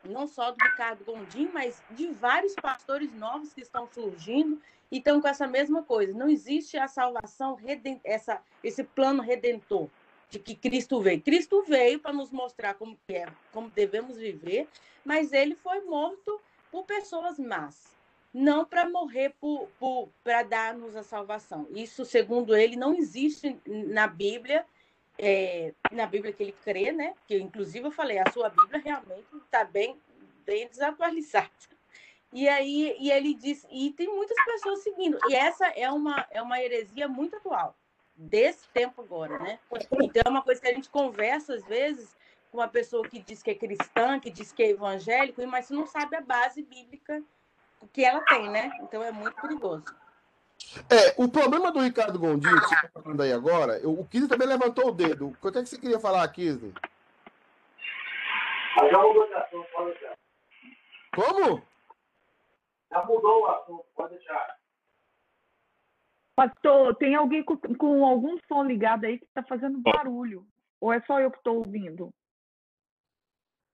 não 0.04 0.28
só 0.28 0.52
do 0.52 0.64
Ricardo 0.64 1.04
Gondim, 1.04 1.50
mas 1.54 1.82
de 1.92 2.08
vários 2.08 2.56
pastores 2.56 3.14
novos 3.14 3.54
que 3.54 3.62
estão 3.62 3.88
surgindo 3.88 4.62
e 4.92 4.98
estão 4.98 5.22
com 5.22 5.28
essa 5.28 5.48
mesma 5.48 5.84
coisa. 5.84 6.14
Não 6.14 6.30
existe 6.30 6.78
a 6.78 6.88
salvação, 6.88 7.58
essa, 8.04 8.42
esse 8.64 8.84
plano 8.84 9.22
redentor 9.22 9.90
de 10.30 10.40
que 10.40 10.56
Cristo 10.56 11.02
veio. 11.02 11.22
Cristo 11.22 11.64
veio 11.64 12.00
para 12.00 12.14
nos 12.14 12.32
mostrar 12.32 12.76
como 12.76 12.98
é, 13.08 13.28
como 13.52 13.70
devemos 13.70 14.18
viver, 14.18 14.68
mas 15.04 15.34
ele 15.34 15.56
foi 15.56 15.82
morto 15.82 16.40
por 16.72 16.86
pessoas 16.86 17.40
más, 17.40 17.96
não 18.34 18.64
para 18.64 18.88
morrer 18.88 19.34
para 20.24 20.44
dar-nos 20.44 20.96
a 20.96 21.04
salvação. 21.04 21.68
Isso, 21.72 22.06
segundo 22.06 22.56
ele, 22.56 22.76
não 22.76 22.94
existe 22.94 23.60
na 23.66 24.06
Bíblia 24.06 24.66
é, 25.22 25.74
na 25.92 26.06
Bíblia 26.06 26.32
que 26.32 26.42
ele 26.42 26.56
crê, 26.64 26.94
né? 26.94 27.14
Que 27.28 27.38
inclusive 27.38 27.86
eu 27.86 27.92
falei, 27.92 28.18
a 28.18 28.32
sua 28.32 28.50
Bíblia 28.50 28.82
realmente 28.84 29.28
está 29.36 29.66
bem, 29.66 30.00
bem 30.46 30.68
desatualizada. 30.68 31.50
E 32.32 32.48
aí 32.48 32.96
e 33.00 33.12
ele 33.12 33.34
diz, 33.34 33.68
e 33.70 33.92
tem 33.92 34.08
muitas 34.08 34.38
pessoas 34.46 34.80
seguindo. 34.80 35.20
E 35.28 35.36
essa 35.36 35.68
é 35.68 35.92
uma, 35.92 36.26
é 36.32 36.42
uma 36.42 36.62
heresia 36.62 37.08
muito 37.08 37.36
atual, 37.36 37.76
desse 38.16 38.68
tempo 38.70 39.02
agora, 39.02 39.38
né? 39.40 39.60
Então 40.02 40.22
é 40.26 40.30
uma 40.30 40.42
coisa 40.42 40.62
que 40.62 40.68
a 40.68 40.74
gente 40.74 40.90
conversa 40.90 41.56
às 41.56 41.66
vezes 41.66 42.16
com 42.50 42.60
uma 42.60 42.68
pessoa 42.68 43.08
que 43.08 43.20
diz 43.20 43.44
que 43.44 43.52
é 43.52 43.56
cristã, 43.56 44.20
que 44.20 44.30
diz 44.30 44.52
que 44.54 44.64
é 44.64 44.70
evangélico, 44.70 45.46
mas 45.48 45.70
não 45.70 45.86
sabe 45.86 46.16
a 46.16 46.22
base 46.22 46.64
bíblica 46.64 47.22
que 47.92 48.06
ela 48.06 48.22
tem, 48.22 48.50
né? 48.50 48.72
Então 48.82 49.04
é 49.04 49.12
muito 49.12 49.40
perigoso. 49.42 49.84
É, 50.90 51.14
o 51.18 51.30
problema 51.30 51.72
do 51.72 51.80
Ricardo 51.80 52.20
Gondim, 52.20 52.50
que 52.50 52.68
você 52.68 52.76
está 52.76 53.02
falando 53.02 53.22
aí 53.22 53.32
agora, 53.32 53.80
o 53.88 54.06
Kizzy 54.06 54.28
também 54.28 54.48
levantou 54.48 54.90
o 54.90 54.92
dedo. 54.92 55.30
O 55.30 55.52
que 55.52 55.58
é 55.58 55.64
que 55.64 55.66
você 55.70 55.80
queria 55.80 56.00
falar, 56.00 56.28
Kizzy? 56.30 56.74
Já 58.92 59.02
mudou 59.02 59.28
de 59.28 59.34
assunto, 59.34 59.68
pode 59.74 59.92
deixar. 59.92 60.18
Como? 61.16 61.62
Já 62.92 63.06
mudou 63.06 63.42
o 63.42 63.48
assunto, 63.48 63.86
pode 63.96 64.16
deixar. 64.16 64.60
Pastor, 66.36 66.96
tem 66.96 67.16
alguém 67.16 67.44
com, 67.44 67.58
com 67.58 68.06
algum 68.06 68.38
som 68.48 68.64
ligado 68.64 69.06
aí 69.06 69.20
que 69.20 69.26
está 69.26 69.44
fazendo 69.44 69.80
barulho. 69.80 70.48
Ou 70.80 70.94
é 70.94 71.02
só 71.02 71.20
eu 71.20 71.30
que 71.30 71.38
estou 71.38 71.58
ouvindo? 71.58 72.14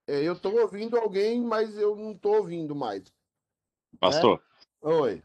É, 0.08 0.24
eu 0.24 0.34
estou 0.34 0.60
ouvindo 0.60 0.98
alguém, 0.98 1.42
mas 1.42 1.78
eu 1.78 1.96
não 1.96 2.12
estou 2.12 2.38
ouvindo 2.38 2.76
mais. 2.76 3.04
Pastor, 4.00 4.42
Oi. 4.82 5.24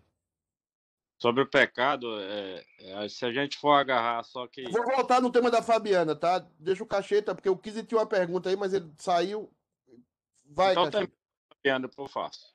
Sobre 1.20 1.42
o 1.42 1.46
pecado, 1.46 2.18
é, 2.18 2.64
é, 2.78 3.08
se 3.08 3.26
a 3.26 3.32
gente 3.32 3.58
for 3.58 3.72
agarrar 3.72 4.24
só 4.24 4.46
que. 4.46 4.68
Vou 4.70 4.84
voltar 4.84 5.20
no 5.20 5.30
tema 5.30 5.50
da 5.50 5.62
Fabiana, 5.62 6.16
tá? 6.16 6.44
Deixa 6.58 6.82
o 6.82 6.86
Cacheta, 6.86 7.34
porque 7.34 7.48
o 7.48 7.56
Kizzy 7.56 7.84
tinha 7.84 8.00
uma 8.00 8.06
pergunta 8.06 8.48
aí, 8.48 8.56
mas 8.56 8.72
ele 8.72 8.90
saiu. 8.96 9.50
Vai, 10.46 10.72
Então, 10.72 10.90
Cacheta. 10.90 11.12
Fabiano, 11.54 11.88
por 11.90 12.08
faço. 12.08 12.54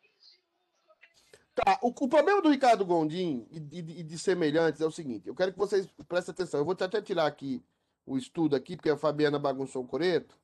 Tá, 1.53 1.79
o, 1.81 1.89
o 1.89 2.09
problema 2.09 2.41
do 2.41 2.49
Ricardo 2.49 2.83
Gondim 2.83 3.47
e 3.51 3.59
de, 3.59 3.77
e 3.77 4.03
de 4.03 4.19
semelhantes 4.19 4.81
é 4.81 4.85
o 4.85 4.91
seguinte: 4.91 5.27
eu 5.27 5.35
quero 5.35 5.53
que 5.53 5.59
vocês 5.59 5.87
prestem 6.07 6.33
atenção. 6.33 6.59
Eu 6.59 6.65
vou 6.65 6.73
até 6.73 7.01
tirar 7.01 7.27
aqui 7.27 7.63
o 8.03 8.17
estudo 8.17 8.55
aqui, 8.55 8.75
porque 8.75 8.89
a 8.89 8.97
Fabiana 8.97 9.37
bagunçou 9.37 9.83
o 9.83 9.87
coreto. 9.87 10.35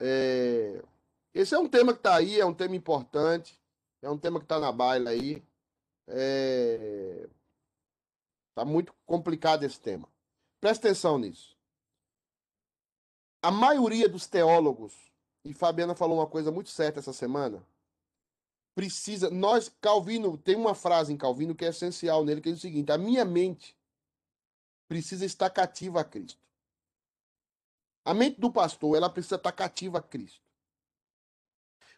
É, 0.00 0.82
esse 1.34 1.54
é 1.54 1.58
um 1.58 1.68
tema 1.68 1.92
que 1.92 2.00
está 2.00 2.16
aí, 2.16 2.40
é 2.40 2.46
um 2.46 2.54
tema 2.54 2.74
importante, 2.74 3.60
é 4.00 4.08
um 4.08 4.16
tema 4.16 4.38
que 4.38 4.46
está 4.46 4.58
na 4.58 4.72
baila 4.72 5.10
aí. 5.10 5.42
É, 6.08 7.28
tá 8.54 8.64
muito 8.64 8.94
complicado 9.06 9.64
esse 9.64 9.78
tema. 9.78 10.08
Presta 10.60 10.88
atenção 10.88 11.18
nisso. 11.18 11.56
A 13.42 13.50
maioria 13.50 14.08
dos 14.08 14.26
teólogos, 14.26 14.94
e 15.44 15.54
Fabiana 15.54 15.94
falou 15.94 16.18
uma 16.18 16.26
coisa 16.26 16.50
muito 16.50 16.70
certa 16.70 16.98
essa 16.98 17.12
semana, 17.12 17.64
precisa. 18.74 19.30
Nós, 19.30 19.68
Calvino, 19.80 20.36
tem 20.36 20.56
uma 20.56 20.74
frase 20.74 21.12
em 21.12 21.16
Calvino 21.16 21.54
que 21.54 21.64
é 21.64 21.68
essencial 21.68 22.24
nele, 22.24 22.40
que 22.40 22.48
é 22.48 22.52
o 22.52 22.56
seguinte: 22.56 22.92
a 22.92 22.98
minha 22.98 23.24
mente 23.24 23.76
precisa 24.88 25.24
estar 25.24 25.50
cativa 25.50 26.00
a 26.00 26.04
Cristo. 26.04 26.40
A 28.04 28.14
mente 28.14 28.40
do 28.40 28.50
pastor, 28.50 28.96
ela 28.96 29.10
precisa 29.10 29.36
estar 29.36 29.52
cativa 29.52 29.98
a 29.98 30.02
Cristo. 30.02 30.40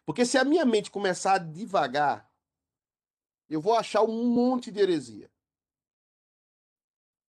Porque 0.05 0.25
se 0.25 0.37
a 0.37 0.43
minha 0.43 0.65
mente 0.65 0.91
começar 0.91 1.35
a 1.35 1.37
devagar, 1.37 2.30
eu 3.51 3.59
vou 3.61 3.73
achar 3.75 4.01
um 4.01 4.25
monte 4.25 4.71
de 4.71 4.79
heresia. 4.79 5.29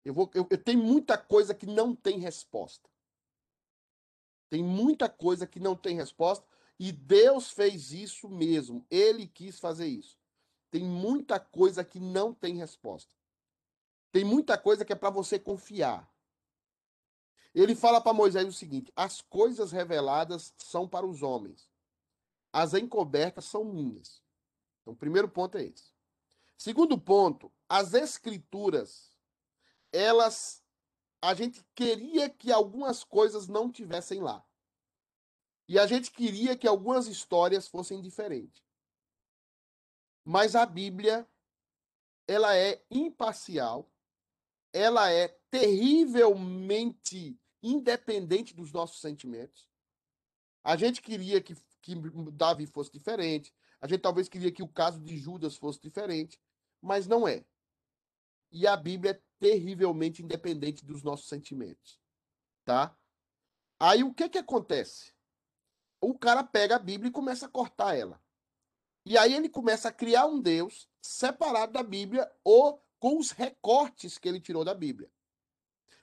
Eu, 0.04 0.12
vou, 0.12 0.30
eu, 0.34 0.46
eu 0.50 0.62
tenho 0.62 0.82
muita 0.82 1.16
coisa 1.16 1.54
que 1.54 1.66
não 1.66 1.94
tem 1.94 2.18
resposta. 2.18 2.88
Tem 4.50 4.62
muita 4.62 5.08
coisa 5.08 5.46
que 5.46 5.58
não 5.58 5.74
tem 5.74 5.96
resposta. 5.96 6.46
E 6.78 6.92
Deus 6.92 7.50
fez 7.50 7.92
isso 7.92 8.28
mesmo. 8.28 8.84
Ele 8.90 9.26
quis 9.26 9.58
fazer 9.58 9.86
isso. 9.86 10.18
Tem 10.70 10.84
muita 10.84 11.40
coisa 11.40 11.82
que 11.82 11.98
não 11.98 12.34
tem 12.34 12.56
resposta. 12.56 13.14
Tem 14.12 14.24
muita 14.24 14.58
coisa 14.58 14.84
que 14.84 14.92
é 14.92 14.96
para 14.96 15.10
você 15.10 15.38
confiar. 15.38 16.10
Ele 17.54 17.74
fala 17.74 18.00
para 18.00 18.12
Moisés 18.12 18.46
o 18.46 18.52
seguinte: 18.52 18.92
as 18.94 19.20
coisas 19.22 19.72
reveladas 19.72 20.54
são 20.58 20.86
para 20.86 21.06
os 21.06 21.22
homens, 21.22 21.68
as 22.52 22.74
encobertas 22.74 23.46
são 23.46 23.64
minhas. 23.64 24.22
Então, 24.80 24.92
o 24.92 24.96
primeiro 24.96 25.28
ponto 25.28 25.58
é 25.58 25.64
esse. 25.64 25.89
Segundo 26.60 27.00
ponto, 27.00 27.50
as 27.66 27.94
escrituras, 27.94 29.16
elas, 29.90 30.62
a 31.22 31.32
gente 31.32 31.64
queria 31.74 32.28
que 32.28 32.52
algumas 32.52 33.02
coisas 33.02 33.48
não 33.48 33.72
tivessem 33.72 34.20
lá. 34.20 34.46
E 35.66 35.78
a 35.78 35.86
gente 35.86 36.10
queria 36.10 36.54
que 36.54 36.68
algumas 36.68 37.06
histórias 37.06 37.66
fossem 37.66 38.02
diferentes. 38.02 38.62
Mas 40.22 40.54
a 40.54 40.66
Bíblia, 40.66 41.26
ela 42.28 42.54
é 42.54 42.84
imparcial, 42.90 43.90
ela 44.70 45.10
é 45.10 45.28
terrivelmente 45.48 47.40
independente 47.62 48.52
dos 48.52 48.70
nossos 48.70 49.00
sentimentos. 49.00 49.66
A 50.62 50.76
gente 50.76 51.00
queria 51.00 51.40
que, 51.40 51.56
que 51.80 51.94
Davi 52.32 52.66
fosse 52.66 52.92
diferente, 52.92 53.50
a 53.80 53.86
gente 53.86 54.02
talvez 54.02 54.28
queria 54.28 54.52
que 54.52 54.62
o 54.62 54.68
caso 54.68 55.00
de 55.00 55.16
Judas 55.16 55.56
fosse 55.56 55.80
diferente, 55.80 56.38
mas 56.80 57.06
não 57.06 57.26
é. 57.26 57.44
E 58.50 58.66
a 58.66 58.76
Bíblia 58.76 59.12
é 59.12 59.22
terrivelmente 59.38 60.22
independente 60.22 60.84
dos 60.84 61.02
nossos 61.02 61.28
sentimentos, 61.28 62.00
tá? 62.64 62.96
Aí 63.78 64.02
o 64.02 64.12
que 64.12 64.28
que 64.28 64.38
acontece? 64.38 65.14
O 66.00 66.18
cara 66.18 66.42
pega 66.44 66.76
a 66.76 66.78
Bíblia 66.78 67.08
e 67.08 67.12
começa 67.12 67.46
a 67.46 67.48
cortar 67.48 67.96
ela. 67.96 68.22
E 69.04 69.16
aí 69.16 69.34
ele 69.34 69.48
começa 69.48 69.88
a 69.88 69.92
criar 69.92 70.26
um 70.26 70.40
Deus 70.40 70.88
separado 71.00 71.72
da 71.72 71.82
Bíblia 71.82 72.30
ou 72.44 72.84
com 72.98 73.18
os 73.18 73.30
recortes 73.30 74.18
que 74.18 74.28
ele 74.28 74.40
tirou 74.40 74.64
da 74.64 74.74
Bíblia. 74.74 75.10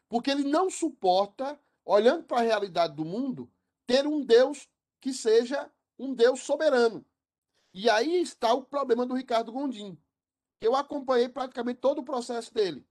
Porque 0.10 0.32
ele 0.32 0.44
não 0.44 0.70
suporta, 0.70 1.60
olhando 1.86 2.24
para 2.24 2.40
a 2.40 2.44
realidade 2.44 2.96
do 2.96 3.06
mundo, 3.06 3.52
ter 3.86 4.08
um 4.08 4.26
Deus 4.26 4.68
que 5.00 5.14
seja 5.14 5.72
um 5.98 6.14
Deus 6.14 6.42
soberano. 6.42 7.06
E 7.74 7.90
aí 7.90 8.22
está 8.22 8.54
o 8.54 8.64
problema 8.64 9.06
do 9.06 9.14
Ricardo 9.14 9.52
Gondim. 9.52 9.98
Eu 10.60 10.76
acompanhei 10.76 11.30
praticamente 11.30 11.80
todo 11.80 12.00
o 12.00 12.06
processo 12.06 12.54
dele. 12.54 12.88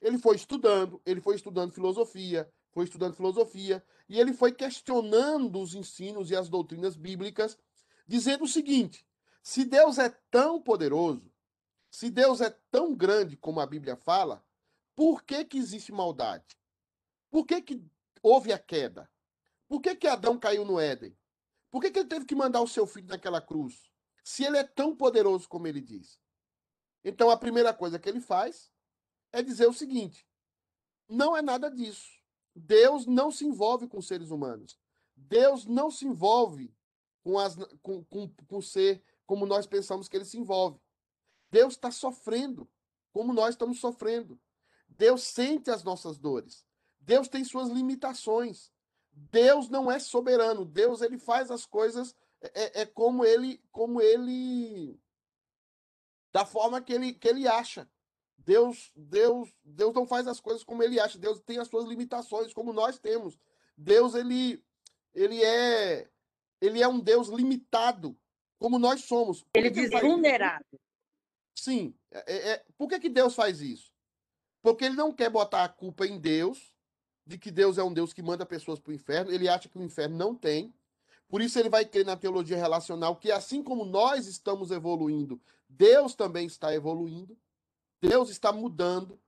Ele 0.00 0.18
foi 0.18 0.36
estudando, 0.36 1.00
ele 1.06 1.20
foi 1.20 1.36
estudando 1.36 1.72
filosofia, 1.72 2.52
foi 2.72 2.84
estudando 2.84 3.14
filosofia, 3.14 3.84
e 4.08 4.20
ele 4.20 4.32
foi 4.32 4.52
questionando 4.52 5.60
os 5.60 5.74
ensinos 5.74 6.30
e 6.30 6.36
as 6.36 6.48
doutrinas 6.48 6.96
bíblicas, 6.96 7.58
dizendo 8.06 8.44
o 8.44 8.48
seguinte: 8.48 9.06
se 9.42 9.64
Deus 9.64 9.98
é 9.98 10.10
tão 10.30 10.60
poderoso, 10.60 11.32
se 11.90 12.10
Deus 12.10 12.40
é 12.40 12.50
tão 12.70 12.94
grande 12.94 13.36
como 13.36 13.60
a 13.60 13.66
Bíblia 13.66 13.96
fala, 13.96 14.44
por 14.94 15.22
que, 15.22 15.44
que 15.44 15.58
existe 15.58 15.92
maldade? 15.92 16.58
Por 17.30 17.46
que, 17.46 17.62
que 17.62 17.84
houve 18.22 18.52
a 18.52 18.58
queda? 18.58 19.10
Por 19.68 19.80
que, 19.80 19.94
que 19.94 20.06
Adão 20.06 20.38
caiu 20.38 20.64
no 20.64 20.78
Éden? 20.78 21.16
Por 21.70 21.80
que, 21.80 21.90
que 21.90 21.98
ele 21.98 22.08
teve 22.08 22.24
que 22.24 22.34
mandar 22.34 22.60
o 22.60 22.68
seu 22.68 22.86
filho 22.86 23.08
naquela 23.08 23.40
cruz? 23.40 23.90
Se 24.22 24.44
ele 24.44 24.56
é 24.56 24.64
tão 24.64 24.96
poderoso 24.96 25.48
como 25.48 25.66
ele 25.66 25.80
diz. 25.80 26.18
Então 27.08 27.30
a 27.30 27.36
primeira 27.36 27.72
coisa 27.72 28.00
que 28.00 28.08
ele 28.08 28.20
faz 28.20 28.68
é 29.32 29.40
dizer 29.40 29.68
o 29.68 29.72
seguinte: 29.72 30.26
não 31.08 31.36
é 31.36 31.40
nada 31.40 31.70
disso. 31.70 32.10
Deus 32.52 33.06
não 33.06 33.30
se 33.30 33.46
envolve 33.46 33.86
com 33.86 34.02
seres 34.02 34.30
humanos. 34.30 34.76
Deus 35.14 35.64
não 35.66 35.88
se 35.88 36.04
envolve 36.04 36.74
com, 37.22 37.38
as, 37.38 37.54
com, 37.80 38.02
com, 38.04 38.28
com 38.48 38.60
ser 38.60 39.04
como 39.24 39.46
nós 39.46 39.68
pensamos 39.68 40.08
que 40.08 40.16
ele 40.16 40.24
se 40.24 40.36
envolve. 40.36 40.80
Deus 41.48 41.74
está 41.74 41.92
sofrendo 41.92 42.68
como 43.12 43.32
nós 43.32 43.50
estamos 43.50 43.78
sofrendo. 43.78 44.40
Deus 44.88 45.22
sente 45.22 45.70
as 45.70 45.84
nossas 45.84 46.18
dores. 46.18 46.66
Deus 46.98 47.28
tem 47.28 47.44
suas 47.44 47.68
limitações. 47.68 48.72
Deus 49.12 49.68
não 49.68 49.90
é 49.90 50.00
soberano. 50.00 50.64
Deus 50.64 51.02
ele 51.02 51.18
faz 51.18 51.52
as 51.52 51.64
coisas 51.64 52.16
é, 52.40 52.82
é 52.82 52.86
como 52.86 53.24
ele 53.24 53.62
como 53.70 54.00
ele 54.00 54.98
da 56.36 56.44
forma 56.44 56.82
que 56.82 56.92
ele 56.92 57.14
que 57.14 57.26
ele 57.26 57.48
acha. 57.48 57.88
Deus 58.36 58.92
Deus 58.94 59.48
Deus 59.64 59.94
não 59.94 60.06
faz 60.06 60.28
as 60.28 60.38
coisas 60.38 60.62
como 60.62 60.82
ele 60.82 61.00
acha. 61.00 61.18
Deus 61.18 61.40
tem 61.40 61.56
as 61.58 61.66
suas 61.66 61.86
limitações 61.86 62.52
como 62.52 62.74
nós 62.74 62.98
temos. 62.98 63.38
Deus 63.74 64.14
ele 64.14 64.62
ele 65.14 65.42
é 65.42 66.06
ele 66.60 66.82
é 66.82 66.86
um 66.86 67.00
Deus 67.00 67.28
limitado 67.28 68.14
como 68.58 68.78
nós 68.78 69.04
somos. 69.04 69.42
Por 69.42 69.48
Ele 69.54 69.70
diz 69.70 69.90
vulnerável. 69.90 70.78
Sim. 71.54 71.94
É, 72.10 72.50
é- 72.50 72.64
por 72.76 72.86
que, 72.86 73.00
que 73.00 73.08
Deus 73.08 73.34
faz 73.34 73.62
isso? 73.62 73.90
Porque 74.60 74.84
ele 74.84 74.94
não 74.94 75.12
quer 75.12 75.30
botar 75.30 75.64
a 75.64 75.68
culpa 75.68 76.06
em 76.06 76.18
Deus, 76.18 76.74
de 77.24 77.38
que 77.38 77.50
Deus 77.50 77.78
é 77.78 77.82
um 77.82 77.92
Deus 77.92 78.12
que 78.12 78.22
manda 78.22 78.44
pessoas 78.44 78.78
para 78.78 78.90
o 78.90 78.94
inferno. 78.94 79.32
Ele 79.32 79.48
acha 79.48 79.68
que 79.68 79.78
o 79.78 79.82
inferno 79.82 80.16
não 80.16 80.34
tem. 80.34 80.74
Por 81.28 81.40
isso 81.40 81.58
ele 81.58 81.68
vai 81.68 81.84
crer 81.84 82.04
na 82.04 82.16
teologia 82.16 82.56
relacional, 82.56 83.16
que 83.16 83.32
assim 83.32 83.62
como 83.62 83.84
nós 83.84 84.26
estamos 84.26 84.70
evoluindo, 84.70 85.40
Deus 85.68 86.14
também 86.14 86.46
está 86.46 86.74
evoluindo. 86.74 87.36
Deus 88.00 88.30
está 88.30 88.52
mudando. 88.52 89.18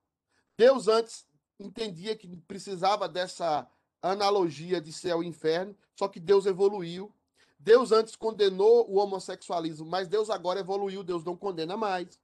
Deus 0.56 0.88
antes 0.88 1.26
entendia 1.58 2.16
que 2.16 2.28
precisava 2.36 3.08
dessa 3.08 3.68
analogia 4.00 4.80
de 4.80 4.92
céu 4.92 5.22
e 5.22 5.26
inferno, 5.26 5.76
só 5.96 6.08
que 6.08 6.20
Deus 6.20 6.46
evoluiu. 6.46 7.12
Deus 7.58 7.90
antes 7.90 8.14
condenou 8.14 8.88
o 8.88 8.98
homossexualismo, 8.98 9.84
mas 9.84 10.06
Deus 10.06 10.30
agora 10.30 10.60
evoluiu, 10.60 11.02
Deus 11.02 11.24
não 11.24 11.36
condena 11.36 11.76
mais. 11.76 12.20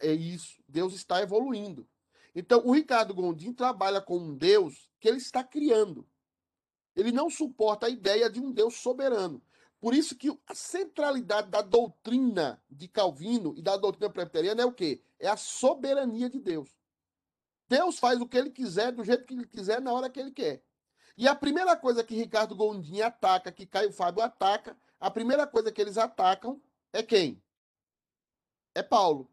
É 0.00 0.12
isso, 0.12 0.62
Deus 0.68 0.92
está 0.92 1.22
evoluindo. 1.22 1.88
Então, 2.34 2.60
o 2.66 2.72
Ricardo 2.72 3.14
Gondim 3.14 3.52
trabalha 3.52 4.00
com 4.00 4.18
um 4.18 4.36
Deus 4.36 4.90
que 5.00 5.08
ele 5.08 5.16
está 5.16 5.42
criando. 5.42 6.06
Ele 6.94 7.12
não 7.12 7.30
suporta 7.30 7.86
a 7.86 7.90
ideia 7.90 8.28
de 8.28 8.40
um 8.40 8.52
Deus 8.52 8.74
soberano. 8.76 9.40
Por 9.80 9.94
isso 9.94 10.16
que 10.16 10.30
a 10.46 10.54
centralidade 10.54 11.50
da 11.50 11.60
doutrina 11.60 12.62
de 12.70 12.88
Calvino 12.88 13.54
e 13.56 13.62
da 13.62 13.76
doutrina 13.76 14.10
presbiteriana 14.10 14.62
é 14.62 14.64
o 14.64 14.72
quê? 14.72 15.02
É 15.18 15.28
a 15.28 15.36
soberania 15.36 16.30
de 16.30 16.40
Deus. 16.40 16.76
Deus 17.68 17.98
faz 17.98 18.20
o 18.20 18.26
que 18.26 18.38
ele 18.38 18.50
quiser, 18.50 18.92
do 18.92 19.04
jeito 19.04 19.24
que 19.24 19.34
ele 19.34 19.46
quiser, 19.46 19.80
na 19.80 19.92
hora 19.92 20.08
que 20.08 20.20
ele 20.20 20.30
quer. 20.30 20.62
E 21.16 21.26
a 21.26 21.34
primeira 21.34 21.76
coisa 21.76 22.04
que 22.04 22.14
Ricardo 22.14 22.54
Gondim 22.54 23.00
ataca, 23.00 23.50
que 23.50 23.66
Caio 23.66 23.92
Fábio 23.92 24.22
ataca, 24.22 24.76
a 25.00 25.10
primeira 25.10 25.46
coisa 25.46 25.72
que 25.72 25.80
eles 25.80 25.98
atacam 25.98 26.60
é 26.92 27.02
quem? 27.02 27.42
É 28.74 28.82
Paulo. 28.82 29.30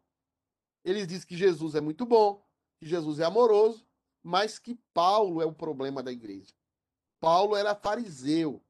Eles 0.84 1.06
dizem 1.06 1.26
que 1.26 1.36
Jesus 1.36 1.74
é 1.74 1.80
muito 1.80 2.04
bom, 2.04 2.42
que 2.78 2.86
Jesus 2.86 3.18
é 3.18 3.24
amoroso, 3.24 3.86
mas 4.22 4.58
que 4.58 4.74
Paulo 4.92 5.40
é 5.40 5.46
o 5.46 5.52
problema 5.52 6.02
da 6.02 6.12
igreja. 6.12 6.52
Paulo 7.20 7.56
era 7.56 7.74
fariseu. 7.74 8.62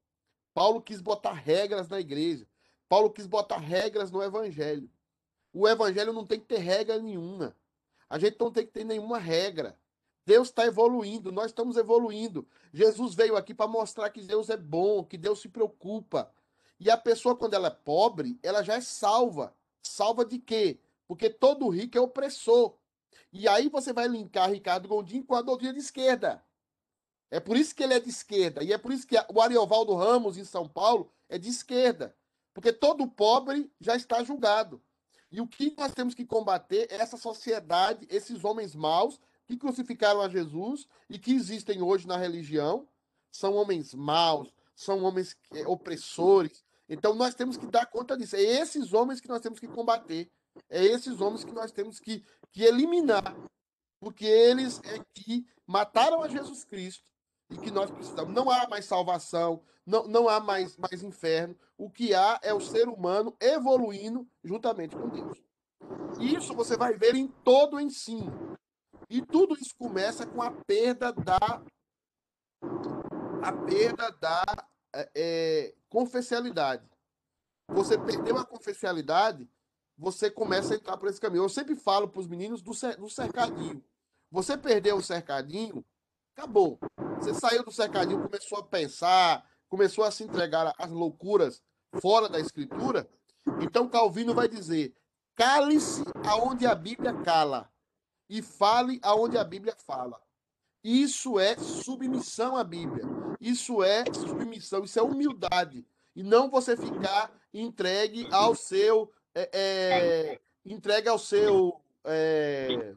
Paulo 0.54 0.80
quis 0.80 1.00
botar 1.00 1.32
regras 1.32 1.88
na 1.88 1.98
igreja. 2.00 2.46
Paulo 2.88 3.10
quis 3.10 3.26
botar 3.26 3.58
regras 3.58 4.10
no 4.10 4.22
evangelho. 4.22 4.88
O 5.52 5.68
evangelho 5.68 6.12
não 6.12 6.24
tem 6.24 6.38
que 6.38 6.46
ter 6.46 6.58
regra 6.58 6.98
nenhuma. 6.98 7.56
A 8.08 8.18
gente 8.18 8.38
não 8.38 8.52
tem 8.52 8.64
que 8.64 8.72
ter 8.72 8.84
nenhuma 8.84 9.18
regra. 9.18 9.76
Deus 10.24 10.48
está 10.48 10.64
evoluindo, 10.64 11.32
nós 11.32 11.46
estamos 11.46 11.76
evoluindo. 11.76 12.46
Jesus 12.72 13.14
veio 13.14 13.36
aqui 13.36 13.52
para 13.52 13.66
mostrar 13.66 14.08
que 14.10 14.22
Deus 14.22 14.48
é 14.48 14.56
bom, 14.56 15.04
que 15.04 15.18
Deus 15.18 15.40
se 15.40 15.48
preocupa. 15.48 16.32
E 16.78 16.90
a 16.90 16.96
pessoa, 16.96 17.36
quando 17.36 17.54
ela 17.54 17.68
é 17.68 17.70
pobre, 17.70 18.38
ela 18.42 18.62
já 18.62 18.74
é 18.74 18.80
salva. 18.80 19.54
Salva 19.82 20.24
de 20.24 20.38
quê? 20.38 20.78
Porque 21.06 21.28
todo 21.28 21.68
rico 21.68 21.98
é 21.98 22.00
opressor. 22.00 22.74
E 23.32 23.48
aí 23.48 23.68
você 23.68 23.92
vai 23.92 24.06
linkar 24.06 24.50
Ricardo 24.50 24.88
Gondim 24.88 25.22
com 25.22 25.34
a 25.34 25.42
doutrina 25.42 25.72
de 25.72 25.80
esquerda. 25.80 26.43
É 27.34 27.40
por 27.40 27.56
isso 27.56 27.74
que 27.74 27.82
ele 27.82 27.94
é 27.94 27.98
de 27.98 28.08
esquerda. 28.08 28.62
E 28.62 28.72
é 28.72 28.78
por 28.78 28.92
isso 28.92 29.08
que 29.08 29.16
o 29.28 29.42
Ariovaldo 29.42 29.92
Ramos, 29.96 30.38
em 30.38 30.44
São 30.44 30.68
Paulo, 30.68 31.10
é 31.28 31.36
de 31.36 31.48
esquerda. 31.48 32.14
Porque 32.52 32.72
todo 32.72 33.08
pobre 33.08 33.68
já 33.80 33.96
está 33.96 34.22
julgado. 34.22 34.80
E 35.32 35.40
o 35.40 35.48
que 35.48 35.74
nós 35.76 35.92
temos 35.92 36.14
que 36.14 36.24
combater 36.24 36.86
é 36.92 36.94
essa 36.94 37.16
sociedade, 37.16 38.06
esses 38.08 38.44
homens 38.44 38.72
maus 38.72 39.18
que 39.46 39.56
crucificaram 39.56 40.20
a 40.20 40.28
Jesus 40.28 40.86
e 41.10 41.18
que 41.18 41.32
existem 41.32 41.82
hoje 41.82 42.06
na 42.06 42.16
religião. 42.16 42.86
São 43.32 43.54
homens 43.54 43.92
maus, 43.94 44.54
são 44.76 45.02
homens 45.02 45.36
é, 45.52 45.66
opressores. 45.66 46.64
Então 46.88 47.14
nós 47.14 47.34
temos 47.34 47.56
que 47.56 47.66
dar 47.66 47.86
conta 47.86 48.16
disso. 48.16 48.36
É 48.36 48.42
esses 48.42 48.92
homens 48.92 49.20
que 49.20 49.26
nós 49.26 49.40
temos 49.40 49.58
que 49.58 49.66
combater. 49.66 50.30
É 50.70 50.84
esses 50.84 51.20
homens 51.20 51.42
que 51.42 51.50
nós 51.50 51.72
temos 51.72 51.98
que, 51.98 52.24
que 52.52 52.62
eliminar. 52.62 53.34
Porque 53.98 54.24
eles 54.24 54.80
é 54.84 55.00
que 55.12 55.44
mataram 55.66 56.22
a 56.22 56.28
Jesus 56.28 56.62
Cristo 56.62 57.12
e 57.54 57.58
que 57.58 57.70
nós 57.70 57.90
precisamos. 57.90 58.34
Não 58.34 58.50
há 58.50 58.68
mais 58.68 58.84
salvação, 58.84 59.62
não, 59.86 60.06
não 60.08 60.28
há 60.28 60.40
mais, 60.40 60.76
mais 60.76 61.02
inferno. 61.02 61.56
O 61.78 61.88
que 61.88 62.12
há 62.14 62.38
é 62.42 62.52
o 62.52 62.60
ser 62.60 62.88
humano 62.88 63.34
evoluindo 63.40 64.26
juntamente 64.42 64.96
com 64.96 65.08
Deus. 65.08 65.42
Isso 66.20 66.54
você 66.54 66.76
vai 66.76 66.94
ver 66.94 67.14
em 67.14 67.28
todo 67.28 67.76
o 67.76 67.80
ensino. 67.80 68.56
E 69.08 69.22
tudo 69.22 69.54
isso 69.54 69.74
começa 69.76 70.26
com 70.26 70.42
a 70.42 70.50
perda 70.50 71.12
da 71.12 71.38
a 73.42 73.52
perda 73.52 74.10
da 74.12 74.44
é, 74.94 75.10
é 75.14 75.74
confessionalidade. 75.88 76.88
Você 77.68 77.98
perdeu 77.98 78.38
a 78.38 78.44
confessionalidade, 78.44 79.48
você 79.96 80.30
começa 80.30 80.74
a 80.74 80.76
entrar 80.76 80.96
por 80.96 81.08
esse 81.08 81.20
caminho. 81.20 81.44
Eu 81.44 81.48
sempre 81.48 81.76
falo 81.76 82.08
para 82.08 82.20
os 82.20 82.26
meninos 82.26 82.62
do, 82.62 82.72
do 82.98 83.10
cercadinho. 83.10 83.84
Você 84.30 84.56
perdeu 84.56 84.96
o 84.96 85.02
cercadinho, 85.02 85.84
acabou. 86.36 86.78
Você 87.18 87.32
saiu 87.34 87.64
do 87.64 87.72
cercadinho, 87.72 88.22
começou 88.22 88.58
a 88.58 88.62
pensar, 88.62 89.48
começou 89.68 90.04
a 90.04 90.10
se 90.10 90.24
entregar 90.24 90.74
às 90.78 90.90
loucuras 90.90 91.62
fora 92.00 92.28
da 92.28 92.40
escritura, 92.40 93.08
então 93.60 93.88
Calvino 93.88 94.34
vai 94.34 94.48
dizer: 94.48 94.94
cale-se 95.36 96.04
aonde 96.26 96.66
a 96.66 96.74
Bíblia 96.74 97.14
cala 97.22 97.70
e 98.28 98.42
fale 98.42 99.00
aonde 99.02 99.38
a 99.38 99.44
Bíblia 99.44 99.74
fala. 99.86 100.20
Isso 100.82 101.38
é 101.38 101.56
submissão 101.56 102.56
à 102.56 102.64
Bíblia. 102.64 103.04
Isso 103.40 103.82
é 103.82 104.04
submissão, 104.12 104.84
isso 104.84 104.98
é 104.98 105.02
humildade. 105.02 105.86
E 106.14 106.22
não 106.22 106.50
você 106.50 106.76
ficar 106.76 107.32
entregue 107.52 108.28
ao 108.30 108.54
seu. 108.54 109.10
É, 109.34 109.50
é, 109.52 110.40
entregue 110.64 111.08
ao 111.08 111.18
seu. 111.18 111.80
É, 112.04 112.94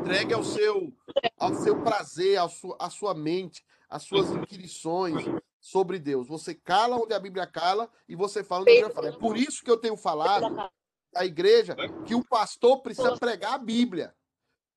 entregue 0.00 0.32
ao 0.34 0.42
seu, 0.42 0.92
ao 1.38 1.54
seu 1.54 1.82
prazer, 1.82 2.38
à 2.38 2.48
sua, 2.48 2.76
à 2.80 2.90
sua 2.90 3.14
mente, 3.14 3.64
as 3.88 4.02
suas 4.04 4.30
inquirições 4.30 5.24
sobre 5.60 5.98
Deus. 5.98 6.26
Você 6.28 6.54
cala 6.54 6.96
onde 6.96 7.12
a 7.12 7.20
Bíblia 7.20 7.46
cala 7.46 7.90
e 8.08 8.16
você 8.16 8.42
fala 8.42 8.62
onde 8.62 8.70
a 8.70 8.74
Bíblia 8.74 8.94
fala. 8.94 9.08
É 9.08 9.12
por 9.12 9.36
isso 9.36 9.62
que 9.62 9.70
eu 9.70 9.76
tenho 9.76 9.96
falado 9.96 10.70
à 11.14 11.24
igreja 11.24 11.76
que 12.06 12.14
o 12.14 12.24
pastor 12.24 12.80
precisa 12.82 13.16
pregar 13.16 13.54
a 13.54 13.58
Bíblia. 13.58 14.14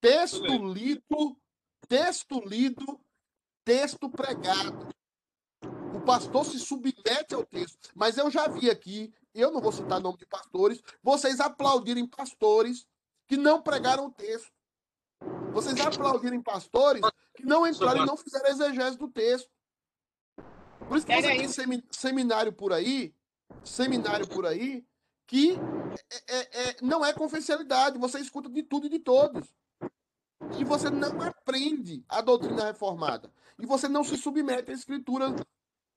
Texto 0.02 0.58
lido, 0.68 1.38
texto 1.88 2.42
lido, 2.46 3.00
texto 3.64 4.10
pregado. 4.10 4.90
O 5.96 6.02
pastor 6.02 6.46
se 6.46 6.60
submete 6.60 7.34
ao 7.34 7.46
texto. 7.46 7.92
Mas 7.96 8.18
eu 8.18 8.30
já 8.30 8.48
vi 8.48 8.70
aqui, 8.70 9.14
eu 9.34 9.52
não 9.52 9.62
vou 9.62 9.72
citar 9.72 10.02
nome 10.02 10.18
de 10.18 10.26
pastores, 10.26 10.82
vocês 11.02 11.40
aplaudirem 11.40 12.06
pastores 12.06 12.86
que 13.28 13.38
não 13.38 13.62
pregaram 13.62 14.08
o 14.08 14.12
texto. 14.12 14.52
Vocês 15.52 15.80
aplaudirem 15.80 16.42
pastores 16.42 17.02
que 17.36 17.46
não 17.46 17.66
entraram 17.66 18.04
e 18.04 18.06
não 18.06 18.18
fizeram 18.18 18.50
exegese 18.50 18.98
do 18.98 19.08
texto. 19.08 19.50
Por 20.88 20.98
isso 20.98 21.06
que 21.06 21.16
você 21.16 21.68
tem 21.68 21.84
seminário 21.92 22.52
por 22.52 22.74
aí, 22.74 23.14
seminário 23.64 24.28
por 24.28 24.46
aí, 24.46 24.86
que 25.26 25.58
é, 26.28 26.36
é, 26.36 26.70
é, 26.70 26.76
não 26.82 27.06
é 27.06 27.14
confidencialidade, 27.14 27.98
você 27.98 28.20
escuta 28.20 28.50
de 28.50 28.64
tudo 28.64 28.88
e 28.88 28.90
de 28.90 29.00
todos. 29.00 29.48
E 30.60 30.64
você 30.64 30.90
não 30.90 31.22
aprende 31.22 32.04
a 32.10 32.22
doutrina 32.22 32.66
reformada. 32.66 33.32
E 33.58 33.66
você 33.66 33.88
não 33.88 34.04
se 34.04 34.18
submete 34.18 34.72
à 34.72 34.74
escritura. 34.74 35.34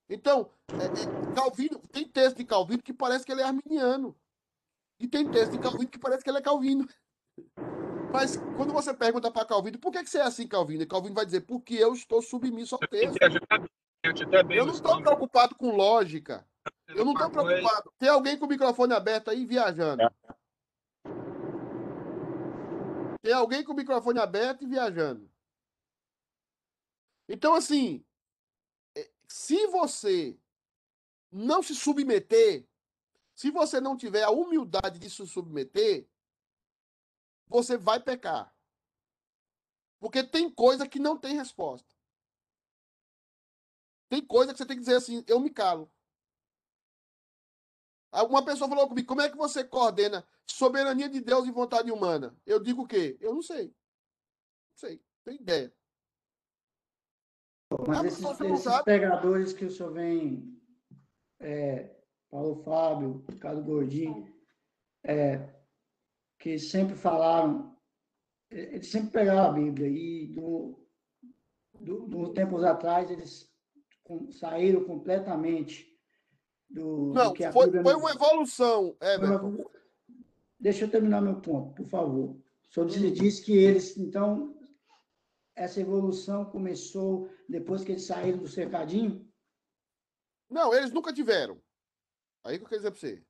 Então, 0.09 0.51
é, 0.69 0.85
é, 0.85 1.35
Calvino, 1.35 1.81
tem 1.91 2.07
texto 2.07 2.37
de 2.37 2.45
Calvino 2.45 2.83
que 2.83 2.93
parece 2.93 3.25
que 3.25 3.33
ele 3.33 3.43
é 3.43 3.45
arminiano. 3.45 4.15
E 5.01 5.09
tem 5.09 5.29
texto 5.29 5.53
de 5.53 5.59
Calvino 5.59 5.89
que 5.89 5.99
parece 5.99 6.23
que 6.23 6.31
ele 6.31 6.39
é 6.39 6.43
calvino. 6.43 6.89
Mas 8.17 8.35
quando 8.57 8.73
você 8.73 8.95
pergunta 8.95 9.31
para 9.31 9.45
Calvino, 9.45 9.79
por 9.79 9.93
que, 9.93 10.03
que 10.03 10.09
você 10.09 10.17
é 10.17 10.23
assim, 10.23 10.49
Calvino? 10.49 10.83
E 10.83 10.87
Calvino 10.87 11.15
vai 11.15 11.27
dizer, 11.27 11.43
porque 11.43 11.75
eu 11.75 11.93
estou 11.93 12.23
submisso 12.23 12.75
ao 12.75 12.81
texto. 12.81 13.15
Eu 14.03 14.65
não 14.65 14.73
estou 14.73 15.03
preocupado 15.03 15.55
com 15.55 15.77
lógica. 15.77 16.49
Eu 16.89 17.05
não 17.05 17.13
estou 17.13 17.29
preocupado. 17.29 17.93
Tem 17.99 18.09
alguém 18.09 18.39
com 18.39 18.47
o 18.47 18.49
microfone 18.49 18.95
aberto 18.95 19.29
aí 19.29 19.45
viajando. 19.45 20.03
Tem 23.21 23.35
alguém 23.35 23.63
com 23.63 23.75
o 23.75 23.77
microfone 23.77 24.19
aberto 24.19 24.63
e 24.63 24.67
viajando. 24.67 25.31
Então, 27.29 27.53
assim, 27.55 28.03
é, 28.97 29.11
se 29.29 29.67
você 29.67 30.39
não 31.31 31.63
se 31.63 31.75
submeter, 31.75 32.67
se 33.35 33.51
você 33.51 33.79
não 33.79 33.95
tiver 33.95 34.23
a 34.23 34.31
humildade 34.31 34.99
de 34.99 35.11
se 35.11 35.27
submeter, 35.27 36.09
você 37.47 37.77
vai 37.77 38.01
pecar. 38.01 38.55
Porque 39.99 40.23
tem 40.23 40.51
coisa 40.51 40.89
que 40.89 40.99
não 40.99 41.17
tem 41.19 41.37
resposta. 41.37 41.89
Tem 44.09 44.25
coisa 44.25 44.53
que 44.53 44.59
você 44.59 44.67
tem 44.67 44.77
que 44.77 44.83
dizer 44.83 44.97
assim, 44.97 45.25
eu 45.27 45.41
me 45.41 45.51
calo. 45.51 45.91
Alguma 48.13 48.45
pessoa 48.45 48.69
falou 48.69 48.89
comigo, 48.89 49.09
como 49.09 49.21
é 49.21 49.29
que 49.29 49.37
você 49.37 49.65
coordena 49.65 50.27
soberania 50.47 51.09
de 51.09 51.21
Deus 51.21 51.47
e 51.47 51.51
vontade 51.51 51.91
humana? 51.91 52.39
Eu 52.47 52.63
digo 52.63 52.83
o 52.83 52.87
quê? 52.87 53.17
Eu 53.21 53.35
não 53.35 53.43
sei. 53.43 53.67
Não 53.67 54.77
sei, 54.77 54.97
não 54.97 55.25
tenho 55.25 55.41
ideia. 55.41 55.75
Mas 57.87 58.05
esses, 58.05 58.41
esses 58.41 58.83
pregadores 58.83 59.53
que 59.53 59.65
o 59.65 59.71
senhor 59.71 59.93
vem, 59.93 60.57
é, 61.41 62.01
Paulo 62.31 62.63
Fábio, 62.63 63.25
Ricardo 63.29 63.63
Gordinho, 63.63 64.33
é, 65.03 65.53
que 66.39 66.59
sempre 66.59 66.95
falaram, 66.95 67.77
eles 68.51 68.89
sempre 68.89 69.11
pegaram 69.11 69.51
a 69.51 69.53
Bíblia 69.53 69.89
e 69.89 70.29
do, 70.29 70.79
do, 71.81 72.07
do 72.07 72.33
tempos 72.33 72.63
atrás 72.65 73.11
eles 73.11 73.51
saíram 74.33 74.85
completamente 74.85 75.87
do, 76.69 77.13
Não, 77.13 77.33
do 77.33 77.53
foi, 77.53 77.67
Bíblia 77.67 77.83
foi 77.83 77.95
uma 77.95 78.13
evolução. 78.13 78.97
É, 79.01 79.17
uma... 79.17 79.71
Deixa 80.59 80.85
eu 80.85 80.91
terminar 80.91 81.21
meu 81.21 81.41
ponto, 81.41 81.75
por 81.75 81.87
favor. 81.87 82.31
O 82.31 82.73
senhor 82.73 82.87
hum. 82.87 83.13
disse 83.13 83.43
que 83.43 83.57
eles, 83.57 83.97
então, 83.97 84.57
essa 85.55 85.81
evolução 85.81 86.45
começou 86.45 87.31
depois 87.49 87.83
que 87.83 87.93
eles 87.93 88.05
saíram 88.05 88.39
do 88.39 88.49
cercadinho? 88.49 89.27
Não, 90.51 90.73
eles 90.75 90.93
nunca 90.93 91.13
tiveram. 91.13 91.61
Aí 92.45 92.59
que 92.59 92.65
eu 92.65 92.69
quero 92.69 92.81
dizer 92.81 92.91
para 92.91 93.01
você. 93.01 93.25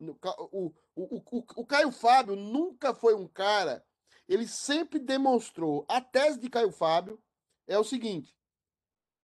O, 0.00 0.72
o, 0.96 1.16
o, 1.16 1.44
o 1.56 1.66
Caio 1.66 1.92
Fábio 1.92 2.36
nunca 2.36 2.94
foi 2.94 3.14
um 3.14 3.26
cara. 3.26 3.84
Ele 4.28 4.46
sempre 4.46 4.98
demonstrou. 4.98 5.84
A 5.88 6.00
tese 6.00 6.38
de 6.38 6.50
Caio 6.50 6.72
Fábio 6.72 7.22
é 7.66 7.78
o 7.78 7.84
seguinte: 7.84 8.36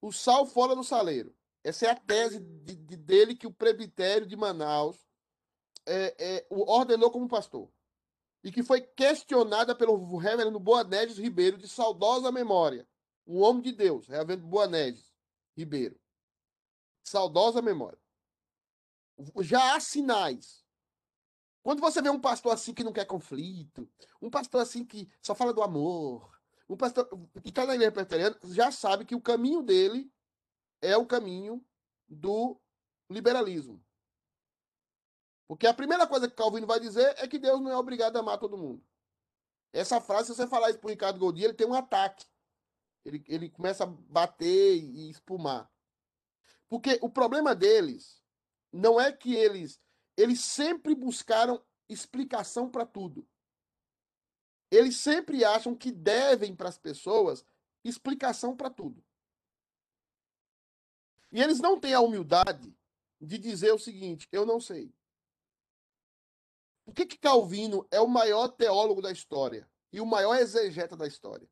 o 0.01 0.11
sal 0.11 0.45
fora 0.45 0.75
do 0.75 0.83
saleiro. 0.83 1.35
Essa 1.63 1.87
é 1.87 1.89
a 1.89 1.95
tese 1.95 2.39
de, 2.39 2.75
de, 2.75 2.95
dele 2.95 3.35
que 3.35 3.47
o 3.47 3.53
presbitério 3.53 4.25
de 4.25 4.35
Manaus 4.35 5.05
é, 5.85 6.15
é, 6.17 6.47
ordenou 6.49 7.11
como 7.11 7.27
pastor. 7.27 7.69
E 8.43 8.51
que 8.51 8.63
foi 8.63 8.81
questionada 8.81 9.75
pelo 9.75 10.15
reverendo 10.17 10.59
Boanéges 10.59 11.17
Ribeiro, 11.17 11.57
de 11.57 11.67
saudosa 11.67 12.31
memória. 12.31 12.87
Um 13.25 13.41
homem 13.41 13.61
de 13.61 13.73
Deus, 13.73 14.07
reverendo 14.07 14.47
Boanéges 14.47 15.13
Ribeiro. 15.57 15.99
Saudosa 17.03 17.61
memória. 17.61 17.99
Já 19.41 19.75
há 19.75 19.79
sinais 19.79 20.67
quando 21.67 21.81
você 21.81 22.01
vê 22.01 22.09
um 22.09 22.21
pastor 22.21 22.53
assim 22.53 22.73
que 22.73 22.81
não 22.81 22.93
quer 22.93 23.03
conflito, 23.03 23.91
um 24.21 24.29
pastor 24.29 24.61
assim 24.61 24.85
que 24.85 25.11
só 25.21 25.35
fala 25.35 25.53
do 25.53 25.61
amor, 25.61 26.39
O 26.65 26.77
pastor 26.77 27.09
que 27.43 27.49
está 27.49 27.65
na 27.65 27.75
igreja 27.75 27.91
presbiteriana 27.91 28.39
já 28.45 28.71
sabe 28.71 29.03
que 29.03 29.13
o 29.13 29.21
caminho 29.21 29.61
dele 29.61 30.09
é 30.81 30.95
o 30.95 31.05
caminho 31.05 31.61
do 32.07 32.57
liberalismo. 33.09 33.83
Porque 35.45 35.67
a 35.67 35.73
primeira 35.73 36.07
coisa 36.07 36.29
que 36.29 36.37
Calvino 36.37 36.65
vai 36.65 36.79
dizer 36.79 37.13
é 37.17 37.27
que 37.27 37.37
Deus 37.37 37.59
não 37.59 37.69
é 37.69 37.75
obrigado 37.75 38.15
a 38.15 38.21
amar 38.21 38.37
todo 38.37 38.57
mundo. 38.57 38.81
Essa 39.73 39.99
frase, 39.99 40.27
se 40.27 40.35
você 40.35 40.47
falar 40.47 40.69
isso 40.69 40.79
para 40.79 40.89
Ricardo 40.89 41.19
Goldi, 41.19 41.43
ele 41.43 41.53
tem 41.53 41.67
um 41.67 41.73
ataque. 41.73 42.25
Ele, 43.03 43.21
ele 43.27 43.49
começa 43.49 43.83
a 43.83 43.87
bater 43.87 44.77
e 44.77 45.09
espumar. 45.09 45.69
Porque 46.69 46.97
o 47.01 47.09
problema 47.09 47.53
deles 47.53 48.16
não 48.77 48.99
é 48.99 49.11
que 49.11 49.33
eles 49.33 49.79
eles 50.15 50.41
sempre 50.41 50.95
buscaram 50.95 51.63
explicação 51.87 52.69
para 52.69 52.85
tudo. 52.85 53.27
Eles 54.71 54.97
sempre 54.97 55.45
acham 55.45 55.75
que 55.75 55.91
devem 55.91 56.55
para 56.55 56.69
as 56.69 56.77
pessoas 56.77 57.45
explicação 57.83 58.55
para 58.55 58.69
tudo. 58.69 59.03
E 61.31 61.41
eles 61.41 61.59
não 61.59 61.79
têm 61.79 61.93
a 61.93 62.01
humildade 62.01 62.75
de 63.21 63.37
dizer 63.37 63.71
o 63.71 63.79
seguinte: 63.79 64.27
eu 64.31 64.45
não 64.45 64.59
sei. 64.59 64.93
Por 66.83 66.93
que, 66.93 67.05
que 67.05 67.17
Calvino 67.17 67.87
é 67.91 67.99
o 67.99 68.07
maior 68.07 68.47
teólogo 68.47 69.01
da 69.01 69.11
história 69.11 69.69
e 69.91 70.01
o 70.01 70.05
maior 70.05 70.35
exegeta 70.35 70.95
da 70.95 71.05
história? 71.05 71.47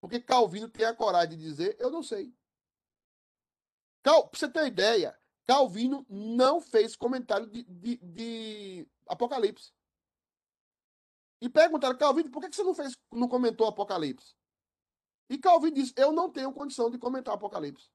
Porque 0.00 0.20
Calvino 0.20 0.68
tem 0.68 0.86
a 0.86 0.94
coragem 0.94 1.36
de 1.36 1.44
dizer: 1.44 1.76
eu 1.78 1.90
não 1.90 2.02
sei. 2.02 2.32
Cal, 4.02 4.28
pra 4.28 4.38
você 4.38 4.48
ter 4.48 4.60
uma 4.60 4.68
ideia, 4.68 5.18
Calvino 5.48 6.04
não 6.10 6.60
fez 6.60 6.94
comentário 6.94 7.46
de, 7.46 7.62
de, 7.62 7.96
de 7.96 8.88
Apocalipse. 9.06 9.72
E 11.40 11.48
perguntaram, 11.48 11.96
Calvino, 11.96 12.30
por 12.30 12.42
que 12.42 12.54
você 12.54 12.62
não 12.62 12.74
fez, 12.74 12.94
não 13.10 13.26
comentou 13.26 13.66
Apocalipse? 13.66 14.36
E 15.30 15.38
Calvino 15.38 15.76
disse, 15.76 15.94
eu 15.96 16.12
não 16.12 16.30
tenho 16.30 16.52
condição 16.52 16.90
de 16.90 16.98
comentar 16.98 17.34
Apocalipse. 17.34 17.88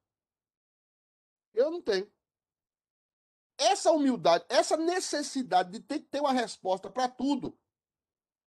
Eu 1.54 1.70
não 1.70 1.80
tenho. 1.80 2.12
Essa 3.56 3.92
humildade, 3.92 4.44
essa 4.50 4.76
necessidade 4.76 5.70
de 5.70 5.80
ter 5.80 6.00
que 6.00 6.08
ter 6.08 6.22
uma 6.22 6.34
resposta 6.34 6.90
para 6.90 7.08
tudo, 7.08 7.56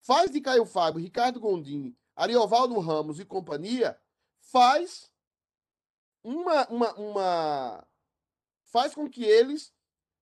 faz 0.01 0.29
de 0.29 0.39
Caio 0.39 0.63
Fábio, 0.63 1.01
Ricardo 1.01 1.39
Gondim, 1.39 1.97
Ariovaldo 2.15 2.79
Ramos 2.79 3.19
e 3.19 3.25
companhia, 3.25 3.99
faz 4.41 5.11
uma, 6.23 6.67
uma, 6.69 6.93
uma 6.93 7.87
faz 8.71 8.95
com 8.95 9.09
que 9.09 9.23
eles 9.23 9.73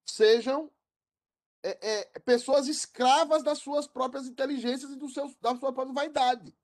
sejam 0.04 0.70
é, 1.62 2.00
é, 2.00 2.18
pessoas 2.20 2.66
escravas 2.66 3.42
das 3.42 3.58
suas 3.58 3.86
próprias 3.86 4.26
inteligências 4.26 4.90
e 4.90 4.96
do 4.96 5.08
seu, 5.08 5.34
da 5.40 5.56
sua 5.56 5.72
própria 5.72 5.94
vaidade. 5.94 6.56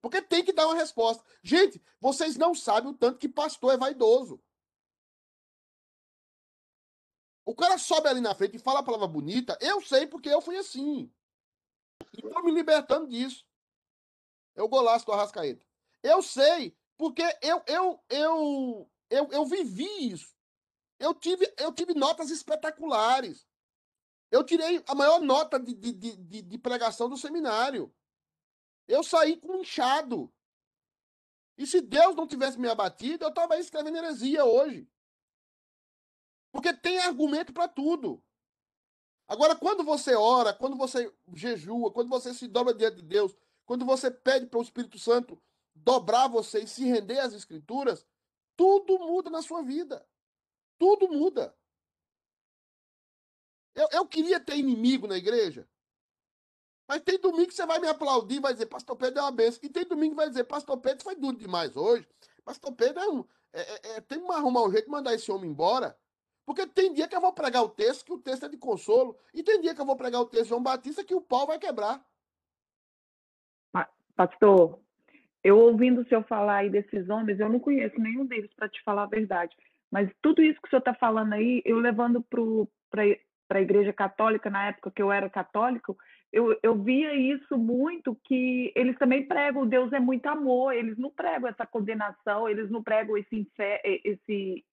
Porque 0.00 0.20
tem 0.20 0.44
que 0.44 0.52
dar 0.52 0.66
uma 0.66 0.74
resposta. 0.74 1.24
Gente, 1.42 1.82
vocês 1.98 2.36
não 2.36 2.54
sabem 2.54 2.90
o 2.90 2.94
tanto 2.94 3.18
que 3.18 3.28
pastor 3.28 3.72
é 3.72 3.78
vaidoso. 3.78 4.42
O 7.46 7.54
cara 7.54 7.78
sobe 7.78 8.08
ali 8.08 8.20
na 8.20 8.34
frente 8.34 8.56
e 8.56 8.60
fala 8.60 8.80
a 8.80 8.82
palavra 8.82 9.06
bonita. 9.06 9.56
Eu 9.60 9.80
sei 9.80 10.06
porque 10.06 10.28
eu 10.28 10.42
fui 10.42 10.56
assim. 10.58 11.10
E 12.12 12.22
tô 12.22 12.42
me 12.42 12.52
libertando 12.52 13.08
disso. 13.08 13.46
O 14.56 14.68
golaço 14.68 15.06
do 15.06 15.12
Arrascaeta. 15.12 15.64
Eu 16.02 16.22
sei 16.22 16.76
porque 16.96 17.22
eu, 17.40 17.62
eu, 17.66 18.04
eu, 18.08 18.90
eu, 19.10 19.28
eu 19.32 19.46
vivi 19.46 20.12
isso. 20.12 20.33
Eu 21.04 21.12
tive, 21.12 21.52
eu 21.58 21.70
tive 21.70 21.92
notas 21.92 22.30
espetaculares. 22.30 23.46
Eu 24.30 24.42
tirei 24.42 24.82
a 24.88 24.94
maior 24.94 25.20
nota 25.20 25.60
de, 25.60 25.74
de, 25.74 25.92
de, 25.92 26.42
de 26.42 26.58
pregação 26.58 27.10
do 27.10 27.18
seminário. 27.18 27.94
Eu 28.88 29.04
saí 29.04 29.36
com 29.36 29.52
um 29.52 29.60
inchado. 29.60 30.32
E 31.58 31.66
se 31.66 31.82
Deus 31.82 32.16
não 32.16 32.26
tivesse 32.26 32.58
me 32.58 32.68
abatido, 32.68 33.22
eu 33.22 33.28
estava 33.28 33.58
escrevendo 33.58 33.98
heresia 33.98 34.46
hoje. 34.46 34.88
Porque 36.50 36.72
tem 36.72 36.98
argumento 37.00 37.52
para 37.52 37.68
tudo. 37.68 38.24
Agora, 39.28 39.54
quando 39.54 39.84
você 39.84 40.14
ora, 40.14 40.54
quando 40.54 40.76
você 40.76 41.14
jejua, 41.34 41.92
quando 41.92 42.08
você 42.08 42.32
se 42.32 42.48
dobra 42.48 42.72
diante 42.72 42.96
de 42.96 43.02
Deus, 43.02 43.36
quando 43.66 43.84
você 43.84 44.10
pede 44.10 44.46
para 44.46 44.58
o 44.58 44.62
Espírito 44.62 44.98
Santo 44.98 45.38
dobrar 45.74 46.28
você 46.28 46.60
e 46.60 46.66
se 46.66 46.84
render 46.84 47.18
às 47.18 47.34
Escrituras, 47.34 48.06
tudo 48.56 48.98
muda 49.00 49.28
na 49.28 49.42
sua 49.42 49.62
vida. 49.62 50.06
Tudo 50.78 51.08
muda. 51.08 51.54
Eu, 53.74 53.88
eu 53.92 54.06
queria 54.06 54.38
ter 54.38 54.56
inimigo 54.56 55.06
na 55.06 55.16
igreja. 55.16 55.68
Mas 56.86 57.00
tem 57.00 57.18
domingo 57.18 57.48
que 57.48 57.54
você 57.54 57.66
vai 57.66 57.78
me 57.78 57.88
aplaudir, 57.88 58.40
vai 58.40 58.52
dizer, 58.52 58.66
Pastor 58.66 58.94
Pedro 58.96 59.20
é 59.20 59.22
uma 59.22 59.32
benção. 59.32 59.60
E 59.62 59.68
tem 59.68 59.84
domingo 59.84 60.10
que 60.10 60.16
vai 60.16 60.28
dizer, 60.28 60.44
Pastor 60.44 60.76
Pedro 60.78 61.02
foi 61.02 61.16
duro 61.16 61.36
demais 61.36 61.76
hoje. 61.76 62.06
Pastor 62.44 62.72
Pedro 62.72 63.02
é 63.02 63.08
um. 63.08 63.24
É, 63.52 63.60
é, 63.60 63.96
é 63.96 64.00
tem 64.00 64.20
que 64.20 64.32
arrumar 64.32 64.64
um 64.64 64.70
jeito 64.70 64.84
de 64.84 64.90
mandar 64.90 65.14
esse 65.14 65.30
homem 65.32 65.50
embora. 65.50 65.98
Porque 66.44 66.66
tem 66.66 66.92
dia 66.92 67.08
que 67.08 67.16
eu 67.16 67.20
vou 67.22 67.32
pregar 67.32 67.62
o 67.62 67.70
texto, 67.70 68.04
que 68.04 68.12
o 68.12 68.18
texto 68.18 68.44
é 68.44 68.48
de 68.48 68.58
consolo. 68.58 69.18
E 69.32 69.42
tem 69.42 69.60
dia 69.60 69.74
que 69.74 69.80
eu 69.80 69.86
vou 69.86 69.96
pregar 69.96 70.20
o 70.20 70.26
texto 70.26 70.44
de 70.44 70.48
João 70.50 70.62
Batista, 70.62 71.02
que 71.02 71.14
o 71.14 71.22
pau 71.22 71.46
vai 71.46 71.58
quebrar. 71.58 72.04
Pastor, 74.16 74.78
eu 75.42 75.58
ouvindo 75.58 76.02
o 76.02 76.08
senhor 76.08 76.24
falar 76.24 76.58
aí 76.58 76.70
desses 76.70 77.08
homens, 77.08 77.40
eu 77.40 77.48
não 77.48 77.58
conheço 77.58 77.98
nenhum 78.00 78.24
deles, 78.24 78.52
para 78.54 78.68
te 78.68 78.80
falar 78.84 79.04
a 79.04 79.06
verdade. 79.06 79.56
Mas 79.94 80.10
tudo 80.20 80.42
isso 80.42 80.60
que 80.60 80.66
o 80.66 80.70
senhor 80.70 80.80
está 80.80 80.92
falando 80.92 81.34
aí, 81.34 81.62
eu 81.64 81.78
levando 81.78 82.20
para 82.20 83.04
a 83.50 83.60
Igreja 83.60 83.92
Católica, 83.92 84.50
na 84.50 84.66
época 84.66 84.90
que 84.90 85.00
eu 85.00 85.12
era 85.12 85.30
católico, 85.30 85.96
eu, 86.32 86.58
eu 86.64 86.76
via 86.82 87.14
isso 87.14 87.56
muito, 87.56 88.12
que 88.24 88.72
eles 88.74 88.98
também 88.98 89.24
pregam, 89.24 89.64
Deus 89.64 89.92
é 89.92 90.00
muito 90.00 90.26
amor, 90.26 90.74
eles 90.74 90.98
não 90.98 91.12
pregam 91.12 91.48
essa 91.48 91.64
condenação, 91.64 92.48
eles 92.48 92.68
não 92.72 92.82
pregam 92.82 93.16
esse, 93.16 93.36
infer, 93.36 93.80
esse, 93.84 94.64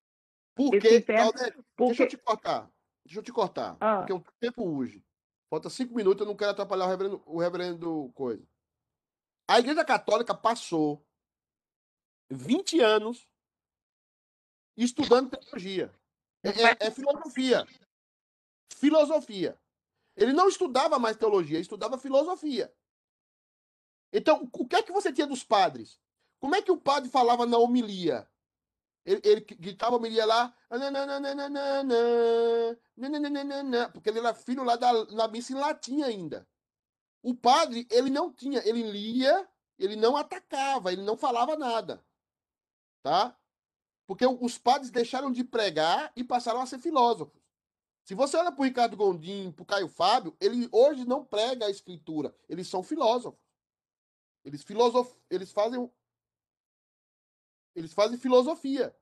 Por 0.56 0.74
esse 0.74 0.98
inferno. 0.98 1.32
Porque... 1.78 1.98
Deixa 1.98 2.04
eu 2.04 2.08
te 2.08 2.18
cortar. 2.18 2.72
Deixa 3.06 3.20
eu 3.20 3.24
te 3.24 3.32
cortar. 3.32 3.78
Ah. 3.80 3.98
Porque 3.98 4.14
o 4.14 4.24
tempo 4.40 4.64
urge. 4.64 5.04
Falta 5.52 5.70
cinco 5.70 5.94
minutos, 5.94 6.22
eu 6.22 6.28
não 6.28 6.36
quero 6.36 6.50
atrapalhar 6.50 6.86
o 6.86 6.90
reverendo, 6.90 7.22
o 7.28 7.40
reverendo 7.40 8.12
coisa. 8.16 8.44
A 9.48 9.60
Igreja 9.60 9.86
Católica 9.86 10.34
passou 10.34 11.06
20 12.32 12.80
anos 12.80 13.30
estudando 14.78 15.30
teologia. 15.30 15.94
É, 16.44 16.50
é- 16.50 16.78
é 16.88 16.92
filosofia. 16.92 17.68
Filosofia. 18.76 19.60
Ele 20.16 20.34
não 20.34 20.48
estudava 20.48 21.00
mais 21.00 21.18
teologia, 21.18 21.60
estudava 21.60 21.98
filosofia. 21.98 22.74
Então, 24.12 24.50
o 24.52 24.68
que 24.68 24.76
é 24.76 24.84
que 24.84 24.92
você 24.92 25.12
tinha 25.14 25.28
dos 25.28 25.44
padres? 25.44 26.00
Como 26.40 26.56
é 26.56 26.62
que 26.62 26.72
o 26.72 26.78
padre 26.78 27.10
falava 27.10 27.46
na 27.46 27.58
homilia? 27.58 28.28
Ele, 29.06 29.22
ele 29.24 29.42
gritava 29.42 29.96
homilia 29.96 30.26
lá, 30.26 30.56
porque 33.94 34.10
ele 34.10 34.20
era 34.20 34.34
filho 34.34 34.64
lá 34.64 34.76
da, 34.76 35.04
da 35.06 35.28
missa 35.28 35.54
em 35.54 35.56
latim 35.56 36.04
ainda. 36.04 36.48
O 37.24 37.34
padre, 37.36 37.88
ele 37.90 38.10
não 38.10 38.32
tinha, 38.32 38.60
ele 38.68 38.84
lia, 38.84 39.48
ele 39.78 39.96
não 39.96 40.18
atacava, 40.18 40.92
ele 40.92 41.04
não 41.04 41.18
falava 41.18 41.56
nada. 41.56 42.04
Tá? 43.02 43.36
Porque 44.08 44.26
os 44.26 44.58
padres 44.58 44.92
deixaram 44.92 45.32
de 45.32 45.44
pregar 45.44 46.12
e 46.16 46.24
passaram 46.24 46.62
a 46.62 46.66
ser 46.66 46.80
filósofos. 46.80 47.42
Se 48.04 48.16
você 48.16 48.36
olha 48.36 48.52
para 48.52 48.62
o 48.62 48.66
Ricardo 48.66 48.98
Gondim, 48.98 49.52
para 49.52 49.64
o 49.64 49.66
Caio 49.66 49.88
Fábio, 49.88 50.36
ele 50.40 50.68
hoje 50.72 51.06
não 51.06 51.24
prega 51.24 51.66
a 51.66 51.70
escritura, 51.70 52.36
eles 52.50 52.68
são 52.68 52.84
filósofos. 52.84 53.40
Eles 54.44 54.64
filosof... 54.64 55.16
eles 55.30 55.52
fazem 55.52 55.90
eles 57.76 57.94
fazem 57.94 58.18
filosofia. 58.18 58.96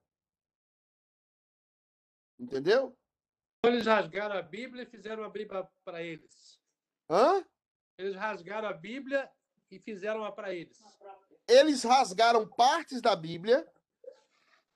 Entendeu? 2.37 2.95
Eles 3.65 3.85
rasgaram 3.85 4.35
a 4.37 4.41
Bíblia 4.41 4.83
e 4.83 4.85
fizeram 4.85 5.23
uma 5.23 5.29
Bíblia 5.29 5.67
para 5.83 6.03
eles. 6.03 6.61
Hã? 7.09 7.43
Eles 7.97 8.15
rasgaram 8.15 8.67
a 8.67 8.73
Bíblia 8.73 9.29
e 9.71 9.79
fizeram 9.79 10.21
uma 10.21 10.31
para 10.31 10.53
eles. 10.53 10.81
Eles 11.47 11.83
rasgaram 11.83 12.47
partes 12.47 13.01
da 13.01 13.15
Bíblia, 13.15 13.67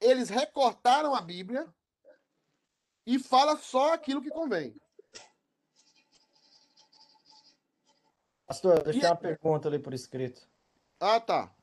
eles 0.03 0.29
recortaram 0.29 1.15
a 1.15 1.21
Bíblia 1.21 1.67
e 3.05 3.19
fala 3.19 3.57
só 3.57 3.93
aquilo 3.93 4.21
que 4.21 4.29
convém. 4.29 4.75
Pastor, 8.45 8.77
eu 8.77 8.83
deixei 8.83 9.09
uma 9.09 9.15
pergunta 9.15 9.67
ali 9.67 9.79
por 9.79 9.93
escrito. 9.93 10.47
Ah, 10.99 11.19
tá. 11.19 11.55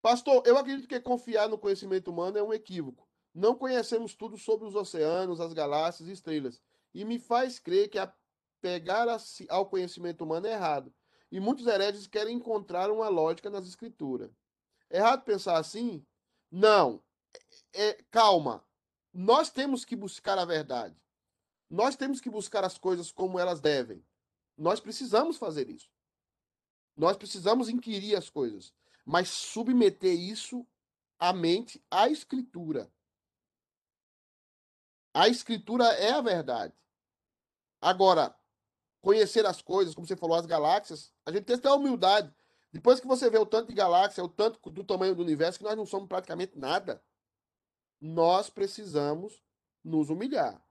Pastor, 0.00 0.42
eu 0.46 0.56
acredito 0.56 0.88
que 0.88 1.00
confiar 1.00 1.48
no 1.48 1.58
conhecimento 1.58 2.10
humano 2.10 2.38
é 2.38 2.42
um 2.42 2.54
equívoco. 2.54 3.06
Não 3.34 3.54
conhecemos 3.54 4.14
tudo 4.14 4.38
sobre 4.38 4.66
os 4.66 4.74
oceanos, 4.74 5.40
as 5.40 5.52
galáxias 5.52 6.08
e 6.08 6.12
estrelas. 6.12 6.62
E 6.94 7.04
me 7.04 7.18
faz 7.18 7.58
crer 7.58 7.88
que 7.90 7.98
apegar 7.98 9.06
ao 9.48 9.66
conhecimento 9.66 10.24
humano 10.24 10.46
é 10.46 10.52
errado. 10.52 10.94
E 11.30 11.38
muitos 11.38 11.66
hereges 11.66 12.06
querem 12.06 12.36
encontrar 12.36 12.90
uma 12.90 13.08
lógica 13.08 13.50
nas 13.50 13.66
escrituras. 13.66 14.30
É 14.88 14.98
errado 14.98 15.24
pensar 15.24 15.58
assim? 15.58 16.04
Não. 16.50 17.02
É, 17.72 17.88
é, 17.88 17.92
calma. 18.10 18.64
Nós 19.12 19.50
temos 19.50 19.84
que 19.84 19.96
buscar 19.96 20.38
a 20.38 20.44
verdade. 20.44 20.96
Nós 21.70 21.96
temos 21.96 22.20
que 22.20 22.30
buscar 22.30 22.64
as 22.64 22.78
coisas 22.78 23.12
como 23.12 23.38
elas 23.38 23.60
devem. 23.60 24.04
Nós 24.56 24.80
precisamos 24.80 25.36
fazer 25.36 25.68
isso. 25.68 25.90
Nós 26.96 27.16
precisamos 27.16 27.68
inquirir 27.68 28.16
as 28.16 28.28
coisas, 28.28 28.72
mas 29.04 29.28
submeter 29.28 30.18
isso 30.18 30.66
à 31.18 31.32
mente, 31.32 31.82
à 31.90 32.08
escritura. 32.08 32.90
A 35.14 35.28
escritura 35.28 35.84
é 35.94 36.12
a 36.12 36.20
verdade. 36.20 36.74
Agora, 37.80 38.34
conhecer 39.00 39.46
as 39.46 39.62
coisas, 39.62 39.94
como 39.94 40.06
você 40.06 40.16
falou, 40.16 40.36
as 40.36 40.46
galáxias, 40.46 41.12
a 41.24 41.30
gente 41.30 41.44
tem 41.44 41.56
que 41.56 41.62
ter 41.62 41.68
a 41.68 41.74
humildade. 41.74 42.34
Depois 42.72 43.00
que 43.00 43.06
você 43.06 43.30
vê 43.30 43.38
o 43.38 43.46
tanto 43.46 43.68
de 43.68 43.74
galáxia, 43.74 44.22
o 44.22 44.28
tanto 44.28 44.70
do 44.70 44.84
tamanho 44.84 45.14
do 45.14 45.22
universo, 45.22 45.58
que 45.58 45.64
nós 45.64 45.76
não 45.76 45.86
somos 45.86 46.08
praticamente 46.08 46.58
nada, 46.58 47.02
nós 48.00 48.50
precisamos 48.50 49.42
nos 49.82 50.10
humilhar. 50.10 50.62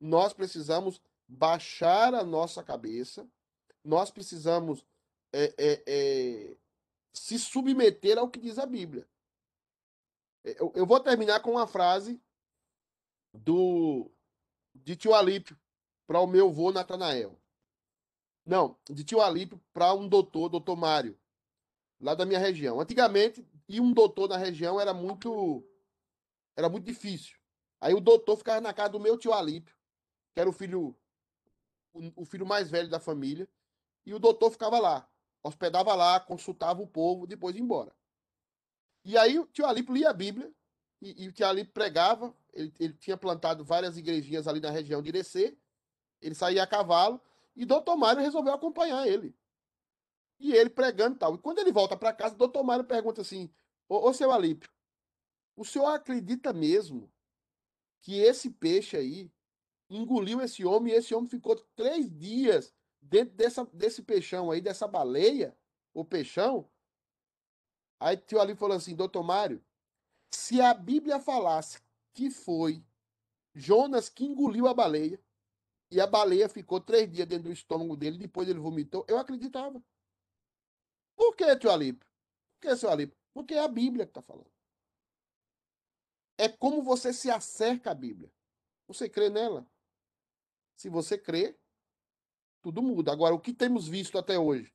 Nós 0.00 0.32
precisamos 0.32 1.00
baixar 1.26 2.14
a 2.14 2.24
nossa 2.24 2.62
cabeça, 2.62 3.28
nós 3.84 4.10
precisamos 4.10 4.84
é, 5.32 5.54
é, 5.58 5.84
é, 5.86 6.56
se 7.12 7.38
submeter 7.38 8.18
ao 8.18 8.30
que 8.30 8.40
diz 8.40 8.58
a 8.58 8.66
Bíblia. 8.66 9.08
Eu, 10.42 10.72
eu 10.74 10.86
vou 10.86 11.00
terminar 11.00 11.40
com 11.40 11.52
uma 11.52 11.66
frase 11.66 12.20
do 13.32 14.10
de 14.74 14.96
tio 14.96 15.14
Alípio 15.14 15.58
para 16.06 16.20
o 16.20 16.26
meu 16.26 16.48
avô 16.48 16.72
Natanael. 16.72 17.38
Não, 18.48 18.78
de 18.88 19.04
tio 19.04 19.20
Alípio 19.20 19.60
para 19.74 19.92
um 19.92 20.08
doutor, 20.08 20.48
doutor 20.48 20.74
Mário, 20.74 21.18
lá 22.00 22.14
da 22.14 22.24
minha 22.24 22.38
região. 22.38 22.80
Antigamente, 22.80 23.46
ir 23.68 23.78
um 23.78 23.92
doutor 23.92 24.26
na 24.26 24.38
região 24.38 24.80
era 24.80 24.94
muito 24.94 25.62
era 26.56 26.66
muito 26.66 26.86
difícil. 26.86 27.36
Aí 27.78 27.92
o 27.92 28.00
doutor 28.00 28.38
ficava 28.38 28.58
na 28.58 28.72
casa 28.72 28.92
do 28.92 29.00
meu 29.00 29.18
tio 29.18 29.34
Alípio, 29.34 29.76
que 30.32 30.40
era 30.40 30.48
o 30.48 30.52
filho 30.52 30.96
o, 31.92 32.22
o 32.22 32.24
filho 32.24 32.46
mais 32.46 32.70
velho 32.70 32.88
da 32.88 32.98
família, 32.98 33.46
e 34.06 34.14
o 34.14 34.18
doutor 34.18 34.50
ficava 34.50 34.78
lá, 34.78 35.06
hospedava 35.42 35.94
lá, 35.94 36.18
consultava 36.18 36.80
o 36.80 36.86
povo, 36.86 37.26
depois 37.26 37.54
ia 37.54 37.60
embora. 37.60 37.94
E 39.04 39.18
aí 39.18 39.38
o 39.38 39.44
tio 39.46 39.66
Alípio 39.66 39.92
lia 39.92 40.08
a 40.08 40.14
Bíblia, 40.14 40.50
e, 41.02 41.24
e 41.24 41.28
o 41.28 41.32
tio 41.32 41.46
Alípio 41.46 41.74
pregava, 41.74 42.34
ele, 42.54 42.72
ele 42.80 42.94
tinha 42.94 43.16
plantado 43.18 43.62
várias 43.62 43.98
igrejinhas 43.98 44.48
ali 44.48 44.58
na 44.58 44.70
região 44.70 45.02
de 45.02 45.10
Irecê, 45.10 45.54
ele 46.22 46.34
saía 46.34 46.62
a 46.62 46.66
cavalo, 46.66 47.20
e 47.58 47.64
doutor 47.64 47.96
Mário 47.96 48.22
resolveu 48.22 48.54
acompanhar 48.54 49.08
ele. 49.08 49.36
E 50.38 50.52
ele 50.52 50.70
pregando 50.70 51.16
e 51.16 51.18
tal. 51.18 51.34
E 51.34 51.38
quando 51.38 51.58
ele 51.58 51.72
volta 51.72 51.96
para 51.96 52.12
casa, 52.12 52.36
doutor 52.36 52.62
Mário 52.62 52.84
pergunta 52.84 53.20
assim, 53.20 53.52
ô, 53.88 54.08
ô 54.08 54.14
seu 54.14 54.30
Alípio, 54.30 54.70
o 55.56 55.64
senhor 55.64 55.86
acredita 55.86 56.52
mesmo 56.52 57.12
que 58.00 58.20
esse 58.20 58.48
peixe 58.48 58.96
aí 58.96 59.32
engoliu 59.90 60.40
esse 60.40 60.64
homem 60.64 60.92
e 60.92 60.96
esse 60.96 61.12
homem 61.12 61.28
ficou 61.28 61.56
três 61.74 62.08
dias 62.16 62.72
dentro 63.02 63.34
dessa, 63.34 63.64
desse 63.72 64.02
peixão 64.02 64.52
aí, 64.52 64.60
dessa 64.60 64.86
baleia, 64.86 65.58
o 65.92 66.04
peixão? 66.04 66.70
Aí 67.98 68.16
tio 68.16 68.40
Ali 68.40 68.54
falou 68.54 68.76
assim, 68.76 68.94
doutor 68.94 69.24
Mário, 69.24 69.60
se 70.30 70.60
a 70.60 70.72
Bíblia 70.72 71.18
falasse 71.18 71.80
que 72.14 72.30
foi 72.30 72.84
Jonas 73.52 74.08
que 74.08 74.24
engoliu 74.24 74.68
a 74.68 74.74
baleia 74.74 75.20
e 75.90 76.00
a 76.00 76.06
baleia 76.06 76.48
ficou 76.48 76.80
três 76.80 77.10
dias 77.10 77.26
dentro 77.26 77.44
do 77.44 77.52
estômago 77.52 77.96
dele, 77.96 78.18
depois 78.18 78.48
ele 78.48 78.58
vomitou, 78.58 79.04
eu 79.08 79.18
acreditava. 79.18 79.82
Por 81.16 81.34
que, 81.34 81.56
tio 81.56 81.70
Alípio? 81.70 82.06
Por 82.54 82.68
que, 82.68 82.76
seu 82.76 82.90
Alípio? 82.90 83.16
Porque 83.32 83.54
é 83.54 83.60
a 83.60 83.68
Bíblia 83.68 84.04
que 84.04 84.10
está 84.10 84.22
falando. 84.22 84.50
É 86.36 86.48
como 86.48 86.82
você 86.82 87.12
se 87.12 87.30
acerca 87.30 87.90
à 87.90 87.94
Bíblia. 87.94 88.30
Você 88.86 89.08
crê 89.08 89.28
nela? 89.28 89.66
Se 90.76 90.88
você 90.88 91.18
crê, 91.18 91.58
tudo 92.62 92.80
muda. 92.80 93.10
Agora, 93.10 93.34
o 93.34 93.40
que 93.40 93.52
temos 93.52 93.88
visto 93.88 94.16
até 94.16 94.38
hoje? 94.38 94.72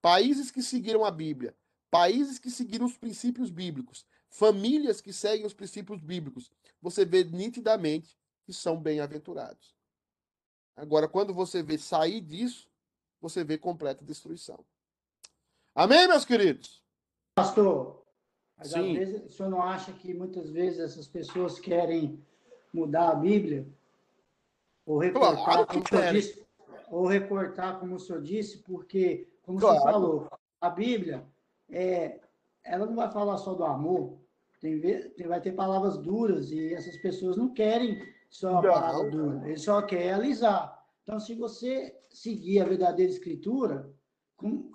Países 0.00 0.50
que 0.50 0.62
seguiram 0.62 1.04
a 1.04 1.10
Bíblia, 1.10 1.54
países 1.90 2.38
que 2.38 2.50
seguiram 2.50 2.86
os 2.86 2.96
princípios 2.96 3.50
bíblicos, 3.50 4.06
famílias 4.30 5.00
que 5.00 5.12
seguem 5.12 5.44
os 5.44 5.52
princípios 5.52 6.00
bíblicos, 6.00 6.50
você 6.80 7.04
vê 7.04 7.24
nitidamente 7.24 8.16
que 8.44 8.52
são 8.52 8.80
bem-aventurados. 8.80 9.75
Agora, 10.76 11.08
quando 11.08 11.32
você 11.32 11.62
vê 11.62 11.78
sair 11.78 12.20
disso, 12.20 12.68
você 13.20 13.42
vê 13.42 13.56
completa 13.56 14.04
destruição. 14.04 14.58
Amém, 15.74 16.06
meus 16.06 16.24
queridos? 16.24 16.82
Pastor, 17.34 18.02
mas 18.56 18.68
Sim. 18.68 18.92
às 18.92 18.98
vezes 18.98 19.24
o 19.24 19.28
senhor 19.30 19.48
não 19.48 19.62
acha 19.62 19.92
que 19.92 20.12
muitas 20.12 20.50
vezes 20.50 20.80
essas 20.80 21.08
pessoas 21.08 21.58
querem 21.58 22.22
mudar 22.72 23.10
a 23.10 23.14
Bíblia? 23.14 23.66
Ou 24.84 24.98
recortar, 24.98 25.44
claro 25.44 25.66
como 25.66 25.82
o 25.82 25.88
senhor 25.88 26.12
disse, 26.12 26.46
ou 26.90 27.06
recortar, 27.06 27.80
como 27.80 27.94
o 27.96 28.00
senhor 28.00 28.22
disse, 28.22 28.58
porque, 28.58 29.28
como 29.42 29.58
claro. 29.58 29.76
o 29.76 29.80
senhor 29.80 29.92
falou, 29.92 30.30
a 30.60 30.70
Bíblia, 30.70 31.26
é, 31.70 32.20
ela 32.62 32.86
não 32.86 32.94
vai 32.94 33.10
falar 33.10 33.38
só 33.38 33.54
do 33.54 33.64
amor, 33.64 34.18
tem, 34.60 34.80
vai 35.26 35.40
ter 35.40 35.52
palavras 35.52 35.96
duras, 35.98 36.50
e 36.50 36.72
essas 36.72 36.96
pessoas 36.98 37.36
não 37.36 37.48
querem 37.48 38.00
só 38.28 38.60
dura, 38.60 39.42
eles 39.46 39.62
só 39.62 39.82
querem 39.82 40.12
alisar. 40.12 40.76
Então, 41.02 41.20
se 41.20 41.34
você 41.34 41.96
seguir 42.10 42.60
a 42.60 42.64
verdadeira 42.64 43.12
escritura, 43.12 43.90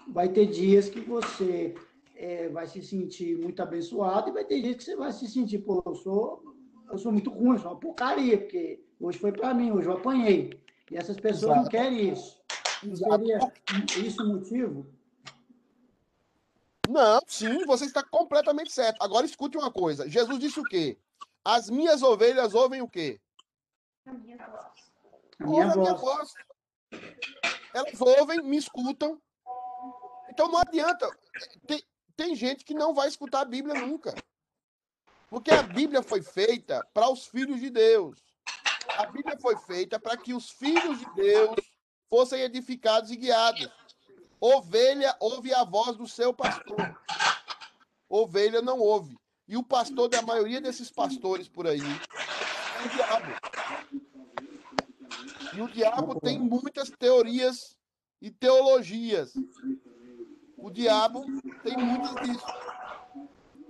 vai 0.08 0.30
ter 0.30 0.48
dias 0.48 0.90
que 0.90 1.02
você 1.02 1.76
é, 2.16 2.50
vai 2.50 2.68
se 2.68 2.82
sentir 2.82 3.38
muito 3.38 3.62
abençoado 3.62 4.30
e 4.30 4.34
vai 4.34 4.46
ter 4.46 4.62
dias 4.62 4.78
que 4.78 4.84
você 4.84 4.96
vai 4.96 5.12
se 5.12 5.28
sentir, 5.28 5.60
pô, 5.60 5.82
eu 5.86 5.96
sou, 5.96 6.44
eu 6.92 6.98
sou 6.98 7.12
muito 7.12 7.30
ruim, 7.30 7.56
eu 7.56 7.60
sou 7.60 7.72
uma 7.72 7.80
porcaria, 7.80 8.38
porque 8.38 8.84
hoje 9.00 9.20
foi 9.20 9.32
para 9.32 9.54
mim, 9.54 9.72
hoje 9.72 9.88
eu 9.88 9.94
apanhei. 9.94 10.62
E 10.90 10.98
essas 10.98 11.18
pessoas 11.18 11.44
Exato. 11.44 11.62
não 11.64 11.70
querem 11.70 12.12
isso. 12.12 12.42
Não 12.84 12.96
seria 12.96 13.40
isso 14.06 14.24
o 14.24 14.28
motivo? 14.28 14.86
Não, 16.90 17.22
sim, 17.28 17.66
você 17.66 17.86
está 17.86 18.04
completamente 18.04 18.72
certo. 18.72 19.02
Agora 19.02 19.26
escute 19.26 19.58
uma 19.58 19.72
coisa. 19.72 20.10
Jesus 20.10 20.40
disse 20.40 20.60
o 20.60 20.64
quê? 20.64 20.98
As 21.44 21.70
minhas 21.70 22.04
ovelhas 22.04 22.54
ouvem 22.54 22.82
o 22.82 22.88
quê? 22.88 23.20
A 24.06 24.14
minha 24.14 24.38
voz. 24.38 24.92
A 25.40 25.46
minha, 25.46 25.66
voz. 25.66 25.76
minha 25.78 25.94
voz. 25.94 26.34
Elas 27.74 28.02
ouvem, 28.02 28.42
me 28.44 28.58
escutam. 28.58 29.22
Então 30.30 30.48
não 30.48 30.60
adianta. 30.60 31.10
Tem, 31.68 31.84
tem 32.16 32.36
gente 32.36 32.64
que 32.64 32.74
não 32.74 32.94
vai 32.94 33.08
escutar 33.08 33.42
a 33.42 33.46
Bíblia 33.46 33.76
nunca. 33.86 34.14
Porque 35.30 35.52
a 35.52 35.64
Bíblia 35.64 36.04
foi 36.04 36.22
feita 36.22 36.86
para 36.94 37.10
os 37.10 37.26
filhos 37.26 37.60
de 37.60 37.70
Deus. 37.70 38.20
A 38.98 39.06
Bíblia 39.06 39.38
foi 39.40 39.56
feita 39.58 40.00
para 40.00 40.18
que 40.18 40.34
os 40.34 40.50
filhos 40.50 41.00
de 41.00 41.06
Deus 41.16 41.56
fossem 42.10 42.42
edificados 42.42 43.12
e 43.12 43.16
guiados. 43.16 43.70
Ovelha 44.40 45.16
ouve 45.20 45.54
a 45.54 45.64
voz 45.64 45.96
do 45.96 46.08
seu 46.08 46.34
pastor. 46.34 47.00
Ovelha 48.10 48.62
não 48.62 48.80
ouve. 48.80 49.16
E 49.48 49.56
o 49.56 49.64
pastor 49.64 50.10
da 50.10 50.22
maioria 50.22 50.60
desses 50.60 50.92
pastores 50.92 51.48
por 51.48 51.68
aí 51.68 51.80
é 51.80 52.86
o 52.86 52.90
diabo. 52.90 53.52
E 55.54 55.62
o 55.62 55.68
diabo 55.68 56.20
tem 56.20 56.40
muitas 56.40 56.90
teorias 56.90 57.76
e 58.22 58.30
teologias. 58.30 59.34
O 60.58 60.70
diabo 60.70 61.26
tem 61.64 61.78
muitas 61.78 62.28
disso. 62.28 62.46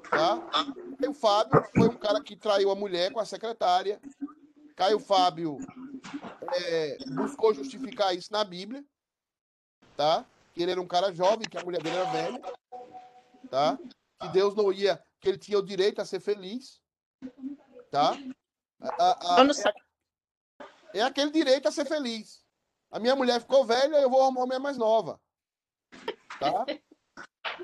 Tá? 0.10 0.42
o 1.08 1.14
Fábio 1.14 1.64
foi 1.76 1.88
um 1.88 1.98
cara 1.98 2.22
que 2.22 2.36
traiu 2.36 2.70
a 2.70 2.76
mulher 2.76 3.12
com 3.12 3.20
a 3.20 3.26
secretária. 3.26 4.00
Caio 4.76 5.00
Fábio 5.00 5.58
é, 6.54 6.98
buscou 7.12 7.54
justificar 7.54 8.16
isso 8.16 8.32
na 8.32 8.44
Bíblia, 8.44 8.84
tá? 9.96 10.26
Que 10.54 10.64
ele 10.64 10.72
era 10.72 10.82
um 10.82 10.88
cara 10.88 11.14
jovem, 11.14 11.48
que 11.48 11.58
a 11.58 11.64
mulher 11.64 11.82
dele 11.82 11.96
era 11.96 12.12
velha, 12.12 12.42
tá? 13.50 13.80
Que 14.20 14.30
Deus 14.30 14.56
não 14.56 14.72
ia, 14.72 15.02
que 15.20 15.30
ele 15.30 15.38
tinha 15.38 15.58
o 15.58 15.66
direito 15.66 16.02
a 16.02 16.06
ser 16.06 16.20
feliz, 16.20 16.82
tá? 17.90 18.18
A, 18.82 19.36
a, 19.36 19.42
é, 19.42 19.74
é 20.94 21.02
aquele 21.02 21.32
direito 21.32 21.68
a 21.68 21.72
ser 21.72 21.86
feliz. 21.86 22.44
A 22.90 23.00
minha 23.00 23.16
mulher 23.16 23.40
ficou 23.40 23.66
velha, 23.66 23.98
eu 23.98 24.10
vou 24.10 24.22
arrumar 24.22 24.42
uma 24.42 24.46
mulher 24.48 24.60
mais 24.60 24.78
nova, 24.78 25.20
tá? 26.40 26.66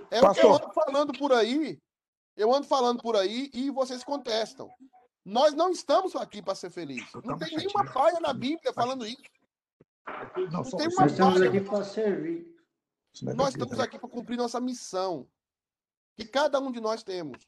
É 0.10 0.22
Pastor. 0.22 0.30
o 0.30 0.34
que 0.34 0.42
eu 0.42 0.54
ando 0.54 0.74
falando 0.74 1.14
por 1.14 1.34
aí. 1.34 1.82
Eu 2.36 2.54
ando 2.54 2.68
falando 2.68 3.02
por 3.02 3.16
aí 3.16 3.50
e 3.54 3.70
vocês 3.72 4.04
contestam. 4.04 4.72
Nós 5.26 5.54
não 5.54 5.72
estamos 5.72 6.16
aqui 6.16 6.42
para 6.42 6.56
ser 6.56 6.70
felizes. 6.70 7.12
Não 7.26 7.38
tem 7.38 7.58
nenhuma 7.58 7.92
paia 7.92 8.20
na 8.20 8.32
Bíblia 8.32 8.72
falando 8.74 9.06
isso. 9.06 9.24
Não, 10.52 10.64
tem 10.64 10.88
uma 10.88 11.02
Nós 11.02 11.12
estamos 11.12 11.42
aqui 11.42 11.62
para 11.62 11.84
servir. 11.84 12.56
Nós 13.36 13.50
estamos 13.50 13.80
aqui 13.80 14.00
para 14.00 14.10
cumprir 14.10 14.38
nossa 14.38 14.62
missão. 14.62 15.28
Que 16.16 16.26
cada 16.26 16.60
um 16.60 16.72
de 16.72 16.80
nós 16.80 17.04
temos. 17.04 17.46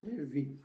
Servir. 0.00 0.60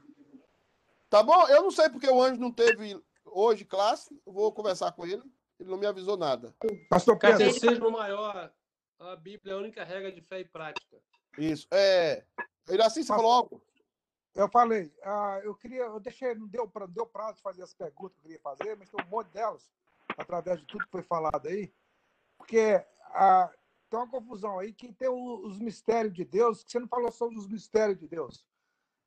Tá 1.10 1.22
bom? 1.22 1.48
Eu 1.48 1.62
não 1.62 1.70
sei 1.70 1.88
porque 1.88 2.08
o 2.08 2.22
anjo 2.22 2.40
não 2.40 2.52
teve 2.52 3.02
hoje 3.32 3.64
classe. 3.64 4.20
vou 4.24 4.52
conversar 4.52 4.92
com 4.92 5.06
ele. 5.06 5.22
Ele 5.58 5.70
não 5.70 5.78
me 5.78 5.86
avisou 5.86 6.16
nada. 6.16 6.54
Pastor 6.88 7.18
Pedro. 7.18 7.38
Catecismo 7.38 7.90
maior. 7.90 8.52
A 8.98 9.16
Bíblia 9.16 9.54
é 9.54 9.56
a 9.56 9.58
única 9.58 9.84
regra 9.84 10.10
de 10.10 10.20
fé 10.20 10.40
e 10.40 10.44
prática. 10.44 11.00
Isso. 11.36 11.66
É. 11.70 12.24
Ele 12.68 12.82
assim, 12.82 13.02
você 13.02 13.08
falou 13.08 13.30
algo? 13.30 13.62
Eu 14.34 14.48
falei, 14.48 14.92
ah, 15.02 15.40
eu 15.42 15.54
queria, 15.54 15.82
eu 15.82 15.98
deixei, 15.98 16.34
não 16.34 16.46
deu, 16.46 16.70
não 16.72 16.88
deu 16.88 17.06
prazo 17.06 17.36
de 17.36 17.42
fazer 17.42 17.62
as 17.62 17.74
perguntas 17.74 18.16
que 18.16 18.20
eu 18.20 18.22
queria 18.22 18.40
fazer, 18.40 18.76
mas 18.76 18.88
tem 18.88 19.04
um 19.04 19.08
monte 19.08 19.28
delas, 19.32 19.68
através 20.16 20.60
de 20.60 20.66
tudo 20.66 20.84
que 20.84 20.90
foi 20.92 21.02
falado 21.02 21.48
aí, 21.48 21.72
porque 22.36 22.84
ah, 23.14 23.50
tem 23.90 23.98
uma 23.98 24.08
confusão 24.08 24.58
aí 24.58 24.72
que 24.72 24.92
tem 24.92 25.08
os 25.08 25.58
mistérios 25.58 26.14
de 26.14 26.24
Deus, 26.24 26.62
que 26.62 26.70
você 26.70 26.78
não 26.78 26.86
falou 26.86 27.10
sobre 27.10 27.36
os 27.36 27.48
mistérios 27.48 27.98
de 27.98 28.06
Deus. 28.06 28.46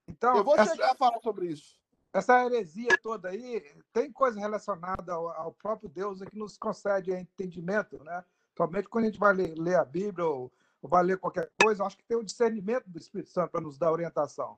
Então, 0.07 0.35
Eu 0.35 0.43
vou 0.43 0.57
essa, 0.57 0.75
chegar 0.75 0.91
a 0.91 0.95
falar 0.95 1.19
sobre 1.21 1.47
isso. 1.47 1.79
Essa 2.13 2.45
heresia 2.45 2.97
toda 3.01 3.29
aí 3.29 3.63
tem 3.93 4.11
coisa 4.11 4.39
relacionada 4.39 5.13
ao, 5.13 5.29
ao 5.29 5.53
próprio 5.53 5.89
Deus 5.89 6.21
é 6.21 6.25
que 6.25 6.37
nos 6.37 6.57
concede 6.57 7.11
entendimento, 7.11 8.03
né? 8.03 8.23
Somente 8.57 8.89
quando 8.89 9.05
a 9.05 9.07
gente 9.07 9.19
vai 9.19 9.33
ler, 9.33 9.57
ler 9.57 9.75
a 9.75 9.85
Bíblia 9.85 10.25
ou, 10.25 10.51
ou 10.81 10.89
vai 10.89 11.03
ler 11.03 11.17
qualquer 11.17 11.49
coisa, 11.61 11.83
acho 11.85 11.97
que 11.97 12.03
tem 12.03 12.17
o 12.17 12.23
discernimento 12.23 12.89
do 12.89 12.99
Espírito 12.99 13.29
Santo 13.29 13.51
para 13.51 13.61
nos 13.61 13.77
dar 13.77 13.91
orientação. 13.91 14.57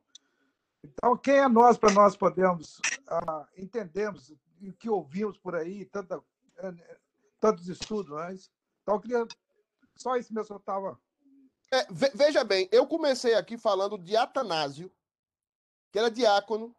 Então, 0.84 1.16
quem 1.16 1.36
é 1.36 1.47
nós 1.47 1.78
para 1.78 1.93
nós 1.93 2.18
podermos 2.18 2.82
ah, 3.08 3.47
entendermos 3.56 4.32
o 4.62 4.74
que 4.74 4.89
ouvimos 4.89 5.38
por 5.38 5.56
aí, 5.56 5.86
tanta, 5.86 6.22
eh, 6.58 6.97
tantos 7.39 7.70
estudos, 7.70 8.16
né? 8.18 8.36
Então, 8.82 8.95
eu 8.95 8.99
queria. 8.99 9.28
Só 9.95 10.18
isso 10.18 10.34
mesmo 10.34 10.47
que 10.47 10.54
eu 10.54 10.58
estava. 10.58 10.99
É, 11.72 11.86
ve- 11.91 12.12
veja 12.14 12.43
bem, 12.43 12.68
eu 12.72 12.86
comecei 12.86 13.36
aqui 13.36 13.58
falando 13.58 13.97
de 13.97 14.16
Atanásio, 14.18 14.91
que 15.91 15.99
era 15.99 16.12
diácono, 16.12 16.76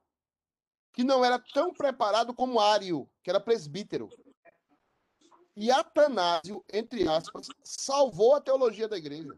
que 0.95 1.03
não 1.03 1.25
era 1.25 1.39
tão 1.53 1.73
preparado 1.73 2.33
como 2.33 2.61
Ário, 2.61 3.11
que 3.23 3.29
era 3.29 3.41
presbítero. 3.41 4.09
E 5.57 5.71
Atanásio, 5.71 6.65
entre 6.73 7.07
aspas, 7.09 7.49
salvou 7.63 8.35
a 8.35 8.41
teologia 8.41 8.89
da 8.89 8.97
igreja. 8.97 9.29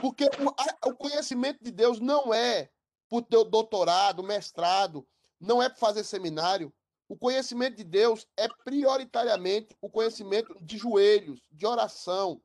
Porque 0.00 0.24
o, 0.24 0.88
o 0.90 0.94
conhecimento 0.96 1.62
de 1.62 1.70
Deus 1.70 2.00
não 2.00 2.32
é 2.32 2.70
por 3.08 3.22
ter 3.22 3.44
doutorado, 3.44 4.22
mestrado, 4.22 5.06
não 5.40 5.62
é 5.62 5.68
por 5.68 5.78
fazer 5.78 6.04
seminário. 6.04 6.72
O 7.08 7.16
conhecimento 7.16 7.76
de 7.76 7.84
Deus 7.84 8.26
é 8.36 8.48
prioritariamente 8.64 9.76
o 9.80 9.88
conhecimento 9.88 10.56
de 10.60 10.76
joelhos, 10.76 11.40
de 11.52 11.66
oração, 11.66 12.40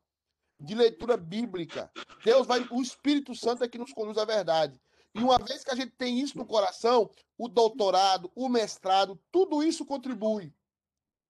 de 0.60 0.76
leitura 0.76 1.18
bíblica. 1.18 1.92
Deus 2.24 2.46
vai, 2.46 2.68
o 2.72 2.82
Espírito 2.82 3.34
Santo 3.34 3.64
é 3.64 3.68
que 3.68 3.80
nos 3.80 3.92
conduz 3.92 4.18
à 4.18 4.26
verdade. 4.26 4.80
E 5.14 5.20
uma 5.20 5.38
vez 5.38 5.64
que 5.64 5.72
a 5.72 5.76
gente 5.76 5.92
tem 5.92 6.20
isso 6.20 6.38
no 6.38 6.46
coração, 6.46 7.10
o 7.38 7.48
doutorado, 7.48 8.32
o 8.36 8.48
mestrado, 8.48 9.20
tudo 9.32 9.62
isso 9.62 9.86
contribui. 9.86 10.54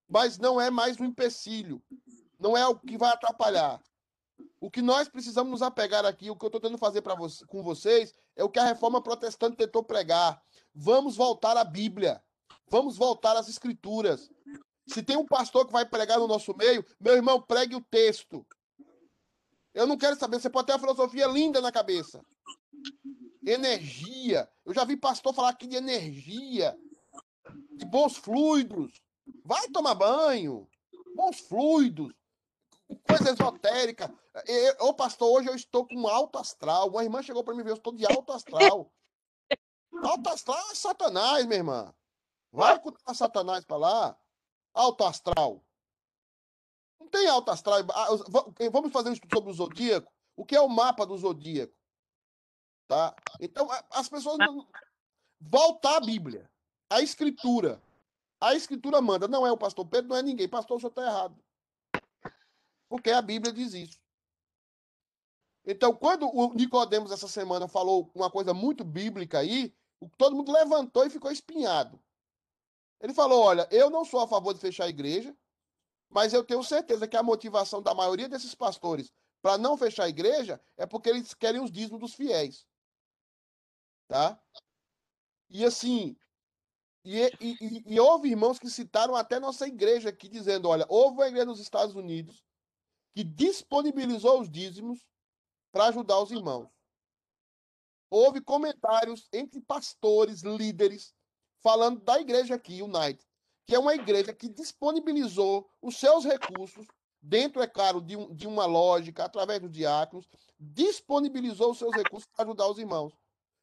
Mas 0.08 0.38
não 0.38 0.60
é 0.60 0.70
mais 0.70 1.00
um 1.00 1.06
empecilho. 1.06 1.82
Não 2.40 2.56
é 2.56 2.66
o 2.68 2.78
que 2.78 2.98
vai 2.98 3.12
atrapalhar. 3.12 3.82
O 4.60 4.70
que 4.70 4.82
nós 4.82 5.08
precisamos 5.08 5.52
nos 5.52 5.62
apegar 5.62 6.06
aqui, 6.06 6.30
o 6.30 6.36
que 6.36 6.46
eu 6.46 6.48
estou 6.48 6.62
tentando 6.62 6.78
fazer 6.78 7.02
você- 7.02 7.46
com 7.46 7.64
vocês, 7.64 8.14
é 8.36 8.44
o 8.44 8.50
que 8.50 8.60
a 8.60 8.66
reforma 8.66 9.02
protestante 9.02 9.58
tentou 9.58 9.84
pregar. 9.84 10.42
Vamos 10.74 11.16
voltar 11.16 11.58
à 11.58 11.64
Bíblia. 11.64 12.24
Vamos 12.68 12.98
voltar 12.98 13.36
às 13.36 13.50
Escrituras. 13.50 14.30
Se 14.88 15.02
tem 15.02 15.18
um 15.18 15.26
pastor 15.26 15.66
que 15.66 15.72
vai 15.72 15.86
pregar 15.86 16.20
no 16.20 16.28
nosso 16.28 16.56
meio, 16.56 16.86
meu 17.00 17.16
irmão, 17.16 17.42
pregue 17.42 17.76
o 17.76 17.82
texto. 17.82 18.46
Eu 19.74 19.88
não 19.88 19.98
quero 19.98 20.18
saber, 20.18 20.40
você 20.40 20.50
pode 20.50 20.68
ter 20.68 20.74
uma 20.74 20.80
filosofia 20.80 21.28
linda 21.28 21.62
na 21.62 21.72
cabeça. 21.72 22.24
Energia. 23.46 24.50
Eu 24.66 24.74
já 24.74 24.84
vi 24.86 24.96
pastor 24.98 25.34
falar 25.34 25.50
aqui 25.50 25.68
de 25.68 25.76
energia, 25.76 26.78
de 27.72 27.86
bons 27.86 28.18
fluidos. 28.18 29.02
Vai 29.44 29.68
tomar 29.70 29.96
banho. 29.96 30.70
Bons 31.16 31.39
fluidos. 31.39 32.14
Coisa 33.08 33.32
esotérica. 33.32 34.14
E- 34.48 34.76
Ô, 34.84 34.94
pastor, 34.94 35.30
hoje 35.32 35.50
eu 35.50 35.56
estou 35.56 35.88
com 35.88 36.08
alto 36.08 36.38
astral. 36.38 36.89
Uma 36.89 37.04
irmã 37.04 37.22
chegou 37.24 37.44
para 37.44 37.54
mim 37.56 37.64
e 37.64 37.70
eu 37.70 37.76
estou 37.76 37.94
de 37.94 38.06
alto 38.06 38.32
astral. 38.34 38.92
Alto 40.04 40.30
astral 40.30 40.72
é 40.72 40.76
Satanás, 40.76 41.46
minha 41.46 41.58
irmã. 41.60 41.94
Vai 42.52 42.80
com 42.80 42.92
Satanás 43.14 43.66
para 43.66 43.78
lá. 43.78 44.20
Alto 44.74 45.04
astral. 45.04 45.64
Não 47.00 47.08
tem 47.08 47.28
alto 47.28 47.50
astral. 47.52 47.80
Ah, 47.94 48.14
os- 48.14 48.24
va- 48.30 48.46
Vamos 48.72 48.92
fazer 48.92 49.10
um 49.10 49.14
estudo 49.14 49.34
sobre 49.36 49.52
o 49.52 49.54
zodíaco? 49.54 50.12
O 50.36 50.46
que 50.46 50.56
é 50.56 50.62
o 50.62 50.70
mapa 50.70 51.06
do 51.06 51.18
zodíaco? 51.18 51.74
Tá? 52.92 53.16
Então, 53.39 53.70
as 53.89 54.10
pessoas 54.10 54.38
não. 54.38 54.68
Voltar 55.39 55.96
à 55.96 56.00
Bíblia. 56.02 56.52
A 56.89 57.02
Escritura. 57.02 57.82
A 58.38 58.54
Escritura 58.54 59.00
manda. 59.00 59.30
Não 59.30 59.48
é 59.48 59.52
o 59.52 59.58
pastor 59.58 59.86
Pedro, 59.86 60.10
não 60.10 60.18
é 60.18 60.22
ninguém. 60.22 60.50
Pastor, 60.50 60.76
o 60.76 60.80
senhor 60.82 60.89
está 60.89 61.04
errado. 61.04 61.42
Porque 62.89 63.10
a 63.10 63.22
Bíblia 63.22 63.54
diz 63.54 63.74
isso. 63.74 63.98
Então, 65.66 65.96
quando 65.96 66.28
o 66.36 66.54
Nicodemos 66.54 67.14
essa 67.14 67.30
semana 67.30 67.66
falou 67.66 68.12
uma 68.14 68.30
coisa 68.30 68.54
muito 68.54 68.84
bíblica 68.84 69.39
aí, 69.39 69.74
todo 70.18 70.36
mundo 70.36 70.52
levantou 70.52 71.06
e 71.06 71.10
ficou 71.10 71.32
espinhado. 71.32 71.98
Ele 73.00 73.14
falou: 73.14 73.42
olha, 73.42 73.70
eu 73.72 73.89
não 73.89 74.04
sou 74.04 74.20
a 74.20 74.28
favor 74.28 74.54
de 74.54 74.60
fechar 74.60 74.84
a 74.84 74.89
igreja, 74.89 75.34
mas 76.10 76.34
eu 76.34 76.44
tenho 76.44 76.62
certeza 76.62 77.08
que 77.08 77.16
a 77.16 77.24
motivação 77.24 77.82
da 77.82 77.94
maioria 77.94 78.28
desses 78.28 78.54
pastores 78.54 79.14
para 79.42 79.58
não 79.58 79.78
fechar 79.78 80.04
a 80.04 80.10
igreja 80.10 80.60
é 80.76 80.86
porque 80.86 81.08
eles 81.08 81.34
querem 81.34 81.62
os 81.62 81.72
dízimos 81.72 82.02
dos 82.02 82.14
fiéis. 82.14 82.70
Tá? 84.12 84.43
E 85.49 85.64
assim, 85.64 86.18
e, 87.05 87.18
e, 87.39 87.93
e- 87.95 87.99
houve 87.99 88.28
irmãos 88.30 88.59
que 88.59 88.70
citaram 88.70 89.16
até 89.16 89.39
nossa 89.39 89.66
igreja 89.66 90.09
aqui, 90.09 90.28
dizendo: 90.28 90.68
olha, 90.68 90.86
houve 90.89 91.16
uma 91.16 91.28
igreja 91.30 91.45
nos 91.45 91.62
Estados 91.62 91.95
Unidos 91.95 92.43
que 93.16 93.24
disponibilizou 93.24 94.41
os 94.41 94.49
dízimos 94.49 95.07
para 95.72 95.86
ajudar 95.88 96.20
os 96.22 96.30
irmãos. 96.30 96.70
Houve 98.09 98.41
comentários 98.41 99.30
entre 99.32 99.62
pastores, 99.62 100.41
líderes, 100.41 101.16
falando 101.64 102.01
da 102.01 102.20
igreja 102.20 102.55
aqui, 102.55 102.82
United, 102.82 103.26
que 103.66 103.74
é 103.76 103.80
uma 103.80 103.95
igreja 103.95 104.34
que 104.34 104.49
disponibilizou 104.49 105.72
os 105.82 105.95
seus 105.95 106.26
recursos, 106.26 106.86
dentro, 107.22 107.62
é 107.62 107.68
claro, 107.68 108.01
de, 108.01 108.18
um- 108.18 108.36
de 108.36 108.45
uma 108.45 108.66
lógica, 108.66 109.24
através 109.24 109.62
dos 109.62 109.72
diáconos, 109.72 110.28
disponibilizou 110.59 111.72
os 111.72 111.78
seus 111.78 111.95
recursos 111.95 112.28
para 112.36 112.43
ajudar 112.43 112.68
os 112.68 112.78
irmãos. 112.78 113.21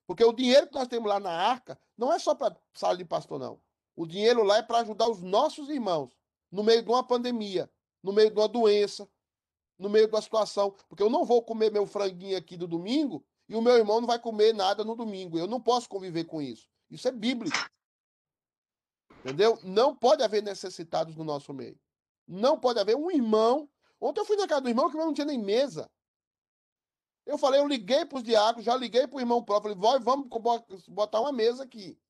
Porque 0.09 0.25
o 0.25 0.33
dinheiro 0.33 0.67
que 0.67 0.75
nós 0.75 0.89
temos 0.89 1.07
lá 1.07 1.21
na 1.21 1.31
arca 1.31 1.79
não 1.95 2.11
é 2.11 2.19
só 2.19 2.35
para 2.35 2.57
sala 2.73 2.97
de 2.97 3.05
pastor, 3.05 3.39
não. 3.39 3.61
O 3.95 4.07
dinheiro 4.07 4.43
lá 4.43 4.57
é 4.57 4.63
para 4.63 4.79
ajudar 4.79 5.07
os 5.07 5.21
nossos 5.21 5.69
irmãos 5.69 6.11
no 6.51 6.65
meio 6.65 6.83
de 6.83 6.89
uma 6.89 7.07
pandemia, 7.07 7.71
no 8.03 8.11
meio 8.11 8.31
de 8.31 8.41
uma 8.41 8.49
doença, 8.49 9.07
no 9.79 9.91
meio 9.91 10.09
de 10.09 10.15
uma 10.15 10.23
situação. 10.23 10.75
Porque 10.89 11.03
eu 11.03 11.11
não 11.11 11.27
vou 11.27 11.43
comer 11.43 11.71
meu 11.71 11.85
franguinho 11.87 12.39
aqui 12.39 12.57
do 12.57 12.67
domingo 12.67 13.23
e 13.51 13.55
o 13.55 13.61
meu 13.61 13.77
irmão 13.77 14.01
não 14.01 14.09
vai 14.09 14.19
comer 14.19 14.55
nada 14.55 14.83
no 14.83 14.97
domingo. 14.97 15.39
Eu 15.39 15.47
não 15.47 15.61
posso 15.61 15.87
conviver 15.87 16.25
com 16.25 16.41
isso. 16.41 16.67
Isso 16.91 17.07
é 17.07 17.13
bíblico. 17.13 17.59
Entendeu? 19.19 19.59
Não 19.63 19.95
pode 19.95 20.23
haver 20.23 20.43
necessitados 20.43 21.17
no 21.17 21.25
nosso 21.25 21.53
meio. 21.53 21.79
Não 22.27 22.59
pode 22.59 22.81
haver 22.81 22.97
um 22.97 23.11
irmão. 23.11 23.69
Ontem 24.01 24.21
eu 24.21 24.25
fui 24.25 24.37
na 24.37 24.49
casa 24.49 24.63
do 24.63 24.71
irmão 24.71 24.91
que 24.91 24.97
não 24.97 25.13
tinha 25.13 25.27
nem 25.27 25.39
mesa. 25.39 25.91
Eu 27.29 27.37
falei, 27.37 27.61
eu 27.61 27.69
liguei 27.69 28.07
para 28.07 28.17
os 28.17 28.25
diáconos, 28.25 28.65
já 28.65 28.75
liguei 28.75 29.07
para 29.07 29.19
o 29.19 29.21
irmão 29.21 29.45
próprio. 29.45 29.77
Falei, 29.77 29.99
"Vai, 29.99 30.01
vamos 30.01 30.29
botar 30.89 31.21
uma 31.21 31.31
mesa 31.31 31.63
aqui. 31.63 32.01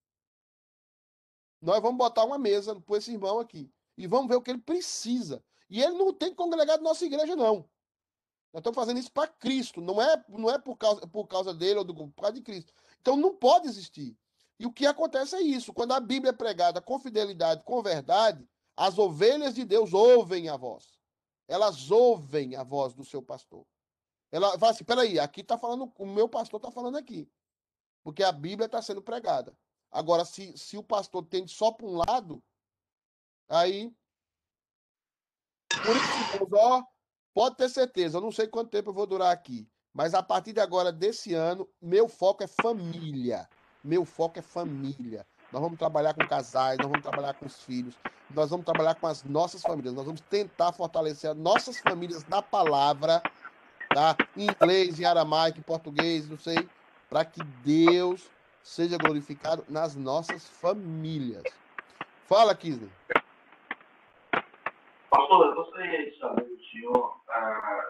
Nós 1.60 1.82
vamos 1.82 1.98
botar 1.98 2.24
uma 2.24 2.38
mesa 2.38 2.80
para 2.80 2.98
esse 2.98 3.10
irmão 3.10 3.40
aqui. 3.40 3.68
E 3.96 4.06
vamos 4.06 4.28
ver 4.28 4.36
o 4.36 4.40
que 4.40 4.52
ele 4.52 4.60
precisa. 4.60 5.42
E 5.68 5.82
ele 5.82 5.98
não 5.98 6.14
tem 6.14 6.32
congregado 6.32 6.84
na 6.84 6.90
nossa 6.90 7.04
igreja, 7.04 7.34
não. 7.34 7.68
Nós 8.52 8.60
estamos 8.60 8.76
fazendo 8.76 9.00
isso 9.00 9.10
para 9.10 9.26
Cristo. 9.26 9.80
Não 9.80 10.00
é, 10.00 10.24
não 10.28 10.48
é 10.48 10.56
por, 10.56 10.76
causa, 10.76 11.04
por 11.08 11.26
causa 11.26 11.52
dele 11.52 11.80
ou 11.80 11.84
do, 11.84 11.94
por 11.94 12.22
causa 12.22 12.34
de 12.34 12.40
Cristo. 12.42 12.72
Então 13.00 13.16
não 13.16 13.34
pode 13.34 13.66
existir. 13.66 14.16
E 14.56 14.66
o 14.66 14.72
que 14.72 14.86
acontece 14.86 15.34
é 15.34 15.42
isso. 15.42 15.72
Quando 15.72 15.94
a 15.94 16.00
Bíblia 16.00 16.30
é 16.30 16.32
pregada 16.32 16.80
com 16.80 16.96
fidelidade, 17.00 17.64
com 17.64 17.82
verdade, 17.82 18.48
as 18.76 18.96
ovelhas 18.98 19.52
de 19.52 19.64
Deus 19.64 19.92
ouvem 19.92 20.48
a 20.48 20.56
voz. 20.56 20.96
Elas 21.48 21.90
ouvem 21.90 22.54
a 22.54 22.62
voz 22.62 22.94
do 22.94 23.04
seu 23.04 23.20
pastor. 23.20 23.66
Ela 24.30 24.58
fala 24.58 24.72
assim: 24.72 24.84
peraí, 24.84 25.18
aqui 25.18 25.40
está 25.40 25.58
falando, 25.58 25.92
o 25.96 26.06
meu 26.06 26.28
pastor 26.28 26.58
está 26.58 26.70
falando 26.70 26.96
aqui. 26.96 27.30
Porque 28.02 28.22
a 28.22 28.32
Bíblia 28.32 28.66
está 28.66 28.80
sendo 28.80 29.02
pregada. 29.02 29.56
Agora, 29.90 30.24
se, 30.24 30.56
se 30.56 30.76
o 30.76 30.82
pastor 30.82 31.24
tende 31.26 31.52
só 31.52 31.72
para 31.72 31.86
um 31.86 31.96
lado, 31.96 32.42
aí. 33.48 33.92
Por 35.70 35.96
isso, 35.96 36.48
ó, 36.52 36.82
pode 37.34 37.56
ter 37.56 37.68
certeza, 37.68 38.18
eu 38.18 38.22
não 38.22 38.32
sei 38.32 38.48
quanto 38.48 38.70
tempo 38.70 38.90
eu 38.90 38.94
vou 38.94 39.06
durar 39.06 39.32
aqui. 39.32 39.68
Mas 39.92 40.14
a 40.14 40.22
partir 40.22 40.52
de 40.52 40.60
agora, 40.60 40.92
desse 40.92 41.34
ano, 41.34 41.68
meu 41.80 42.08
foco 42.08 42.42
é 42.42 42.46
família. 42.46 43.48
Meu 43.82 44.04
foco 44.04 44.38
é 44.38 44.42
família. 44.42 45.26
Nós 45.52 45.62
vamos 45.62 45.78
trabalhar 45.78 46.14
com 46.14 46.26
casais, 46.26 46.76
nós 46.78 46.88
vamos 46.88 47.02
trabalhar 47.02 47.32
com 47.34 47.46
os 47.46 47.62
filhos, 47.62 47.94
nós 48.30 48.50
vamos 48.50 48.66
trabalhar 48.66 48.94
com 48.96 49.06
as 49.06 49.24
nossas 49.24 49.62
famílias, 49.62 49.94
nós 49.94 50.04
vamos 50.04 50.20
tentar 50.20 50.72
fortalecer 50.72 51.30
as 51.30 51.36
nossas 51.36 51.78
famílias 51.78 52.26
na 52.26 52.42
palavra, 52.42 53.22
tá? 53.98 54.16
Em 54.36 54.46
inglês, 54.46 55.00
em 55.00 55.04
aramaico, 55.04 55.58
em 55.58 55.62
português, 55.62 56.28
não 56.30 56.38
sei, 56.38 56.68
para 57.10 57.24
que 57.24 57.42
Deus 57.64 58.30
seja 58.62 58.96
glorificado 58.96 59.64
nas 59.68 59.96
nossas 59.96 60.48
famílias. 60.48 61.42
Fala, 62.26 62.54
Kisney. 62.54 62.90
Pastor, 65.10 65.46
eu 65.46 65.54
gostaria 65.54 66.10
de 66.10 66.16
saber 66.16 66.44
do 66.44 66.64
senhor, 66.66 67.20
ah, 67.28 67.84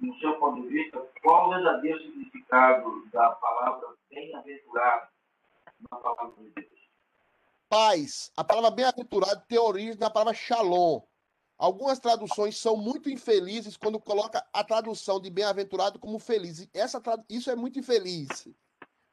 no 0.00 0.18
seu 0.18 0.34
ponto 0.40 0.62
de 0.62 0.68
vista, 0.68 1.00
qual 1.22 1.46
o 1.46 1.50
verdadeiro 1.50 2.00
significado 2.00 3.06
da 3.12 3.30
palavra 3.30 3.88
bem-aventurado 4.10 5.06
na 5.90 5.98
palavra 5.98 6.42
de 6.42 6.50
Deus. 6.50 6.66
Paz. 7.68 8.32
A 8.36 8.42
palavra 8.42 8.70
bem-aventurado 8.72 9.44
tem 9.46 9.58
origem 9.58 9.96
na 10.00 10.10
palavra 10.10 10.34
shalom. 10.34 11.02
Algumas 11.58 11.98
traduções 11.98 12.58
são 12.58 12.76
muito 12.76 13.08
infelizes 13.08 13.76
quando 13.76 13.98
coloca 13.98 14.46
a 14.52 14.62
tradução 14.62 15.18
de 15.18 15.30
bem-aventurado 15.30 15.98
como 15.98 16.18
feliz. 16.18 16.68
Essa, 16.74 17.00
isso 17.28 17.50
é 17.50 17.56
muito 17.56 17.78
infeliz. 17.78 18.46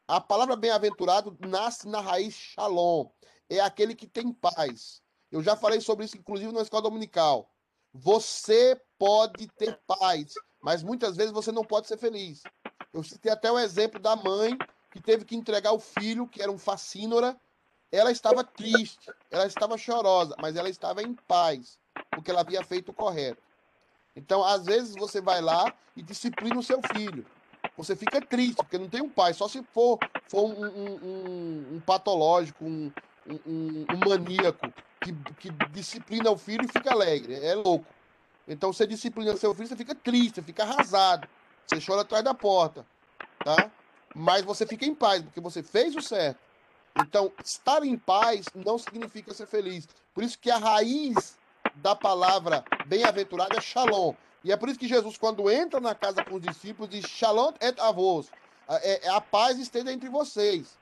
A 0.08 0.20
palavra 0.20 0.56
bem-aventurado 0.58 1.38
nasce 1.40 1.88
na 1.88 2.02
raiz 2.02 2.34
shalom. 2.34 3.10
É 3.50 3.60
aquele 3.62 3.96
que 3.96 4.08
tem 4.08 4.34
paz. 4.34 5.02
Eu 5.32 5.42
já 5.42 5.56
falei 5.56 5.80
sobre 5.80 6.06
isso, 6.06 6.18
inclusive, 6.18 6.52
na 6.52 6.62
escola 6.62 6.84
dominical. 6.84 7.50
Você 7.94 8.80
pode 8.98 9.48
ter 9.48 9.80
paz, 9.88 10.34
mas 10.62 10.84
muitas 10.84 11.16
vezes 11.16 11.32
você 11.32 11.52
não 11.52 11.64
pode 11.64 11.88
ser 11.88 11.98
feliz. 11.98 12.44
Eu 12.92 13.04
citei 13.04 13.32
até 13.32 13.52
o 13.52 13.58
exemplo 13.58 14.00
da 14.00 14.16
mãe 14.16 14.58
que 14.92 15.02
teve 15.02 15.24
que 15.24 15.36
entregar 15.36 15.72
o 15.72 15.80
filho, 15.80 16.28
que 16.28 16.42
era 16.42 16.52
um 16.52 16.58
facínora. 16.58 17.40
Ela 17.94 18.10
estava 18.12 18.44
triste, 18.44 19.14
ela 19.30 19.46
estava 19.46 19.78
chorosa, 19.78 20.36
mas 20.42 20.56
ela 20.56 20.68
estava 20.68 21.04
em 21.04 21.14
paz, 21.14 21.78
porque 22.10 22.32
ela 22.32 22.42
havia 22.42 22.64
feito 22.64 22.90
o 22.90 22.94
correto. 22.94 23.40
Então, 24.16 24.44
às 24.44 24.66
vezes, 24.66 24.96
você 24.96 25.22
vai 25.22 25.42
lá 25.42 25.72
e 25.96 26.02
disciplina 26.02 26.58
o 26.58 26.64
seu 26.64 26.82
filho. 26.82 27.24
Você 27.78 27.96
fica 27.96 28.20
triste, 28.20 28.56
porque 28.58 28.80
não 28.80 28.90
tem 28.90 29.04
um 29.04 29.10
pai, 29.10 29.36
só 29.36 29.48
se 29.48 29.62
for, 29.72 30.00
for 30.28 30.44
um, 30.44 30.66
um- 30.66 30.96
um- 31.04 31.76
um 31.76 31.80
patológico, 31.82 32.66
um, 32.66 32.92
maníaco 34.10 34.74
que, 35.04 35.14
que 35.40 35.50
disciplina 35.72 36.32
o 36.32 36.38
filho 36.38 36.66
e 36.66 36.68
fica 36.68 36.92
alegre. 36.92 37.36
É 37.46 37.54
louco. 37.54 37.86
Então, 38.48 38.74
você 38.74 38.88
disciplina 38.88 39.38
seu 39.38 39.54
filho, 39.54 39.68
você 39.68 39.76
fica 39.76 39.94
triste, 39.94 40.42
fica 40.42 40.64
arrasado. 40.64 41.28
Você 41.68 41.80
chora 41.80 42.02
atrás 42.02 42.24
da 42.24 42.34
porta, 42.34 42.86
tá? 43.44 43.72
Mas 44.16 44.44
você 44.44 44.66
fica 44.66 44.84
em 44.84 44.96
paz, 44.96 45.22
porque 45.22 45.40
você 45.40 45.62
fez 45.62 45.96
o 45.96 46.02
certo. 46.02 46.43
Então, 46.96 47.32
estar 47.44 47.84
em 47.84 47.98
paz 47.98 48.46
não 48.54 48.78
significa 48.78 49.34
ser 49.34 49.48
feliz. 49.48 49.88
Por 50.14 50.24
isso 50.24 50.38
que 50.38 50.52
a 50.52 50.58
raiz 50.58 51.38
da 51.76 51.96
palavra 51.96 52.64
bem-aventurado 52.86 53.58
é 53.58 53.62
shalom. 53.62 54.14
E 54.44 54.52
é 54.52 54.58
por 54.58 54.70
isso 54.70 54.80
que 54.80 54.88
Jesus, 54.88 55.18
quando 55.18 55.50
entra 55.50 55.80
na 55.80 55.96
casa 55.96 56.24
com 56.24 56.36
os 56.36 56.42
discípulos, 56.42 56.90
diz 56.90 57.06
shalom 57.06 57.54
et 57.62 57.80
avos. 57.80 58.30
É, 58.70 59.08
é 59.08 59.10
a 59.10 59.22
paz 59.22 59.58
esteja 59.58 59.92
entre 59.92 60.10
vocês. 60.10 60.78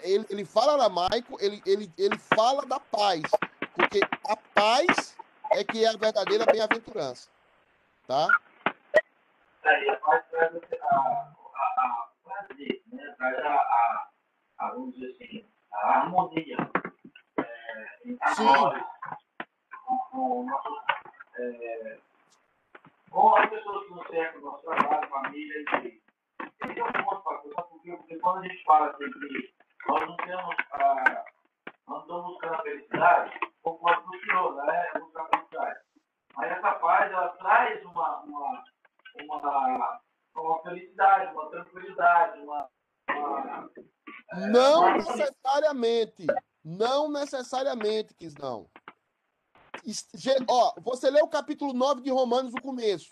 Ele, 0.00 0.26
ele 0.30 0.44
fala 0.44 0.74
aramaico, 0.74 1.36
ele, 1.40 1.62
ele, 1.66 1.92
ele 1.98 2.18
fala 2.18 2.64
da 2.66 2.80
paz. 2.80 3.22
Porque 3.74 4.00
a 4.26 4.36
paz 4.54 5.16
é 5.52 5.62
que 5.62 5.84
é 5.84 5.88
a 5.88 5.96
verdadeira 5.96 6.46
bem-aventurança. 6.46 7.28
Tá? 8.06 8.28
Aí 9.64 9.90
a 9.90 9.96
paz 9.96 10.24
traz 10.30 10.54
a, 10.54 10.86
a, 10.86 11.36
a 11.56 12.08
prazer, 12.24 12.82
né? 12.92 13.14
a, 13.18 13.26
a, 13.26 13.28
a, 13.28 14.08
vamos 14.58 14.94
dizer 14.94 15.12
assim, 15.12 15.44
a 15.72 16.00
harmonia 16.00 16.56
é, 17.38 17.98
entre 18.04 18.44
nós, 18.44 18.84
com, 19.84 19.98
com, 20.10 20.46
é, 21.38 21.98
com 23.10 23.36
as 23.36 23.50
pessoas 23.50 23.86
que 23.86 23.94
nos 23.94 24.06
cercam, 24.08 24.40
nosso 24.40 24.62
trabalho, 24.64 25.08
família, 25.08 25.62
enfim. 25.62 26.00
Esse 26.64 26.80
é 26.80 26.84
um 26.84 26.92
ponto, 26.92 27.22
pastor, 27.22 27.52
sabe 27.54 27.68
por 27.68 27.82
quê? 27.82 27.96
Porque 27.96 28.18
quando 28.18 28.38
a 28.38 28.48
gente 28.48 28.64
fala 28.64 28.90
assim 28.90 29.10
que 29.10 29.54
nós 29.86 30.06
não 30.06 30.16
temos, 30.16 30.56
a, 30.72 31.24
nós 31.88 32.02
estamos 32.02 32.26
buscando 32.26 32.54
a 32.54 32.62
felicidade, 32.62 33.40
com 33.62 33.70
o 33.70 34.20
senhor, 34.20 34.54
né? 34.64 34.90
É 34.94 34.98
buscar 34.98 35.22
a 35.22 35.28
felicidade. 35.28 35.80
Mas 36.36 36.50
essa 36.52 36.72
paz, 36.72 37.10
ela 37.10 37.28
traz 37.30 37.84
uma, 37.84 38.20
uma, 38.20 38.64
uma, 39.22 40.00
uma 40.36 40.62
felicidade, 40.62 41.32
uma 41.34 41.50
tranquilidade, 41.50 42.40
uma. 42.40 42.68
uma 43.10 43.70
Não 44.50 44.96
necessariamente. 44.96 46.26
Não 46.64 47.10
necessariamente, 47.10 48.14
quis 48.14 48.34
não. 48.34 48.68
Is- 49.84 50.08
ge- 50.14 50.36
Ó, 50.48 50.74
você 50.80 51.10
lê 51.10 51.20
o 51.22 51.28
capítulo 51.28 51.72
9 51.72 52.00
de 52.00 52.10
Romanos, 52.10 52.52
o 52.54 52.60
começo. 52.60 53.08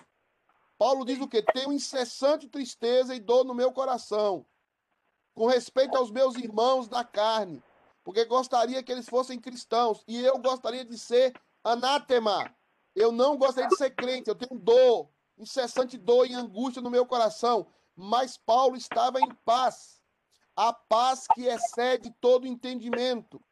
Paulo 0.77 1.05
diz 1.05 1.21
o 1.21 1.29
quê? 1.29 1.43
Tenho 1.43 1.73
incessante 1.73 2.49
tristeza 2.49 3.15
e 3.15 3.21
dor 3.21 3.45
no 3.45 3.55
meu 3.55 3.73
coração, 3.73 4.45
com 5.35 5.47
respeito 5.47 5.97
aos 5.97 6.11
meus 6.11 6.35
irmãos 6.35 6.89
da 6.89 7.05
carne, 7.05 7.63
porque 8.03 8.25
gostaria 8.25 8.83
que 8.83 8.91
eles 8.91 9.09
fossem 9.09 9.39
cristãos, 9.41 10.03
e 10.09 10.21
eu 10.21 10.37
gostaria 10.39 10.85
de 10.85 10.99
ser 10.99 11.33
anátema. 11.63 12.53
Eu 12.95 13.13
não 13.13 13.37
gostaria 13.37 13.69
de 13.69 13.77
ser 13.77 13.91
crente, 13.91 14.29
eu 14.29 14.35
tenho 14.35 14.61
dor, 14.61 15.09
incessante 15.39 15.97
dor 15.97 16.27
e 16.29 16.35
angústia 16.35 16.83
no 16.83 16.91
meu 16.91 17.07
coração. 17.07 17.67
Mas 17.97 18.37
Paulo 18.37 18.77
estava 18.77 19.21
em 19.21 19.33
paz 19.45 19.94
a 20.57 20.73
paz 20.73 21.27
que 21.35 21.47
excede 21.47 22.11
todo 22.21 22.47
entendimento. 22.47 23.43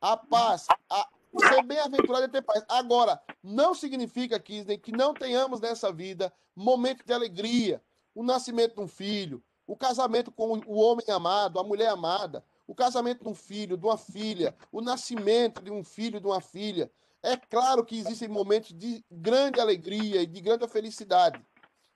A 0.00 0.16
paz, 0.16 0.66
a, 0.90 1.08
ser 1.48 1.62
bem-aventurado 1.62 2.24
é 2.24 2.28
ter 2.28 2.42
paz. 2.42 2.64
Agora, 2.68 3.20
não 3.42 3.74
significa, 3.74 4.38
Kisney, 4.38 4.78
que 4.78 4.92
não 4.92 5.14
tenhamos 5.14 5.60
nessa 5.60 5.92
vida 5.92 6.32
momentos 6.54 7.04
de 7.04 7.12
alegria, 7.12 7.82
o 8.14 8.22
nascimento 8.22 8.74
de 8.74 8.80
um 8.80 8.88
filho, 8.88 9.42
o 9.66 9.76
casamento 9.76 10.32
com 10.32 10.60
o 10.66 10.80
homem 10.80 11.06
amado, 11.08 11.58
a 11.58 11.64
mulher 11.64 11.88
amada, 11.88 12.44
o 12.66 12.74
casamento 12.74 13.22
de 13.22 13.28
um 13.28 13.34
filho, 13.34 13.76
de 13.76 13.86
uma 13.86 13.98
filha, 13.98 14.56
o 14.72 14.80
nascimento 14.80 15.62
de 15.62 15.70
um 15.70 15.84
filho, 15.84 16.20
de 16.20 16.26
uma 16.26 16.40
filha. 16.40 16.90
É 17.22 17.36
claro 17.36 17.84
que 17.84 17.98
existem 17.98 18.28
momentos 18.28 18.72
de 18.72 19.04
grande 19.10 19.60
alegria 19.60 20.22
e 20.22 20.26
de 20.26 20.40
grande 20.40 20.66
felicidade, 20.68 21.44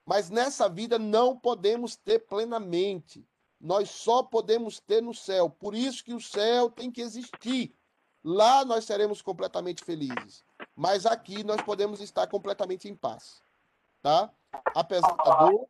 mas 0.05 0.31
nessa 0.31 0.68
vida 0.68 0.99
não 0.99 1.37
podemos 1.37 1.97
ter 1.97 2.20
plenamente 2.20 3.25
nós 3.63 3.91
só 3.91 4.25
podemos 4.25 4.81
ter 4.81 5.01
no 5.01 5.15
céu. 5.15 5.49
Por 5.49 5.73
isso 5.73 6.05
que 6.05 6.13
o 6.13 6.21
céu 6.21 6.69
tem 6.69 6.91
que 6.91 7.01
existir. 7.01 7.73
Lá 8.25 8.65
nós 8.65 8.85
seremos 8.85 9.23
completamente 9.23 9.85
felizes. 9.85 10.45
Mas 10.75 11.07
aqui 11.07 11.45
nós 11.45 11.63
podemos 11.63 12.01
estar 12.01 12.27
completamente 12.27 12.89
em 12.89 12.97
paz. 12.97 13.41
Tá? 14.03 14.29
Apesar 14.75 15.15
da 15.15 15.47
dor. 15.47 15.69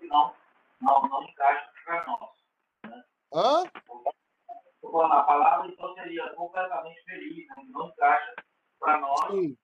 Não, 0.00 0.34
não, 0.80 1.22
encaixa 1.22 2.04
nós. 2.06 2.30
Hã? 3.34 3.62
A 4.84 5.22
palavra 5.22 5.68
então 5.68 5.94
seria 5.94 6.30
completamente 6.34 7.04
feliz, 7.04 7.46
né? 7.48 7.64
não 7.68 7.88
encaixa 7.88 8.34
para 8.80 9.00
nós. 9.00 9.26
Sim. 9.26 9.56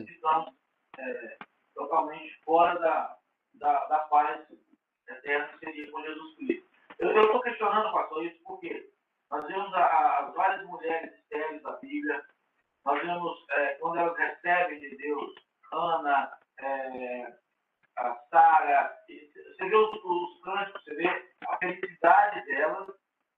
Nós 0.00 0.08
estamos 0.08 0.54
é, 0.98 1.38
totalmente 1.74 2.38
fora 2.44 2.78
da, 2.78 3.18
da, 3.54 3.86
da 3.86 3.98
paz 4.00 4.46
eterna 5.08 5.48
que 5.48 5.58
seria 5.66 5.90
com 5.90 6.02
Jesus 6.02 6.36
Cristo. 6.36 6.68
Eu 6.98 7.24
estou 7.24 7.40
questionando, 7.42 7.92
pastor, 7.92 8.24
isso 8.24 8.40
porque 8.44 8.90
nós 9.30 9.46
vemos 9.46 9.72
a- 9.74 9.84
a- 9.84 10.18
as 10.28 10.34
várias 10.34 10.66
mulheres 10.66 11.12
estéreis 11.20 11.62
da 11.62 11.72
Bíblia, 11.76 12.24
nós 12.84 13.00
vemos 13.02 13.46
é, 13.50 13.74
quando 13.76 13.98
elas 13.98 14.16
recebem 14.16 14.78
de 14.80 14.96
Deus, 14.96 15.34
Ana, 15.72 16.32
é, 16.60 17.36
a 17.96 18.14
Sara, 18.30 18.96
você 19.08 19.68
vê 19.68 19.76
os, 19.76 20.04
os 20.04 20.40
cânticos, 20.42 20.84
você 20.84 20.94
vê 20.94 21.28
a 21.48 21.56
felicidade 21.58 22.44
delas, 22.46 22.88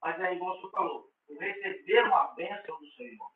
mas 0.01 0.19
é 0.19 0.31
o 0.31 0.37
senhor 0.37 0.71
falou, 0.71 1.09
o 1.29 1.39
receber 1.39 2.03
uma 2.05 2.27
bênção 2.35 2.79
do 2.79 2.87
Senhor. 2.91 3.31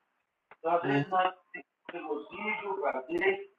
Então, 0.57 0.75
às 0.75 0.81
vezes, 0.83 1.07
nós 1.09 1.35
temos 1.51 1.67
regozijo, 1.91 2.81
prazer, 2.81 3.51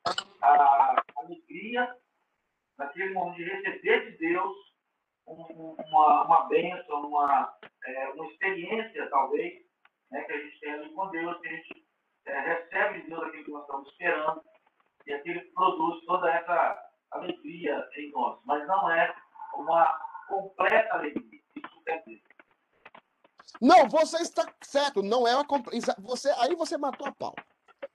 a 0.42 1.02
alegria, 1.16 1.96
naquele 2.78 3.12
momento 3.14 3.36
de 3.36 3.44
receber 3.44 4.10
de 4.12 4.18
Deus 4.18 4.56
uma, 5.26 6.24
uma 6.24 6.48
bênção, 6.48 7.02
uma, 7.02 7.56
é, 7.86 8.08
uma 8.10 8.26
experiência, 8.26 9.08
talvez, 9.10 9.62
né, 10.10 10.22
que 10.22 10.32
a 10.32 10.38
gente 10.38 10.60
tem 10.60 10.94
com 10.94 11.10
Deus, 11.10 11.40
que 11.40 11.48
a 11.48 11.50
gente 11.50 11.86
é, 12.26 12.40
recebe 12.40 13.02
de 13.02 13.08
Deus 13.08 13.22
aquilo 13.22 13.44
que 13.44 13.50
nós 13.50 13.62
estamos 13.62 13.88
esperando, 13.88 14.42
e 15.06 15.12
aquilo 15.12 15.40
que 15.40 15.52
produz 15.52 16.04
toda 16.04 16.30
essa 16.30 16.90
alegria 17.10 17.88
em 17.96 18.10
nós. 18.12 18.38
Mas 18.44 18.66
não 18.66 18.90
é 18.90 19.14
uma 19.54 19.86
completa 20.28 20.94
alegria. 20.94 21.40
Isso 21.56 21.84
quer 21.84 22.02
dizer. 22.04 22.22
Não, 23.60 23.88
você 23.88 24.22
está 24.22 24.46
certo. 24.62 25.02
Não 25.02 25.26
é 25.26 25.34
uma. 25.34 25.44
Você, 25.98 26.30
aí 26.38 26.54
você 26.54 26.76
matou 26.76 27.06
a 27.06 27.12
pau. 27.12 27.34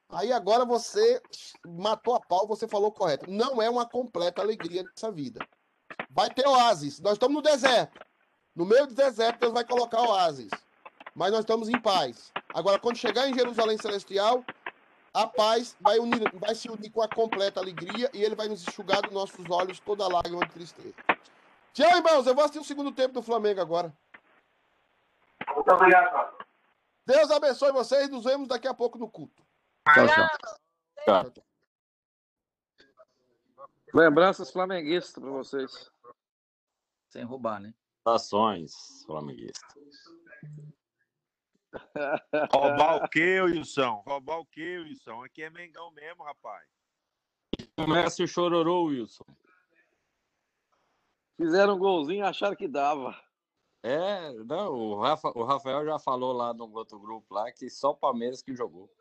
Aí 0.10 0.32
agora 0.32 0.66
você 0.66 1.22
matou 1.66 2.16
a 2.16 2.20
pau, 2.22 2.48
você 2.48 2.68
falou 2.68 2.92
correto. 2.92 3.30
Não 3.30 3.62
é 3.62 3.70
uma 3.70 3.88
completa 3.88 4.42
alegria 4.42 4.84
nessa 4.84 5.12
vida. 5.12 5.46
Vai 6.18 6.32
ter 6.32 6.48
oásis. 6.48 7.00
Nós 7.00 7.14
estamos 7.14 7.36
no 7.36 7.44
deserto. 7.44 8.04
No 8.56 8.66
meio 8.66 8.88
do 8.88 8.96
deserto, 8.96 9.42
Deus 9.42 9.54
vai 9.54 9.64
colocar 9.64 10.02
oásis. 10.02 10.50
Mas 11.14 11.30
nós 11.30 11.42
estamos 11.42 11.70
em 11.70 11.80
paz. 11.80 12.34
Agora, 12.56 12.80
quando 12.80 12.98
chegar 12.98 13.30
em 13.30 13.36
Jerusalém 13.36 13.78
Celestial, 13.78 14.44
a 15.14 15.28
paz 15.28 15.78
vai, 15.80 16.00
unir, 16.00 16.28
vai 16.40 16.56
se 16.56 16.72
unir 16.72 16.90
com 16.90 17.04
a 17.04 17.08
completa 17.08 17.60
alegria 17.60 18.10
e 18.16 18.24
ele 18.24 18.34
vai 18.34 18.48
nos 18.48 18.68
enxugar 18.68 19.04
dos 19.04 19.12
nossos 19.12 19.48
olhos 19.48 19.80
toda 19.80 20.06
a 20.06 20.08
lágrima 20.08 20.44
de 20.44 20.54
tristeza. 20.54 20.96
Tchau, 21.72 21.98
irmãos. 21.98 22.26
Eu 22.26 22.34
vou 22.34 22.44
assistir 22.44 22.62
o 22.62 22.64
segundo 22.64 22.92
tempo 22.92 23.14
do 23.14 23.22
Flamengo 23.22 23.62
agora. 23.62 23.94
Muito 25.54 25.72
obrigado, 25.72 26.12
pastor. 26.12 26.48
Deus 27.06 27.30
abençoe 27.30 27.72
vocês. 27.72 28.10
Nos 28.10 28.24
vemos 28.24 28.48
daqui 28.48 28.68
a 28.68 28.74
pouco 28.74 28.98
no 28.98 29.08
culto. 29.08 29.46
Tchau, 29.94 30.08
tchau. 30.08 30.28
Tchau. 31.06 31.44
Lembranças 33.94 34.50
flamenguistas 34.50 35.22
para 35.22 35.32
vocês. 35.32 35.92
Sem 37.10 37.24
roubar, 37.24 37.60
né? 37.60 37.74
Ações 38.06 39.04
flamenguistas. 39.06 39.76
Roubar 42.52 43.04
o 43.04 43.10
quê, 43.10 43.42
Wilson? 43.42 44.04
Roubar 44.06 44.40
o 44.40 44.46
quê, 44.46 44.78
Wilson? 44.80 45.24
Aqui 45.24 45.44
é 45.44 45.50
Mengão 45.50 45.92
mesmo, 45.92 46.24
rapaz. 46.24 46.66
Começa 47.76 48.24
o 48.24 48.28
chororô, 48.28 48.86
Wilson. 48.86 49.26
Fizeram 51.36 51.76
um 51.76 51.80
golzinho 51.80 52.20
e 52.20 52.28
acharam 52.28 52.56
que 52.56 52.68
dava. 52.68 53.16
É, 53.84 54.34
não, 54.44 54.74
o, 54.74 55.00
Rafa, 55.00 55.32
o 55.36 55.44
Rafael 55.44 55.86
já 55.86 56.00
falou 56.00 56.34
lá 56.34 56.54
no 56.54 56.72
outro 56.74 57.00
grupo 57.00 57.34
lá 57.34 57.52
que 57.52 57.70
só 57.70 57.92
o 57.92 57.96
Palmeiras 57.96 58.42
que 58.42 58.56
jogou. 58.56 58.92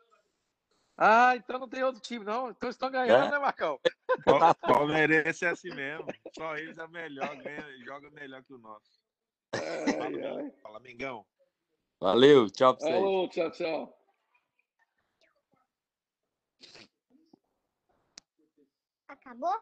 Ah, 0.97 1.35
então 1.35 1.59
não 1.59 1.69
tem 1.69 1.83
outro 1.83 2.01
time, 2.01 2.25
não. 2.25 2.49
Então 2.49 2.69
estão 2.69 2.89
ganhando, 2.89 3.27
É. 3.27 3.31
né, 3.31 3.39
Marcão? 3.39 3.79
Pa- 4.25 4.55
Palmeirense 5.05 5.45
é 5.45 5.49
assim 5.49 5.69
mesmo. 5.69 6.07
Só 6.35 6.57
eles 6.57 6.77
é 6.77 6.87
melhor, 6.87 7.35
ganha, 7.37 7.85
joga 7.85 8.09
melhor 8.09 8.43
que 8.43 8.53
o 8.53 8.57
nosso. 8.57 8.99
Fala, 9.53 10.51
Fala, 10.63 10.79
Mengão. 10.79 11.25
Valeu, 11.99 12.49
tchau 12.49 12.75
pra 12.75 12.85
vocês. 12.85 12.95
Alô, 12.95 13.27
tchau, 13.29 13.51
tchau. 13.51 13.97
Acabou? 19.07 19.55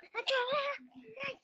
Acabou. 0.00 1.38